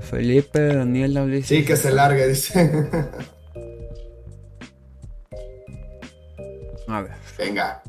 Felipe, 0.00 0.74
Daniela, 0.74 1.22
Ulises. 1.24 1.48
Sí, 1.48 1.64
que 1.64 1.76
se 1.76 1.90
largue, 1.92 2.28
dice. 2.28 2.88
A 6.86 7.02
ver. 7.02 7.12
Venga. 7.36 7.82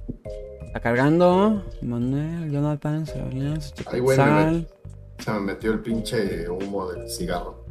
Está 0.66 0.82
cargando. 0.82 1.64
Manuel, 1.82 2.52
Jonathan, 2.52 3.06
Sebastián, 3.06 3.60
Ay, 3.88 4.00
güey, 4.00 4.18
me. 4.18 4.68
Se 5.20 5.32
me 5.32 5.40
metió 5.40 5.72
el 5.72 5.80
pinche 5.82 6.50
humo 6.50 6.92
del 6.92 7.10
cigarro. 7.10 7.66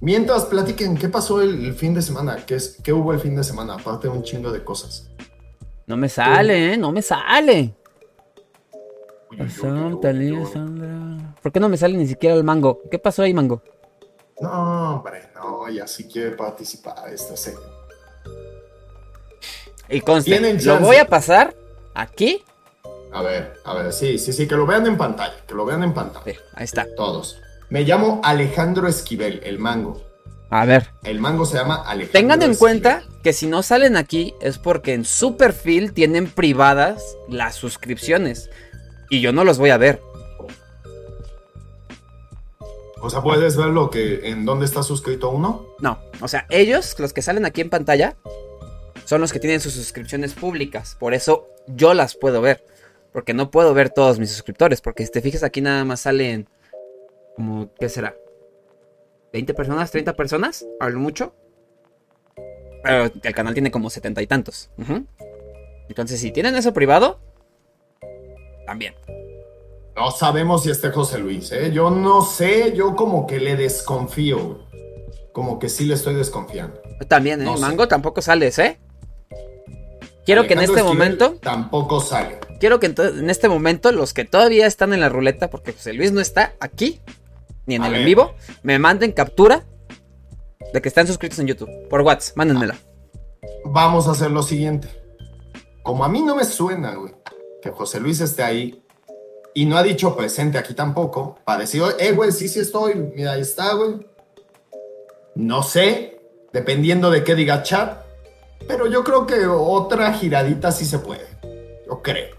Mientras 0.00 0.46
platiquen, 0.46 0.96
¿qué 0.96 1.08
pasó 1.08 1.40
el, 1.40 1.64
el 1.64 1.74
fin 1.74 1.94
de 1.94 2.02
semana? 2.02 2.36
¿Qué, 2.44 2.56
es, 2.56 2.78
¿Qué 2.82 2.92
hubo 2.92 3.12
el 3.12 3.20
fin 3.20 3.36
de 3.36 3.44
semana? 3.44 3.74
Aparte 3.74 4.08
de 4.08 4.14
un 4.14 4.22
chingo 4.22 4.50
de 4.50 4.64
cosas. 4.64 5.10
No 5.86 5.96
me 5.96 6.08
sale, 6.08 6.74
¿eh? 6.74 6.76
No 6.76 6.92
me 6.92 7.02
sale. 7.02 7.74
¿Por 11.42 11.52
qué 11.52 11.60
no 11.60 11.68
me 11.68 11.76
sale 11.76 11.96
ni 11.96 12.06
siquiera 12.06 12.34
el 12.36 12.44
mango? 12.44 12.82
¿Qué 12.90 12.98
pasó 12.98 13.22
ahí, 13.22 13.34
mango? 13.34 13.62
No, 14.40 14.96
hombre, 14.96 15.30
no, 15.34 15.68
ya 15.68 15.86
sí 15.86 16.08
quiere 16.08 16.32
participar 16.32 17.12
esta 17.12 17.36
serie. 17.36 17.60
Y 19.88 20.00
conste, 20.00 20.64
lo 20.64 20.80
voy 20.80 20.96
a 20.96 21.06
pasar 21.06 21.54
aquí. 21.94 22.42
A 23.12 23.22
ver, 23.22 23.54
a 23.64 23.74
ver, 23.74 23.92
sí, 23.92 24.18
sí, 24.18 24.32
sí, 24.32 24.48
que 24.48 24.56
lo 24.56 24.66
vean 24.66 24.86
en 24.86 24.96
pantalla, 24.96 25.34
que 25.46 25.54
lo 25.54 25.66
vean 25.66 25.82
en 25.82 25.92
pantalla. 25.92 26.24
Sí, 26.24 26.38
ahí 26.54 26.64
está. 26.64 26.86
Todos. 26.96 27.38
Me 27.68 27.82
llamo 27.82 28.20
Alejandro 28.24 28.88
Esquivel, 28.88 29.40
el 29.44 29.58
mango. 29.58 30.00
A 30.52 30.66
ver. 30.66 30.90
El 31.02 31.18
mango 31.18 31.46
se 31.46 31.56
llama 31.56 31.76
Alejandro 31.76 32.12
Tengan 32.12 32.42
en 32.42 32.54
cuenta 32.56 33.04
que 33.22 33.32
si 33.32 33.46
no 33.46 33.62
salen 33.62 33.96
aquí 33.96 34.34
es 34.42 34.58
porque 34.58 34.92
en 34.92 35.06
su 35.06 35.38
perfil 35.38 35.94
tienen 35.94 36.28
privadas 36.28 37.16
las 37.26 37.54
suscripciones. 37.54 38.50
Y 39.08 39.22
yo 39.22 39.32
no 39.32 39.44
los 39.44 39.56
voy 39.56 39.70
a 39.70 39.78
ver. 39.78 40.02
O 43.00 43.08
sea, 43.08 43.22
puedes 43.22 43.56
ver 43.56 43.68
lo 43.68 43.88
que, 43.88 44.28
en 44.28 44.44
dónde 44.44 44.66
está 44.66 44.82
suscrito 44.82 45.30
uno. 45.30 45.64
No, 45.78 45.98
o 46.20 46.28
sea, 46.28 46.46
ellos, 46.50 46.96
los 46.98 47.14
que 47.14 47.22
salen 47.22 47.46
aquí 47.46 47.62
en 47.62 47.70
pantalla, 47.70 48.16
son 49.06 49.22
los 49.22 49.32
que 49.32 49.40
tienen 49.40 49.60
sus 49.60 49.72
suscripciones 49.72 50.34
públicas. 50.34 50.98
Por 51.00 51.14
eso 51.14 51.48
yo 51.66 51.94
las 51.94 52.14
puedo 52.14 52.42
ver. 52.42 52.62
Porque 53.10 53.32
no 53.32 53.50
puedo 53.50 53.72
ver 53.72 53.88
todos 53.88 54.18
mis 54.18 54.30
suscriptores. 54.30 54.82
Porque 54.82 55.06
si 55.06 55.12
te 55.12 55.22
fijas 55.22 55.44
aquí 55.44 55.62
nada 55.62 55.86
más 55.86 56.00
salen 56.00 56.46
como, 57.36 57.72
¿qué 57.80 57.88
será? 57.88 58.14
¿20 59.32 59.54
personas? 59.54 59.92
¿30 59.94 60.14
personas? 60.14 60.66
A 60.80 60.88
lo 60.88 60.98
mucho. 61.00 61.34
Pero 62.84 63.10
el 63.22 63.34
canal 63.34 63.54
tiene 63.54 63.70
como 63.70 63.90
setenta 63.90 64.20
y 64.22 64.26
tantos. 64.26 64.70
Entonces, 65.88 66.20
si 66.20 66.30
tienen 66.32 66.56
eso 66.56 66.72
privado, 66.72 67.20
también. 68.66 68.94
No 69.94 70.10
sabemos 70.10 70.62
si 70.64 70.70
esté 70.70 70.90
José 70.90 71.18
Luis, 71.18 71.52
¿eh? 71.52 71.70
Yo 71.72 71.90
no 71.90 72.22
sé, 72.22 72.72
yo 72.74 72.96
como 72.96 73.26
que 73.26 73.38
le 73.38 73.56
desconfío. 73.56 74.66
Como 75.32 75.58
que 75.58 75.68
sí 75.68 75.84
le 75.84 75.94
estoy 75.94 76.14
desconfiando. 76.14 76.80
También, 77.08 77.40
¿eh? 77.42 77.44
No 77.44 77.56
sé. 77.56 77.60
Mango 77.62 77.88
tampoco 77.88 78.20
sales, 78.22 78.58
¿eh? 78.58 78.78
Quiero 80.24 80.46
que 80.46 80.52
en 80.52 80.60
este 80.60 80.76
Esquivel 80.76 80.94
momento 80.98 81.34
Tampoco 81.42 82.00
sale. 82.00 82.38
quiero 82.60 82.78
que 82.78 82.86
en, 82.86 82.94
en 82.96 83.28
este 83.28 83.48
momento 83.48 83.90
los 83.90 84.14
que 84.14 84.24
todavía 84.24 84.66
están 84.66 84.92
en 84.92 85.00
la 85.00 85.08
ruleta, 85.08 85.50
porque 85.50 85.72
José 85.72 85.92
Luis 85.94 86.12
no 86.12 86.20
está 86.20 86.54
aquí, 86.60 87.00
ni 87.66 87.76
en 87.76 87.82
A 87.82 87.88
el 87.88 87.94
en 87.96 88.04
vivo, 88.04 88.34
me 88.62 88.78
manden 88.78 89.12
captura 89.12 89.64
de 90.72 90.80
que 90.80 90.88
están 90.88 91.06
suscritos 91.06 91.38
en 91.38 91.46
YouTube. 91.46 91.70
Por 91.88 92.00
WhatsApp, 92.02 92.36
mándenmela. 92.36 92.76
Vamos 93.64 94.08
a 94.08 94.12
hacer 94.12 94.30
lo 94.30 94.42
siguiente. 94.42 94.88
Como 95.82 96.04
a 96.04 96.08
mí 96.08 96.22
no 96.22 96.36
me 96.36 96.44
suena, 96.44 96.94
güey, 96.94 97.14
que 97.60 97.70
José 97.70 98.00
Luis 98.00 98.20
esté 98.20 98.42
ahí, 98.42 98.82
y 99.54 99.66
no 99.66 99.76
ha 99.76 99.82
dicho 99.82 100.16
presente 100.16 100.58
aquí 100.58 100.74
tampoco, 100.74 101.38
para 101.44 101.60
decir, 101.60 101.82
eh, 101.98 102.12
güey, 102.12 102.32
sí, 102.32 102.48
sí 102.48 102.60
estoy, 102.60 102.94
mira, 102.94 103.32
ahí 103.32 103.42
está, 103.42 103.74
güey. 103.74 104.06
No 105.34 105.62
sé, 105.62 106.20
dependiendo 106.52 107.10
de 107.10 107.24
qué 107.24 107.34
diga 107.34 107.62
chat, 107.62 108.02
pero 108.66 108.86
yo 108.86 109.02
creo 109.04 109.26
que 109.26 109.46
otra 109.46 110.12
giradita 110.12 110.72
sí 110.72 110.84
se 110.84 110.98
puede. 110.98 111.26
Yo 111.86 112.00
creo. 112.02 112.36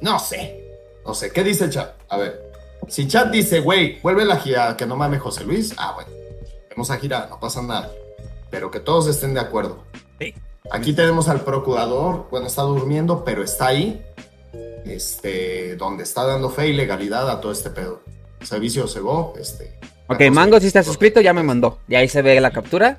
No 0.00 0.18
sé. 0.18 0.64
No 1.04 1.14
sé. 1.14 1.32
¿Qué 1.32 1.42
dice 1.42 1.64
el 1.64 1.70
chat? 1.70 1.94
A 2.08 2.16
ver. 2.16 2.47
Si 2.88 3.06
chat 3.06 3.30
dice, 3.30 3.60
güey, 3.60 4.00
vuelve 4.00 4.24
la 4.24 4.36
girada, 4.36 4.76
que 4.76 4.86
no 4.86 4.96
mames 4.96 5.20
José 5.20 5.44
Luis. 5.44 5.74
Ah, 5.76 5.92
bueno. 5.94 6.10
Vamos 6.70 6.90
a 6.90 6.96
girar, 6.96 7.28
no 7.28 7.38
pasa 7.40 7.62
nada. 7.62 7.90
Pero 8.50 8.70
que 8.70 8.80
todos 8.80 9.08
estén 9.08 9.34
de 9.34 9.40
acuerdo. 9.40 9.84
Sí. 10.18 10.34
Aquí 10.70 10.92
tenemos 10.92 11.28
al 11.28 11.42
procurador. 11.42 12.28
Bueno, 12.30 12.46
está 12.46 12.62
durmiendo, 12.62 13.24
pero 13.24 13.42
está 13.42 13.68
ahí. 13.68 14.04
Este, 14.84 15.76
donde 15.76 16.04
está 16.04 16.24
dando 16.24 16.48
fe 16.48 16.68
y 16.68 16.72
legalidad 16.72 17.28
a 17.30 17.40
todo 17.40 17.52
este 17.52 17.70
pedo. 17.70 18.00
Servicio 18.42 18.86
Sego, 18.86 19.34
este. 19.38 19.78
Ok, 20.06 20.22
Mango 20.30 20.58
sí 20.60 20.68
está 20.68 20.82
suscrito, 20.82 21.20
ya 21.20 21.34
me 21.34 21.42
mandó. 21.42 21.80
Y 21.88 21.96
ahí 21.96 22.08
se 22.08 22.22
ve 22.22 22.40
la 22.40 22.50
captura 22.50 22.98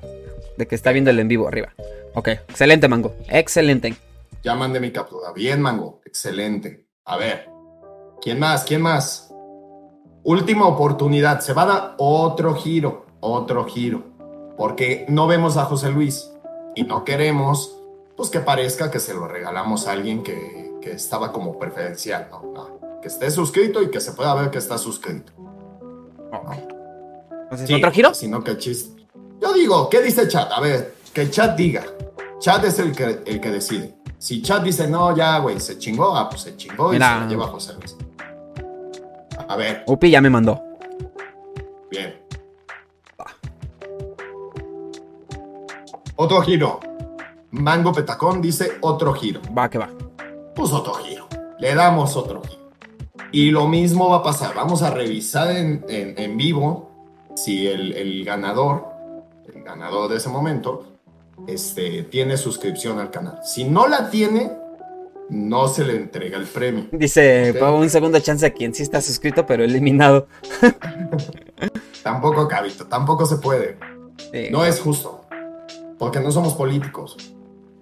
de 0.56 0.66
que 0.68 0.74
está 0.74 0.92
viendo 0.92 1.10
el 1.10 1.18
en 1.18 1.28
vivo 1.28 1.48
arriba. 1.48 1.72
Ok, 2.14 2.28
excelente, 2.28 2.86
Mango. 2.86 3.14
Excelente. 3.28 3.96
Ya 4.44 4.54
mandé 4.54 4.78
mi 4.78 4.92
captura. 4.92 5.32
Bien, 5.32 5.60
Mango. 5.60 6.00
Excelente. 6.04 6.86
A 7.04 7.16
ver. 7.16 7.48
¿Quién 8.22 8.38
más? 8.38 8.64
¿Quién 8.64 8.82
más? 8.82 9.29
Última 10.22 10.66
oportunidad. 10.66 11.40
Se 11.40 11.52
va 11.52 11.62
a 11.62 11.66
dar 11.66 11.94
otro 11.98 12.54
giro. 12.54 13.06
Otro 13.20 13.64
giro. 13.64 14.04
Porque 14.56 15.06
no 15.08 15.26
vemos 15.26 15.56
a 15.56 15.64
José 15.64 15.90
Luis. 15.90 16.30
Y 16.74 16.84
no 16.84 17.04
queremos, 17.04 17.76
pues 18.16 18.30
que 18.30 18.40
parezca 18.40 18.90
que 18.90 19.00
se 19.00 19.14
lo 19.14 19.26
regalamos 19.26 19.86
a 19.86 19.92
alguien 19.92 20.22
que, 20.22 20.72
que 20.80 20.92
estaba 20.92 21.32
como 21.32 21.58
preferencial. 21.58 22.28
No, 22.30 22.42
no. 22.52 23.00
Que 23.00 23.08
esté 23.08 23.30
suscrito 23.30 23.82
y 23.82 23.90
que 23.90 24.00
se 24.00 24.12
pueda 24.12 24.34
ver 24.34 24.50
que 24.50 24.58
está 24.58 24.78
suscrito. 24.78 25.32
Entonces, 27.42 27.66
Sí, 27.66 27.74
¿otro 27.74 27.90
giro? 27.90 28.14
Sino 28.14 28.44
que 28.44 28.52
el 28.52 28.58
chiste. 28.58 29.06
Yo 29.40 29.52
digo, 29.52 29.88
¿qué 29.88 30.02
dice 30.02 30.28
chat? 30.28 30.52
A 30.52 30.60
ver, 30.60 30.94
que 31.12 31.22
el 31.22 31.30
chat 31.30 31.56
diga. 31.56 31.82
Chat 32.38 32.64
es 32.64 32.78
el 32.78 32.92
que, 32.94 33.22
el 33.24 33.40
que 33.40 33.50
decide. 33.50 33.96
Si 34.18 34.42
chat 34.42 34.62
dice, 34.62 34.86
no, 34.86 35.16
ya, 35.16 35.38
güey, 35.38 35.58
se 35.58 35.78
chingó, 35.78 36.14
ah, 36.14 36.28
pues 36.28 36.42
se 36.42 36.56
chingó 36.56 36.90
y 36.90 36.92
Mira. 36.96 37.14
se 37.14 37.20
la 37.20 37.26
lleva 37.26 37.46
José 37.48 37.72
Luis. 37.74 37.96
A 39.50 39.56
ver, 39.56 39.82
Upi 39.86 40.10
ya 40.10 40.20
me 40.20 40.30
mandó. 40.30 40.62
bien. 41.90 42.14
Otro 46.16 46.40
giro. 46.42 46.78
Mango 47.50 47.92
Petacón 47.92 48.40
dice 48.40 48.72
otro 48.80 49.12
giro. 49.14 49.40
Va, 49.56 49.68
que 49.68 49.78
va. 49.78 49.88
Pues 50.54 50.72
otro 50.72 50.94
giro. 50.94 51.26
Le 51.58 51.74
damos 51.74 52.16
otro 52.16 52.42
giro. 52.42 52.60
Y 53.32 53.50
lo 53.50 53.66
mismo 53.66 54.08
va 54.10 54.16
a 54.18 54.22
pasar. 54.22 54.54
Vamos 54.54 54.82
a 54.82 54.90
revisar 54.90 55.50
en, 55.56 55.84
en- 55.88 56.16
en 56.18 56.36
vivo 56.36 56.90
si 57.34 57.66
el, 57.66 57.92
el 57.94 58.24
ganador, 58.24 58.86
el 59.52 59.62
ganador 59.64 60.10
de 60.10 60.18
ese 60.18 60.28
momento, 60.28 60.84
este, 61.48 62.04
tiene 62.04 62.36
suscripción 62.36 62.98
al 63.00 63.10
canal. 63.10 63.40
Si 63.42 63.64
no 63.64 63.88
la 63.88 64.10
tiene, 64.10 64.52
no 65.30 65.68
se 65.68 65.84
le 65.84 65.96
entrega 65.96 66.36
el 66.38 66.44
premio. 66.44 66.86
Dice, 66.92 67.52
Ok. 67.52 67.58
"Pa, 67.58 67.70
un 67.70 67.88
segundo 67.88 68.18
chance 68.20 68.44
a 68.44 68.50
quien 68.52 68.74
sí 68.74 68.82
está 68.82 69.00
suscrito, 69.00 69.46
pero 69.46 69.64
eliminado. 69.64 70.26
Tampoco, 72.02 72.48
Cabito, 72.48 72.86
tampoco 72.86 73.26
se 73.26 73.36
puede. 73.36 73.78
Sí. 74.32 74.48
No 74.50 74.64
es 74.64 74.80
justo. 74.80 75.22
Porque 75.98 76.18
no 76.20 76.30
somos 76.32 76.54
políticos. 76.54 77.16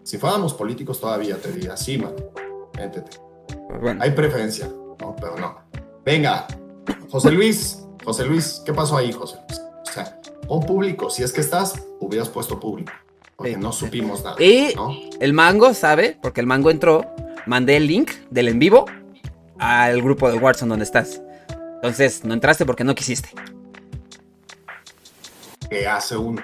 Si 0.02 0.18
fuéramos 0.18 0.54
políticos 0.54 1.00
todavía 1.00 1.36
te 1.36 1.52
diría, 1.52 1.76
sí, 1.76 1.98
man, 1.98 2.14
métete. 2.76 3.18
Pues 3.68 3.80
bueno. 3.80 4.02
Hay 4.02 4.10
preferencia, 4.12 4.68
no, 5.00 5.14
pero 5.20 5.36
no. 5.36 5.56
Venga, 6.04 6.46
José 7.10 7.30
Luis, 7.30 7.84
José 8.04 8.24
Luis, 8.24 8.62
¿qué 8.64 8.72
pasó 8.72 8.96
ahí, 8.96 9.12
José 9.12 9.36
Luis? 9.48 9.60
O 9.88 9.92
sea, 9.92 10.20
pon 10.48 10.60
público, 10.64 11.10
si 11.10 11.22
es 11.22 11.32
que 11.32 11.40
estás, 11.42 11.74
hubieras 12.00 12.28
puesto 12.28 12.58
público, 12.58 12.92
porque 13.36 13.54
Sí. 13.54 13.60
no 13.60 13.70
supimos 13.72 14.24
nada, 14.24 14.42
Y- 14.42 14.72
¿no? 14.74 14.94
El 15.20 15.32
mango 15.32 15.74
sabe, 15.74 16.18
porque 16.20 16.40
el 16.40 16.46
mango 16.46 16.70
entró, 16.70 17.04
mandé 17.46 17.76
el 17.76 17.86
link 17.86 18.10
del 18.30 18.48
en 18.48 18.58
vivo 18.58 18.86
al 19.58 20.02
grupo 20.02 20.30
de 20.30 20.38
Warzone 20.38 20.70
donde 20.70 20.84
estás. 20.84 21.20
Entonces, 21.76 22.24
no 22.24 22.34
entraste 22.34 22.66
porque 22.66 22.84
no 22.84 22.94
quisiste. 22.94 23.30
¿Qué 25.70 25.86
hace 25.86 26.16
uno? 26.16 26.42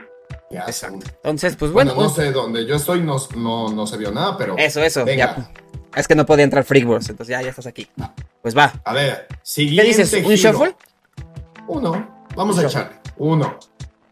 ¿Qué 0.50 0.58
hace 0.58 0.88
uno? 0.88 1.02
Entonces, 1.16 1.56
pues 1.56 1.72
Bueno, 1.72 1.94
bueno. 1.94 2.08
no 2.08 2.14
sé, 2.14 2.30
donde 2.30 2.66
yo 2.66 2.76
estoy 2.76 3.00
no, 3.00 3.16
no, 3.36 3.68
no 3.70 3.86
se 3.86 3.96
vio 3.96 4.10
nada, 4.12 4.36
pero... 4.36 4.56
Eso, 4.58 4.82
eso. 4.82 5.04
Venga. 5.04 5.36
ya. 5.36 5.50
Es 5.96 6.08
que 6.08 6.14
no 6.14 6.26
podía 6.26 6.44
entrar 6.44 6.64
Freakworks, 6.64 7.08
entonces 7.08 7.32
ya, 7.32 7.42
ya 7.42 7.50
estás 7.50 7.66
aquí. 7.66 7.88
Pues 8.42 8.56
va. 8.56 8.72
A 8.84 8.92
ver, 8.92 9.26
¿Qué 9.28 9.36
siguiente 9.42 9.84
dices? 9.84 10.12
¿Un 10.12 10.36
giro. 10.36 10.52
shuffle? 10.52 10.76
Uno, 11.68 12.26
vamos 12.36 12.58
Un 12.58 12.64
a 12.64 12.66
echarle, 12.66 12.96
uno. 13.16 13.58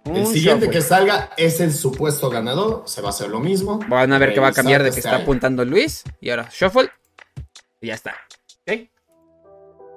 El 0.04 0.26
siguiente 0.26 0.68
que 0.68 0.80
salga 0.80 1.30
es 1.36 1.60
el 1.60 1.72
supuesto 1.72 2.28
ganador, 2.28 2.82
se 2.86 3.00
va 3.00 3.08
a 3.08 3.10
hacer 3.10 3.28
lo 3.28 3.38
mismo. 3.40 3.78
Van 3.88 4.12
a 4.12 4.18
ver 4.18 4.34
que 4.34 4.40
va 4.40 4.48
a 4.48 4.52
cambiar 4.52 4.82
de 4.82 4.86
que 4.90 4.96
este 4.96 5.00
está 5.00 5.14
año. 5.16 5.22
apuntando 5.22 5.64
Luis. 5.64 6.02
Y 6.20 6.30
ahora 6.30 6.48
Shuffle. 6.52 6.90
Y 7.80 7.86
ya 7.88 7.94
está. 7.94 8.14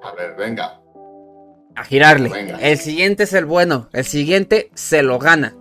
A 0.04 0.12
ver, 0.12 0.36
venga. 0.38 0.80
A 1.76 1.84
girarle. 1.84 2.30
Venga. 2.30 2.58
El 2.60 2.78
siguiente 2.78 3.24
es 3.24 3.34
el 3.34 3.46
bueno. 3.46 3.90
El 3.92 4.06
siguiente 4.06 4.70
se 4.76 5.02
lo 5.02 5.18
gana. 5.18 5.56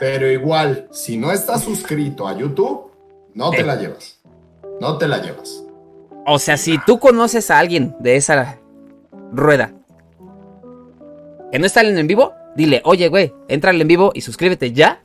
Pero 0.00 0.28
igual, 0.28 0.88
si 0.90 1.16
no 1.16 1.30
estás 1.30 1.62
suscrito 1.62 2.26
a 2.26 2.36
YouTube, 2.36 2.90
no 3.34 3.50
te 3.50 3.60
Eh. 3.60 3.64
la 3.64 3.76
llevas. 3.76 4.20
No 4.80 4.98
te 4.98 5.06
la 5.06 5.18
llevas. 5.18 5.62
O 6.26 6.40
sea, 6.40 6.56
si 6.56 6.78
tú 6.84 6.98
conoces 6.98 7.50
a 7.52 7.60
alguien 7.60 7.94
de 8.00 8.16
esa 8.16 8.58
rueda 9.30 9.72
que 11.52 11.58
no 11.60 11.66
está 11.66 11.82
en 11.82 11.96
en 11.96 12.06
vivo, 12.08 12.34
dile, 12.56 12.80
oye, 12.84 13.08
güey, 13.08 13.32
entra 13.48 13.70
en 13.72 13.86
vivo 13.88 14.12
y 14.14 14.20
suscríbete 14.20 14.72
ya. 14.72 15.00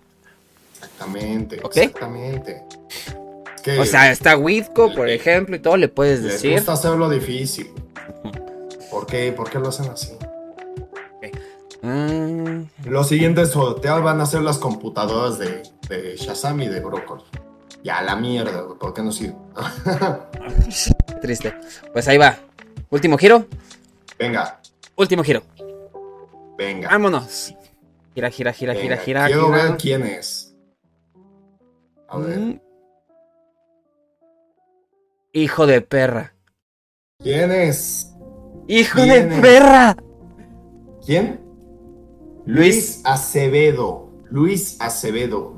Exactamente, 0.75 1.59
Ok. 1.63 1.77
exactamente. 1.77 2.63
Es 3.55 3.61
que 3.61 3.79
O 3.79 3.85
sea, 3.85 4.11
está 4.11 4.37
Witco, 4.37 4.93
por 4.93 5.09
ejemplo, 5.09 5.55
y 5.55 5.59
todo, 5.59 5.77
le 5.77 5.87
puedes 5.89 6.21
les 6.21 6.33
decir. 6.33 6.53
gusta 6.53 6.73
hacerlo 6.73 7.09
difícil. 7.09 7.71
¿Por 8.91 9.05
qué? 9.05 9.31
¿Por 9.31 9.49
qué 9.49 9.59
lo 9.59 9.69
hacen 9.69 9.89
así? 9.89 10.13
Mm, 11.81 12.63
Los 12.85 13.07
siguientes 13.07 13.51
sorteos 13.51 14.01
van 14.01 14.19
a 14.19 14.25
ser 14.25 14.41
las 14.41 14.57
computadoras 14.57 15.37
de, 15.37 15.61
de 15.87 16.15
Shazam 16.17 16.59
y 16.61 16.67
de 16.67 16.79
Brócoli. 16.79 17.23
Ya, 17.83 18.01
la 18.01 18.15
mierda, 18.15 18.67
¿por 18.79 18.93
qué 18.93 19.01
no 19.03 19.11
sirve? 19.11 19.35
triste. 21.21 21.53
Pues 21.93 22.07
ahí 22.07 22.17
va. 22.17 22.37
Último 22.89 23.17
giro. 23.17 23.45
venga, 24.17 24.59
Último 24.95 25.23
giro. 25.23 25.43
Venga. 26.57 26.89
Vámonos. 26.89 27.53
Gira, 28.15 28.29
gira, 28.31 28.51
gira, 28.53 28.73
gira, 28.73 28.89
venga. 28.95 29.03
gira. 29.03 29.25
Quiero 29.27 29.45
gira. 29.47 29.63
ver 29.63 29.77
quién 29.77 30.03
es. 30.03 30.55
A 32.09 32.17
ver. 32.17 32.39
Mm. 32.39 32.61
Hijo 35.33 35.67
de 35.67 35.81
perra. 35.81 36.33
¿Quién 37.21 37.51
es? 37.51 38.13
¡Hijo 38.67 38.99
¿Quién 39.01 39.29
de 39.29 39.35
es? 39.35 39.41
perra! 39.41 39.97
¿Quién? 41.05 41.41
Luis. 42.45 43.01
Acevedo. 43.05 44.09
Luis 44.29 44.77
Acevedo. 44.81 45.55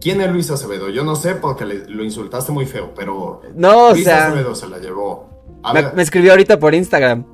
¿Quién 0.00 0.20
es 0.20 0.30
Luis 0.30 0.50
Acevedo? 0.50 0.88
Yo 0.90 1.04
no 1.04 1.16
sé 1.16 1.34
porque 1.36 1.64
le- 1.64 1.88
lo 1.88 2.04
insultaste 2.04 2.52
muy 2.52 2.66
feo, 2.66 2.92
pero 2.94 3.40
No, 3.54 3.88
o 3.88 3.90
Luis 3.92 4.04
sea, 4.04 4.26
Acevedo 4.28 4.54
se 4.54 4.68
la 4.68 4.78
llevó. 4.78 5.28
A 5.62 5.72
me, 5.74 5.82
ver, 5.82 5.94
me 5.94 6.02
escribió 6.02 6.32
ahorita 6.32 6.58
por 6.58 6.74
Instagram. 6.74 7.24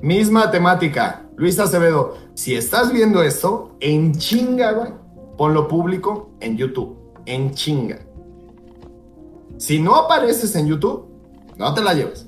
misma 0.00 0.50
temática. 0.50 1.26
Luis 1.40 1.58
Acevedo, 1.58 2.18
si 2.34 2.54
estás 2.54 2.92
viendo 2.92 3.22
esto, 3.22 3.74
en 3.80 4.12
chinga, 4.12 4.72
güey, 4.72 4.90
ponlo 5.38 5.68
público 5.68 6.32
en 6.38 6.58
YouTube. 6.58 6.98
En 7.24 7.54
chinga. 7.54 7.98
Si 9.56 9.80
no 9.80 9.94
apareces 9.96 10.54
en 10.56 10.66
YouTube, 10.66 11.06
no 11.56 11.72
te 11.72 11.80
la 11.82 11.94
lleves. 11.94 12.26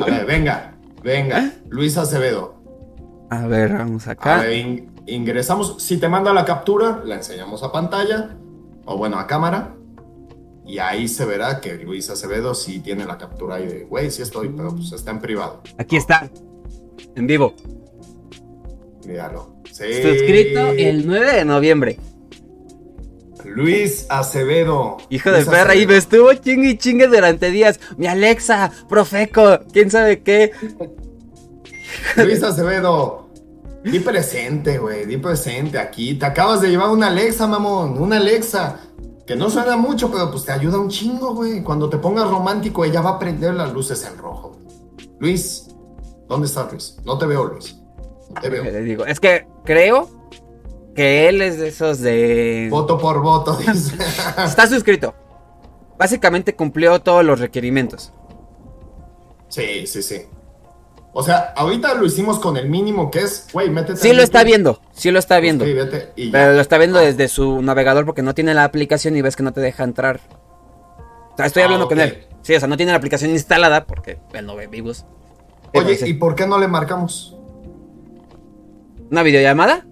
A 0.00 0.04
ver, 0.04 0.24
venga, 0.24 0.76
venga. 1.02 1.52
Luis 1.68 1.98
Acevedo. 1.98 2.54
A 3.28 3.48
ver, 3.48 3.72
vamos 3.72 4.06
A 4.06 4.12
acá. 4.12 4.36
ver, 4.42 4.52
in- 4.56 4.92
ingresamos. 5.08 5.82
Si 5.82 5.96
te 5.98 6.08
manda 6.08 6.32
la 6.32 6.44
captura, 6.44 7.02
la 7.04 7.16
enseñamos 7.16 7.64
a 7.64 7.72
pantalla. 7.72 8.36
O 8.84 8.96
bueno, 8.96 9.18
a 9.18 9.26
cámara. 9.26 9.74
Y 10.64 10.78
ahí 10.78 11.08
se 11.08 11.24
verá 11.24 11.60
que 11.60 11.74
Luis 11.74 12.08
Acevedo 12.08 12.54
sí 12.54 12.78
tiene 12.78 13.04
la 13.04 13.18
captura 13.18 13.56
ahí 13.56 13.66
de, 13.66 13.84
güey, 13.84 14.12
sí 14.12 14.22
estoy, 14.22 14.48
pero 14.50 14.70
pues 14.70 14.92
está 14.92 15.10
en 15.10 15.18
privado. 15.18 15.60
Aquí 15.76 15.96
está. 15.96 16.30
En 17.16 17.26
vivo. 17.26 17.54
Míralo. 19.06 19.56
Sí. 19.64 20.02
Suscrito 20.02 20.68
el 20.68 21.06
9 21.06 21.32
de 21.36 21.44
noviembre. 21.44 21.98
Luis 23.44 24.06
Acevedo. 24.08 24.98
Hijo 25.10 25.30
de 25.30 25.44
perra, 25.44 25.74
y 25.74 25.86
me 25.86 25.96
estuvo 25.96 26.32
chingue 26.34 26.70
y 26.70 26.78
chingue 26.78 27.06
durante 27.08 27.50
días. 27.50 27.80
Mi 27.96 28.06
Alexa, 28.06 28.70
Profeco, 28.88 29.60
quién 29.72 29.90
sabe 29.90 30.22
qué. 30.22 30.52
Luis 32.16 32.42
Acevedo. 32.42 33.28
Di 33.84 33.98
presente, 33.98 34.78
güey. 34.78 35.06
Di 35.06 35.16
presente 35.16 35.78
aquí. 35.78 36.14
Te 36.14 36.26
acabas 36.26 36.60
de 36.60 36.68
llevar 36.68 36.90
una 36.90 37.08
Alexa, 37.08 37.46
mamón. 37.46 38.00
Una 38.00 38.16
Alexa. 38.16 38.78
Que 39.26 39.36
no 39.36 39.50
suena 39.50 39.76
mucho, 39.76 40.10
pero 40.10 40.30
pues 40.30 40.44
te 40.44 40.52
ayuda 40.52 40.78
un 40.78 40.88
chingo, 40.88 41.34
güey. 41.34 41.62
Cuando 41.62 41.88
te 41.88 41.98
pongas 41.98 42.28
romántico, 42.28 42.84
ella 42.84 43.00
va 43.00 43.10
a 43.10 43.18
prender 43.18 43.54
las 43.54 43.72
luces 43.72 44.04
en 44.04 44.18
rojo. 44.18 44.58
Luis, 45.18 45.68
¿dónde 46.28 46.46
está 46.46 46.68
Luis? 46.70 46.96
No 47.04 47.18
te 47.18 47.26
veo, 47.26 47.44
Luis. 47.44 47.76
Te 48.40 48.48
veo. 48.48 48.62
Digo, 48.82 49.06
es 49.06 49.20
que 49.20 49.46
creo 49.64 50.08
que 50.94 51.28
él 51.28 51.40
es 51.42 51.58
de 51.58 51.68
esos 51.68 52.00
de... 52.00 52.68
Voto 52.70 52.98
por 52.98 53.20
voto, 53.20 53.56
dice. 53.56 53.96
Está 54.44 54.66
suscrito. 54.66 55.14
Básicamente 55.98 56.54
cumplió 56.54 57.00
todos 57.00 57.24
los 57.24 57.38
requerimientos. 57.40 58.12
Sí, 59.48 59.86
sí, 59.86 60.02
sí. 60.02 60.22
O 61.14 61.22
sea, 61.22 61.52
ahorita 61.56 61.94
lo 61.94 62.06
hicimos 62.06 62.38
con 62.38 62.56
el 62.56 62.70
mínimo 62.70 63.10
que 63.10 63.20
es, 63.20 63.46
güey, 63.52 63.68
métete. 63.68 63.96
Sí 64.00 64.14
lo 64.14 64.22
está 64.22 64.44
viendo, 64.44 64.80
sí 64.92 65.10
lo 65.10 65.18
está 65.18 65.38
viendo. 65.40 65.66
y 65.66 65.74
ya. 65.74 66.32
Pero 66.32 66.52
lo 66.54 66.60
está 66.60 66.78
viendo 66.78 66.98
Ah. 66.98 67.02
desde 67.02 67.28
su 67.28 67.60
navegador 67.60 68.06
porque 68.06 68.22
no 68.22 68.34
tiene 68.34 68.54
la 68.54 68.64
aplicación 68.64 69.14
y 69.16 69.20
ves 69.22 69.36
que 69.36 69.42
no 69.42 69.52
te 69.52 69.60
deja 69.60 69.84
entrar. 69.84 70.20
O 71.32 71.36
sea, 71.36 71.46
estoy 71.46 71.62
Ah, 71.62 71.66
hablando 71.66 71.86
con 71.88 72.00
él. 72.00 72.26
Sí, 72.40 72.54
o 72.54 72.58
sea, 72.58 72.66
no 72.68 72.78
tiene 72.78 72.92
la 72.92 72.98
aplicación 72.98 73.30
instalada 73.30 73.84
porque 73.84 74.18
él 74.32 74.46
no 74.46 74.56
ve 74.56 74.66
vivos. 74.68 75.04
¿Qué 75.72 75.80
Oye? 75.80 75.98
¿y 76.08 76.14
por 76.14 76.34
qué 76.34 76.46
no 76.46 76.58
le 76.58 76.66
marcamos? 76.66 77.31
¿Una 79.12 79.22
videollamada? 79.22 79.86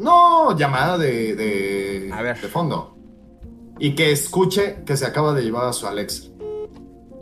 No, 0.00 0.56
llamada 0.56 0.96
de, 0.96 1.34
de, 1.36 2.10
A 2.10 2.22
ver. 2.22 2.40
de 2.40 2.48
fondo. 2.48 2.96
Y 3.78 3.94
que 3.94 4.12
escuche 4.12 4.78
que 4.86 4.96
se 4.96 5.04
acaba 5.04 5.34
de 5.34 5.42
llevar 5.42 5.66
a 5.66 5.74
su 5.74 5.86
Alexa. 5.86 6.30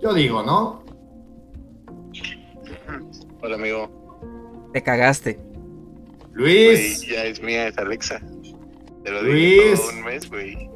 Yo 0.00 0.14
digo, 0.14 0.44
¿no? 0.44 0.84
Hola, 3.42 3.56
amigo. 3.56 4.70
Te 4.72 4.80
cagaste. 4.82 5.40
Luis, 6.34 7.00
Güey, 7.00 7.10
ya 7.16 7.24
es 7.24 7.42
mía, 7.42 7.66
es 7.66 7.76
Alexa. 7.78 8.20
Te 9.02 9.10
lo 9.10 9.22
Luis. 9.22 9.34
dije 9.60 9.74
todo 9.76 9.88
un 9.90 10.04
mes, 10.04 10.30
güey. 10.30 10.70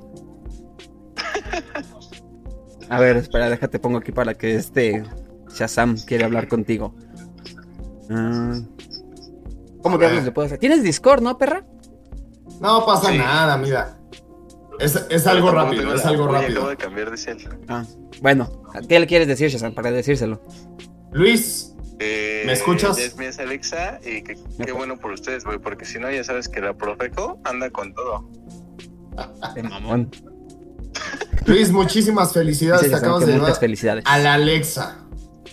A 2.89 2.99
ver, 3.01 3.16
espera, 3.16 3.49
déjate 3.49 3.79
pongo 3.79 3.99
aquí 3.99 4.11
para 4.11 4.35
que 4.35 4.57
este 4.57 5.05
Shazam 5.55 5.97
quiere 6.05 6.24
hablar 6.24 6.49
contigo. 6.49 6.95
Ah, 8.11 8.59
¿Cómo 9.95 9.99
ver. 9.99 10.22
le 10.24 10.32
puedo 10.32 10.47
hacer? 10.47 10.59
¿Tienes 10.59 10.82
Discord, 10.82 11.22
no, 11.22 11.37
perra? 11.39 11.64
no 12.61 12.84
pasa 12.87 13.11
Sí. 13.11 13.18
nada, 13.18 13.57
mira. 13.57 13.99
Es, 14.78 14.95
es 15.09 15.26
algo 15.26 15.51
rápido, 15.51 15.95
es 15.95 16.05
algo 16.05 16.28
rápido. 16.28 16.51
Acabo 16.61 16.68
de 16.68 16.76
cambiar 16.76 17.11
de 17.11 17.16
cel. 17.16 17.49
Ah, 17.68 17.84
bueno, 18.20 18.62
¿qué 18.89 19.01
le 19.01 19.07
quieres 19.07 19.26
decir, 19.28 19.49
Shazam, 19.51 19.74
para 19.74 19.91
decírselo? 19.91 20.41
Luis, 21.12 21.72
Eh, 21.99 22.43
¿Me 22.45 22.53
escuchas? 22.53 22.99
Es 22.99 23.18
es 23.18 23.39
Alexa. 23.39 23.99
Y 24.05 24.22
qué 24.22 24.72
bueno 24.72 24.99
por 24.99 25.12
ustedes, 25.12 25.45
güey. 25.47 25.59
Porque 25.59 25.87
si 25.87 25.99
no, 25.99 26.11
ya 26.11 26.22
sabes 26.24 26.47
que 26.47 26.61
la 26.61 26.74
Profeco 26.74 27.39
anda 27.45 27.70
con 27.70 27.95
todo. 27.95 28.28
De 29.55 29.62
mamón. 29.62 30.11
Luis, 31.47 31.72
muchísimas 31.72 32.34
felicidades. 32.34 32.82
Dice 32.82 32.93
Te 32.93 32.99
acabas 32.99 33.20
de 33.20 33.26
muchas 33.32 33.41
llevar 33.47 33.61
felicidades. 33.61 34.05
a 34.07 34.18
la 34.18 34.34
Alexa. 34.34 34.99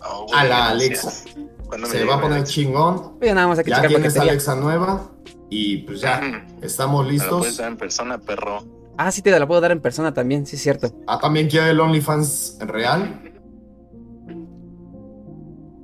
Oh, 0.05 0.27
A 0.35 0.43
la 0.43 0.73
gracias. 0.73 1.23
¿Cuándo 1.23 1.42
Se 1.85 2.05
va 2.05 2.15
a 2.15 2.21
poner 2.21 2.43
chingón. 2.43 3.17
Oye, 3.21 3.33
nada 3.33 3.47
más 3.47 3.57
hay 3.59 3.63
que 3.65 3.69
Ya 3.71 3.77
checar 3.77 3.89
tienes. 3.89 4.17
Alexa 4.17 4.55
nueva. 4.55 5.09
Y 5.49 5.77
pues 5.79 6.01
ya, 6.01 6.45
estamos 6.61 7.05
Me 7.05 7.13
la 7.13 7.23
puedes 7.27 7.43
listos. 7.43 7.57
dar 7.57 7.71
en 7.71 7.77
persona, 7.77 8.17
perro. 8.17 8.63
Ah, 8.97 9.11
sí, 9.11 9.21
te 9.21 9.31
la 9.37 9.47
puedo 9.47 9.61
dar 9.61 9.71
en 9.71 9.81
persona 9.81 10.13
también, 10.13 10.45
sí 10.45 10.55
es 10.55 10.61
cierto. 10.61 10.91
Ah, 11.07 11.19
también 11.19 11.47
quiere 11.49 11.69
el 11.71 11.79
OnlyFans 11.79 12.57
real. 12.61 13.21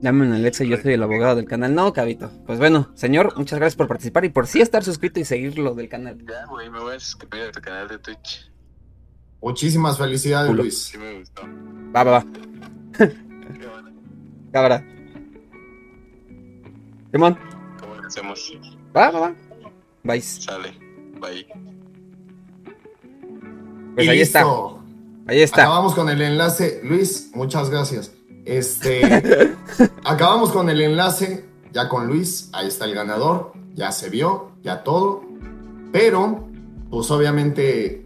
Dame 0.01 0.25
una 0.25 0.37
Alexa, 0.37 0.63
yo 0.63 0.77
soy 0.77 0.93
el 0.93 1.03
abogado 1.03 1.35
del 1.35 1.45
canal. 1.45 1.75
No, 1.75 1.91
cabito. 1.91 2.31
Pues 2.45 2.57
bueno, 2.57 2.89
señor, 2.95 3.33
muchas 3.37 3.59
gracias 3.59 3.75
por 3.75 3.87
participar 3.87 4.23
y 4.25 4.29
por 4.29 4.47
sí 4.47 4.61
estar 4.61 4.83
suscrito 4.83 5.19
y 5.19 5.25
seguirlo 5.25 5.75
del 5.75 5.89
canal. 5.89 6.17
Ya, 6.25 6.45
güey, 6.45 6.69
me 6.69 6.79
voy 6.79 6.95
a 6.95 6.99
suscribir 6.99 7.47
a 7.47 7.51
tu 7.51 7.59
canal 7.59 7.87
de 7.89 7.99
Twitch. 7.99 8.49
Muchísimas 9.41 9.97
felicidades. 9.97 10.51
Luis. 10.51 10.83
Sí 10.83 10.97
me 10.97 11.19
gustó. 11.19 11.41
Va, 11.95 12.03
va, 12.03 12.11
va. 12.11 12.25
Cámara. 14.51 14.85
Simón. 17.11 17.37
¿Cómo 17.79 17.95
lo 17.95 18.07
hacemos? 18.07 18.53
Va, 18.95 19.09
va, 19.09 19.19
va. 19.19 19.35
Vais. 20.03 20.25
Sale. 20.43 20.73
Bye. 21.19 21.47
Pues 23.95 24.05
Y 24.05 24.09
ahí 24.09 24.21
está. 24.21 24.45
Ahí 25.27 25.41
está. 25.41 25.63
Acabamos 25.63 25.95
con 25.95 26.09
el 26.09 26.21
enlace. 26.21 26.81
Luis, 26.83 27.31
muchas 27.33 27.69
gracias. 27.69 28.11
Este, 28.45 29.01
acabamos 30.03 30.51
con 30.51 30.69
el 30.69 30.81
enlace 30.81 31.45
ya 31.71 31.89
con 31.89 32.07
Luis. 32.07 32.49
Ahí 32.53 32.67
está 32.67 32.85
el 32.85 32.93
ganador. 32.93 33.53
Ya 33.73 33.91
se 33.91 34.09
vio, 34.09 34.51
ya 34.61 34.83
todo. 34.83 35.23
Pero, 35.91 36.47
pues 36.91 37.09
obviamente, 37.09 38.05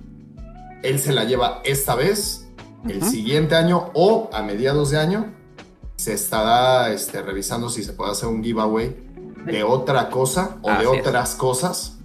él 0.82 1.00
se 1.00 1.12
la 1.12 1.26
lleva 1.26 1.62
esta 1.66 1.96
vez. 1.96 2.48
El 2.88 3.02
siguiente 3.04 3.56
año 3.56 3.92
o 3.94 4.30
a 4.34 4.42
mediados 4.44 4.92
de 4.92 5.00
año 5.00 5.34
se 5.96 6.14
estará 6.14 6.92
este, 6.92 7.22
revisando 7.22 7.70
si 7.70 7.84
se 7.84 7.94
puede 7.94 8.12
hacer 8.12 8.28
un 8.30 8.44
giveaway 8.44 8.96
de 9.46 9.64
otra 9.64 10.10
cosa 10.10 10.58
o 10.62 10.72
de 10.72 10.84
es. 10.84 10.88
otras 10.88 11.36
cosas 11.36 11.98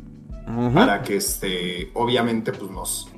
para 0.74 1.02
que 1.02 1.16
este 1.16 1.90
obviamente 1.94 2.52
pues 2.52 2.70
nos 2.70 3.08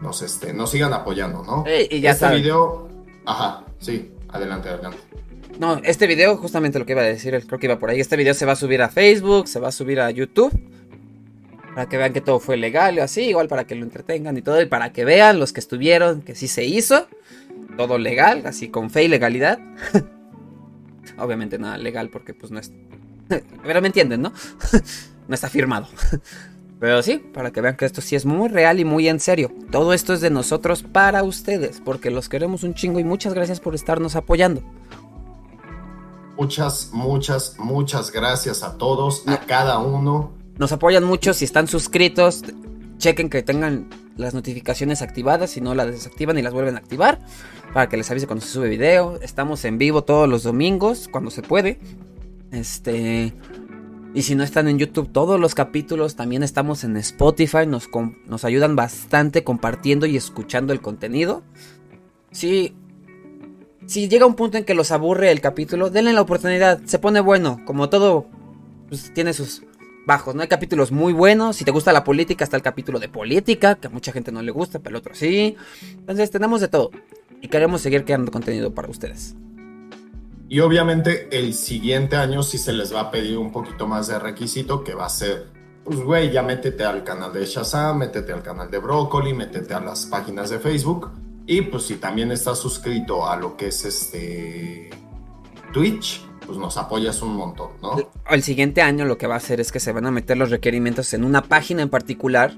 nos 0.00 0.22
este 0.22 0.52
nos 0.52 0.70
sigan 0.70 0.92
apoyando, 0.92 1.42
¿no? 1.42 1.64
Eh, 1.66 1.88
y 1.90 2.00
ya 2.00 2.12
este 2.12 2.20
saben. 2.26 2.42
video, 2.42 2.88
ajá, 3.24 3.64
sí, 3.78 4.12
adelante, 4.28 4.68
adelante. 4.68 4.98
No, 5.58 5.78
este 5.84 6.06
video, 6.06 6.36
justamente 6.36 6.78
lo 6.78 6.84
que 6.84 6.92
iba 6.92 7.00
a 7.00 7.06
decir, 7.06 7.44
creo 7.46 7.58
que 7.58 7.66
iba 7.66 7.78
por 7.78 7.88
ahí. 7.90 7.98
Este 7.98 8.16
video 8.16 8.34
se 8.34 8.44
va 8.44 8.52
a 8.52 8.56
subir 8.56 8.82
a 8.82 8.88
Facebook, 8.90 9.48
se 9.48 9.58
va 9.58 9.68
a 9.68 9.72
subir 9.72 10.00
a 10.00 10.10
YouTube. 10.10 10.52
Para 11.74 11.88
que 11.88 11.96
vean 11.96 12.12
que 12.12 12.20
todo 12.20 12.40
fue 12.40 12.56
legal 12.56 12.96
y 12.96 13.00
así, 13.00 13.22
igual 13.22 13.48
para 13.48 13.64
que 13.66 13.74
lo 13.74 13.82
entretengan 13.84 14.36
y 14.36 14.42
todo. 14.42 14.60
Y 14.60 14.66
para 14.66 14.92
que 14.92 15.04
vean 15.04 15.40
los 15.40 15.52
que 15.52 15.60
estuvieron 15.60 16.20
que 16.22 16.34
sí 16.34 16.46
se 16.46 16.64
hizo. 16.64 17.06
Todo 17.76 17.96
legal, 17.98 18.42
así 18.46 18.68
con 18.68 18.90
fe 18.90 19.04
y 19.04 19.08
legalidad. 19.08 19.58
Obviamente 21.18 21.58
nada 21.58 21.78
legal 21.78 22.10
porque 22.10 22.34
pues 22.34 22.52
no 22.52 22.58
es... 22.58 22.72
Pero 23.62 23.80
me 23.80 23.88
entienden, 23.88 24.22
¿no? 24.22 24.32
no 25.28 25.34
está 25.34 25.48
firmado. 25.48 25.88
Pero 26.80 27.02
sí, 27.02 27.18
para 27.18 27.52
que 27.52 27.62
vean 27.62 27.76
que 27.76 27.86
esto 27.86 28.02
sí 28.02 28.16
es 28.16 28.26
muy 28.26 28.48
real 28.48 28.80
y 28.80 28.84
muy 28.84 29.08
en 29.08 29.18
serio. 29.18 29.50
Todo 29.70 29.94
esto 29.94 30.12
es 30.12 30.20
de 30.20 30.28
nosotros 30.28 30.82
para 30.82 31.22
ustedes, 31.22 31.80
porque 31.82 32.10
los 32.10 32.28
queremos 32.28 32.64
un 32.64 32.74
chingo 32.74 33.00
y 33.00 33.04
muchas 33.04 33.32
gracias 33.32 33.60
por 33.60 33.74
estarnos 33.74 34.14
apoyando. 34.14 34.62
Muchas, 36.36 36.90
muchas, 36.92 37.56
muchas 37.58 38.12
gracias 38.12 38.62
a 38.62 38.76
todos, 38.76 39.26
a 39.26 39.38
cada 39.40 39.78
uno. 39.78 40.32
Nos 40.58 40.70
apoyan 40.70 41.04
mucho 41.04 41.32
si 41.32 41.46
están 41.46 41.66
suscritos. 41.66 42.42
Chequen 42.98 43.30
que 43.30 43.42
tengan 43.42 43.88
las 44.16 44.34
notificaciones 44.34 45.02
activadas. 45.02 45.50
Si 45.50 45.60
no, 45.60 45.74
las 45.74 45.86
desactivan 45.86 46.38
y 46.38 46.42
las 46.42 46.52
vuelven 46.52 46.74
a 46.74 46.78
activar. 46.78 47.20
Para 47.72 47.88
que 47.88 47.96
les 47.96 48.10
avise 48.10 48.26
cuando 48.26 48.44
se 48.44 48.52
sube 48.52 48.68
video. 48.68 49.18
Estamos 49.20 49.64
en 49.64 49.78
vivo 49.78 50.04
todos 50.04 50.28
los 50.28 50.42
domingos, 50.42 51.08
cuando 51.10 51.30
se 51.30 51.42
puede. 51.42 51.78
Este. 52.50 53.34
Y 54.14 54.22
si 54.22 54.34
no 54.34 54.44
están 54.44 54.66
en 54.66 54.78
YouTube, 54.78 55.12
todos 55.12 55.38
los 55.38 55.54
capítulos 55.54 56.16
también 56.16 56.42
estamos 56.42 56.84
en 56.84 56.96
Spotify. 56.96 57.66
Nos, 57.66 57.90
nos 58.26 58.44
ayudan 58.44 58.74
bastante 58.74 59.44
compartiendo 59.44 60.06
y 60.06 60.16
escuchando 60.16 60.72
el 60.72 60.80
contenido. 60.80 61.42
Si, 62.30 62.74
si 63.86 64.08
llega 64.08 64.24
un 64.24 64.34
punto 64.34 64.56
en 64.56 64.64
que 64.64 64.74
los 64.74 64.90
aburre 64.90 65.30
el 65.30 65.42
capítulo, 65.42 65.90
denle 65.90 66.14
la 66.14 66.22
oportunidad. 66.22 66.80
Se 66.86 66.98
pone 66.98 67.20
bueno. 67.20 67.60
Como 67.66 67.90
todo, 67.90 68.26
pues 68.88 69.12
tiene 69.12 69.34
sus 69.34 69.62
bajos. 70.06 70.34
No 70.34 70.42
hay 70.42 70.48
capítulos 70.48 70.92
muy 70.92 71.12
buenos. 71.12 71.56
Si 71.56 71.64
te 71.64 71.72
gusta 71.72 71.92
la 71.92 72.04
política, 72.04 72.44
está 72.44 72.56
el 72.56 72.62
capítulo 72.62 72.98
de 72.98 73.08
política, 73.08 73.74
que 73.74 73.88
a 73.88 73.90
mucha 73.90 74.12
gente 74.12 74.32
no 74.32 74.40
le 74.40 74.52
gusta, 74.52 74.78
pero 74.78 74.96
el 74.96 75.00
otro 75.00 75.14
sí. 75.14 75.56
Entonces 75.90 76.30
tenemos 76.30 76.60
de 76.60 76.68
todo. 76.68 76.90
Y 77.42 77.48
queremos 77.48 77.82
seguir 77.82 78.04
creando 78.04 78.32
contenido 78.32 78.72
para 78.72 78.88
ustedes. 78.88 79.34
Y 80.48 80.60
obviamente 80.60 81.28
el 81.36 81.54
siguiente 81.54 82.16
año 82.16 82.42
sí 82.42 82.56
se 82.56 82.72
les 82.72 82.94
va 82.94 83.00
a 83.00 83.10
pedir 83.10 83.36
un 83.36 83.50
poquito 83.50 83.88
más 83.88 84.06
de 84.06 84.18
requisito 84.18 84.84
que 84.84 84.94
va 84.94 85.06
a 85.06 85.10
ser, 85.10 85.48
pues 85.84 85.98
güey, 85.98 86.30
ya 86.30 86.42
métete 86.42 86.84
al 86.84 87.02
canal 87.02 87.32
de 87.32 87.44
Shazam, 87.44 87.98
métete 87.98 88.32
al 88.32 88.44
canal 88.44 88.70
de 88.70 88.78
Broccoli, 88.78 89.34
métete 89.34 89.74
a 89.74 89.80
las 89.80 90.06
páginas 90.06 90.50
de 90.50 90.60
Facebook. 90.60 91.10
Y 91.46 91.62
pues 91.62 91.84
si 91.84 91.96
también 91.96 92.30
estás 92.30 92.58
suscrito 92.58 93.28
a 93.28 93.36
lo 93.36 93.56
que 93.56 93.68
es 93.68 93.84
este 93.84 94.90
Twitch, 95.72 96.25
pues 96.46 96.58
nos 96.58 96.76
apoyas 96.76 97.20
un 97.22 97.34
montón, 97.34 97.70
¿no? 97.82 97.96
El 98.30 98.42
siguiente 98.42 98.82
año 98.82 99.04
lo 99.04 99.18
que 99.18 99.26
va 99.26 99.34
a 99.34 99.38
hacer 99.38 99.60
es 99.60 99.72
que 99.72 99.80
se 99.80 99.92
van 99.92 100.06
a 100.06 100.10
meter 100.10 100.36
los 100.36 100.50
requerimientos 100.50 101.12
en 101.14 101.24
una 101.24 101.42
página 101.42 101.82
en 101.82 101.88
particular. 101.88 102.54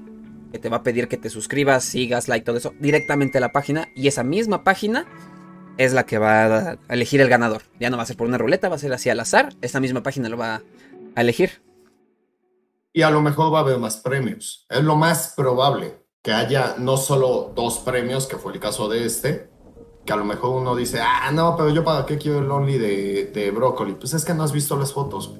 Que 0.51 0.57
te 0.57 0.69
va 0.69 0.77
a 0.77 0.83
pedir 0.83 1.07
que 1.07 1.17
te 1.17 1.29
suscribas, 1.29 1.83
sigas, 1.83 2.27
like, 2.27 2.43
todo 2.43 2.57
eso, 2.57 2.73
directamente 2.79 3.37
a 3.37 3.41
la 3.41 3.51
página. 3.51 3.87
Y 3.95 4.07
esa 4.07 4.23
misma 4.23 4.63
página 4.63 5.05
es 5.77 5.93
la 5.93 6.05
que 6.05 6.17
va 6.17 6.71
a 6.71 6.77
elegir 6.89 7.21
el 7.21 7.29
ganador. 7.29 7.61
Ya 7.79 7.89
no 7.89 7.97
va 7.97 8.03
a 8.03 8.05
ser 8.07 8.17
por 8.17 8.27
una 8.27 8.37
ruleta, 8.37 8.67
va 8.67 8.75
a 8.75 8.79
ser 8.79 8.91
así 8.91 9.09
al 9.09 9.19
azar. 9.19 9.53
Esta 9.61 9.79
misma 9.79 10.01
página 10.01 10.27
lo 10.27 10.37
va 10.37 10.63
a 11.15 11.21
elegir. 11.21 11.61
Y 12.93 13.03
a 13.03 13.11
lo 13.11 13.21
mejor 13.21 13.53
va 13.53 13.59
a 13.59 13.61
haber 13.61 13.77
más 13.77 13.97
premios. 13.97 14.65
Es 14.69 14.83
lo 14.83 14.95
más 14.95 15.33
probable 15.37 16.03
que 16.21 16.31
haya 16.31 16.75
no 16.77 16.97
solo 16.97 17.53
dos 17.55 17.79
premios, 17.79 18.27
que 18.27 18.37
fue 18.37 18.53
el 18.53 18.59
caso 18.59 18.89
de 18.89 19.05
este, 19.05 19.48
que 20.09 20.13
a 20.13 20.15
lo 20.15 20.25
mejor 20.25 20.59
uno 20.59 20.75
dice, 20.75 20.99
ah, 20.99 21.29
no, 21.31 21.55
pero 21.55 21.69
yo 21.69 21.83
para 21.83 22.03
qué 22.03 22.17
quiero 22.17 22.39
el 22.39 22.49
Only 22.49 22.79
de, 22.79 23.25
de 23.31 23.51
Brócoli. 23.51 23.93
Pues 23.93 24.15
es 24.15 24.25
que 24.25 24.33
no 24.33 24.41
has 24.41 24.51
visto 24.51 24.75
las 24.75 24.91
fotos, 24.91 25.35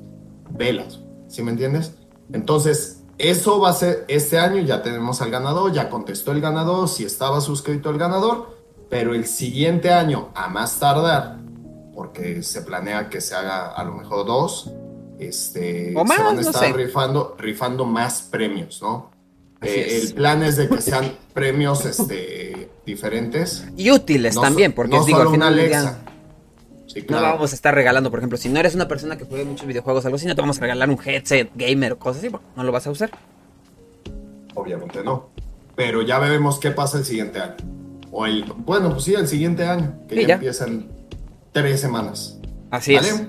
velas, 0.51 0.99
¿sí 1.27 1.41
me 1.41 1.49
entiendes? 1.49 1.95
Entonces, 2.31 3.01
eso 3.17 3.59
va 3.59 3.71
a 3.71 3.73
ser 3.73 4.05
este 4.07 4.37
año, 4.37 4.61
ya 4.61 4.83
tenemos 4.83 5.23
al 5.23 5.31
ganador, 5.31 5.73
ya 5.73 5.89
contestó 5.89 6.33
el 6.33 6.39
ganador, 6.39 6.87
si 6.87 7.03
estaba 7.03 7.41
suscrito 7.41 7.89
el 7.89 7.97
ganador, 7.97 8.59
pero 8.91 9.15
el 9.15 9.25
siguiente 9.25 9.91
año, 9.91 10.29
a 10.35 10.49
más 10.49 10.77
tardar, 10.77 11.39
porque 11.95 12.43
se 12.43 12.61
planea 12.61 13.09
que 13.09 13.21
se 13.21 13.33
haga 13.33 13.69
a 13.69 13.83
lo 13.83 13.93
mejor 13.93 14.27
dos. 14.27 14.69
Este, 15.17 15.95
O 15.97 16.05
más, 16.05 16.17
se 16.17 16.23
van 16.23 16.37
a 16.37 16.41
no 16.43 16.47
estar 16.47 16.65
sé. 16.65 16.73
rifando, 16.73 17.35
rifando 17.39 17.85
más 17.85 18.21
premios, 18.21 18.83
¿no? 18.83 19.09
Eh, 19.63 19.85
es. 19.87 20.03
el 20.09 20.13
plan 20.13 20.43
es 20.43 20.57
de 20.57 20.69
que 20.69 20.79
sean 20.79 21.11
premios 21.33 21.85
este, 21.85 22.58
diferentes. 22.89 23.65
Y 23.77 23.91
útiles 23.91 24.35
No 24.35 24.41
también, 24.41 24.73
porque 24.73 24.97
no 24.97 25.05
digo, 25.05 25.21
al 25.21 25.27
una 25.27 25.47
Alexa. 25.47 25.99
Sí, 26.87 27.05
no 27.07 27.21
vamos 27.21 27.51
a 27.51 27.55
estar 27.55 27.73
regalando, 27.75 28.09
por 28.09 28.19
ejemplo, 28.19 28.37
si 28.37 28.49
no 28.49 28.59
eres 28.59 28.73
una 28.73 28.87
persona 28.87 29.15
que 29.17 29.23
juegue 29.23 29.45
muchos 29.45 29.67
videojuegos 29.67 30.03
o 30.03 30.07
algo 30.07 30.15
así, 30.15 30.25
no 30.25 30.35
te 30.35 30.41
vamos 30.41 30.57
a 30.57 30.61
regalar 30.61 30.89
un 30.89 30.97
headset 31.03 31.51
gamer 31.55 31.93
o 31.93 31.99
cosas 31.99 32.17
así, 32.23 32.29
porque 32.31 32.47
no 32.55 32.63
lo 32.63 32.71
vas 32.71 32.87
a 32.87 32.91
usar. 32.91 33.11
Obviamente 34.55 35.03
no. 35.03 35.29
Pero 35.75 36.01
ya 36.01 36.19
veremos 36.19 36.59
qué 36.59 36.71
pasa 36.71 36.97
el 36.97 37.05
siguiente 37.05 37.39
año. 37.39 37.55
O 38.11 38.25
el, 38.25 38.43
bueno, 38.57 38.89
pues 38.91 39.03
sí, 39.03 39.13
el 39.13 39.27
siguiente 39.27 39.65
año, 39.65 39.93
que 40.07 40.15
Sí, 40.15 40.21
ya, 40.21 40.27
ya. 40.29 40.33
empiezan 40.35 40.87
tres 41.51 41.79
semanas. 41.79 42.39
Así 42.71 42.95
es. 42.95 43.23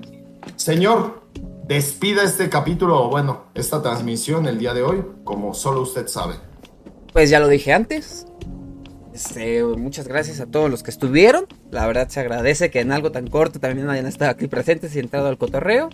Señor, 0.56 1.22
despida 1.66 2.22
este 2.24 2.48
capítulo, 2.48 3.04
o 3.04 3.10
bueno, 3.10 3.44
esta 3.54 3.82
transmisión 3.82 4.46
el 4.46 4.58
día 4.58 4.72
de 4.72 4.82
hoy, 4.82 5.04
como 5.22 5.52
solo 5.54 5.82
usted 5.82 6.08
sabe. 6.08 6.34
Pues 7.12 7.28
ya 7.28 7.40
lo 7.40 7.48
dije 7.48 7.72
antes. 7.72 8.26
Este, 9.20 9.62
muchas 9.62 10.08
gracias 10.08 10.40
a 10.40 10.46
todos 10.46 10.70
los 10.70 10.82
que 10.82 10.90
estuvieron. 10.90 11.44
La 11.70 11.86
verdad 11.86 12.08
se 12.08 12.20
agradece 12.20 12.70
que 12.70 12.80
en 12.80 12.90
algo 12.90 13.12
tan 13.12 13.26
corto 13.26 13.60
también 13.60 13.90
hayan 13.90 14.06
estado 14.06 14.30
aquí 14.30 14.46
presentes 14.46 14.96
y 14.96 14.98
entrado 14.98 15.28
al 15.28 15.36
cotorreo. 15.36 15.90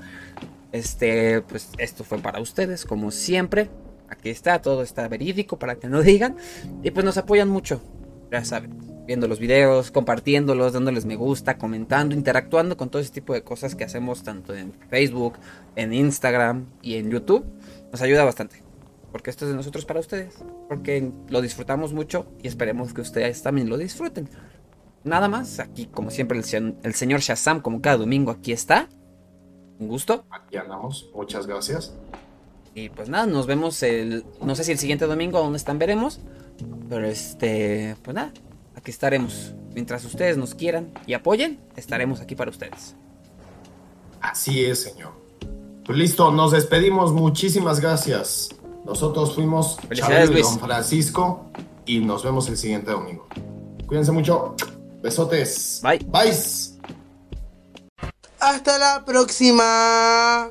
Este, 0.70 1.40
pues 1.40 1.70
esto 1.78 2.04
fue 2.04 2.18
para 2.18 2.40
ustedes, 2.40 2.84
como 2.84 3.10
siempre. 3.10 3.68
Aquí 4.08 4.30
está, 4.30 4.62
todo 4.62 4.84
está 4.84 5.08
verídico 5.08 5.58
para 5.58 5.74
que 5.74 5.88
no 5.88 6.02
digan. 6.02 6.36
Y 6.84 6.92
pues 6.92 7.04
nos 7.04 7.16
apoyan 7.16 7.48
mucho, 7.48 7.82
ya 8.30 8.44
saben. 8.44 8.78
Viendo 9.08 9.26
los 9.26 9.40
videos, 9.40 9.90
compartiéndolos, 9.90 10.74
dándoles 10.74 11.04
me 11.04 11.16
gusta, 11.16 11.58
comentando, 11.58 12.14
interactuando 12.14 12.76
con 12.76 12.90
todo 12.90 13.02
ese 13.02 13.10
tipo 13.10 13.32
de 13.32 13.42
cosas 13.42 13.74
que 13.74 13.82
hacemos 13.82 14.22
tanto 14.22 14.54
en 14.54 14.72
Facebook, 14.88 15.32
en 15.74 15.92
Instagram 15.92 16.66
y 16.80 16.94
en 16.94 17.10
YouTube. 17.10 17.44
Nos 17.90 18.00
ayuda 18.02 18.22
bastante 18.22 18.65
porque 19.16 19.30
esto 19.30 19.46
es 19.46 19.50
de 19.52 19.56
nosotros 19.56 19.86
para 19.86 19.98
ustedes, 20.00 20.34
porque 20.68 21.10
lo 21.30 21.40
disfrutamos 21.40 21.94
mucho 21.94 22.26
y 22.42 22.48
esperemos 22.48 22.92
que 22.92 23.00
ustedes 23.00 23.42
también 23.42 23.70
lo 23.70 23.78
disfruten. 23.78 24.28
Nada 25.04 25.26
más, 25.26 25.58
aquí 25.58 25.86
como 25.86 26.10
siempre 26.10 26.36
el, 26.36 26.44
se- 26.44 26.74
el 26.82 26.94
señor 26.94 27.20
Shazam, 27.20 27.62
como 27.62 27.80
cada 27.80 27.96
domingo, 27.96 28.30
aquí 28.30 28.52
está. 28.52 28.90
Un 29.78 29.88
gusto. 29.88 30.26
Aquí 30.28 30.58
andamos, 30.58 31.08
muchas 31.14 31.46
gracias. 31.46 31.94
Y 32.74 32.90
pues 32.90 33.08
nada, 33.08 33.24
nos 33.24 33.46
vemos 33.46 33.82
el, 33.82 34.26
no 34.42 34.54
sé 34.54 34.64
si 34.64 34.72
el 34.72 34.78
siguiente 34.78 35.06
domingo 35.06 35.38
aún 35.38 35.56
están, 35.56 35.78
veremos. 35.78 36.20
Pero 36.90 37.06
este, 37.06 37.96
pues 38.02 38.14
nada, 38.14 38.34
aquí 38.74 38.90
estaremos. 38.90 39.54
Mientras 39.74 40.04
ustedes 40.04 40.36
nos 40.36 40.54
quieran 40.54 40.92
y 41.06 41.14
apoyen, 41.14 41.58
estaremos 41.74 42.20
aquí 42.20 42.34
para 42.34 42.50
ustedes. 42.50 42.94
Así 44.20 44.62
es, 44.66 44.82
señor. 44.82 45.12
Pues 45.86 45.96
listo, 45.96 46.32
nos 46.32 46.50
despedimos. 46.50 47.12
Muchísimas 47.12 47.78
gracias. 47.80 48.48
Nosotros 48.86 49.34
fuimos 49.34 49.76
Felicidades, 49.88 50.30
Luis. 50.30 50.46
Don 50.46 50.60
Francisco 50.60 51.46
y 51.84 51.98
nos 51.98 52.22
vemos 52.22 52.48
el 52.48 52.56
siguiente 52.56 52.92
domingo. 52.92 53.26
Cuídense 53.86 54.12
mucho. 54.12 54.54
Besotes. 55.02 55.80
Bye. 55.82 55.98
Bye. 56.06 56.32
Hasta 58.38 58.78
la 58.78 59.04
próxima. 59.04 60.50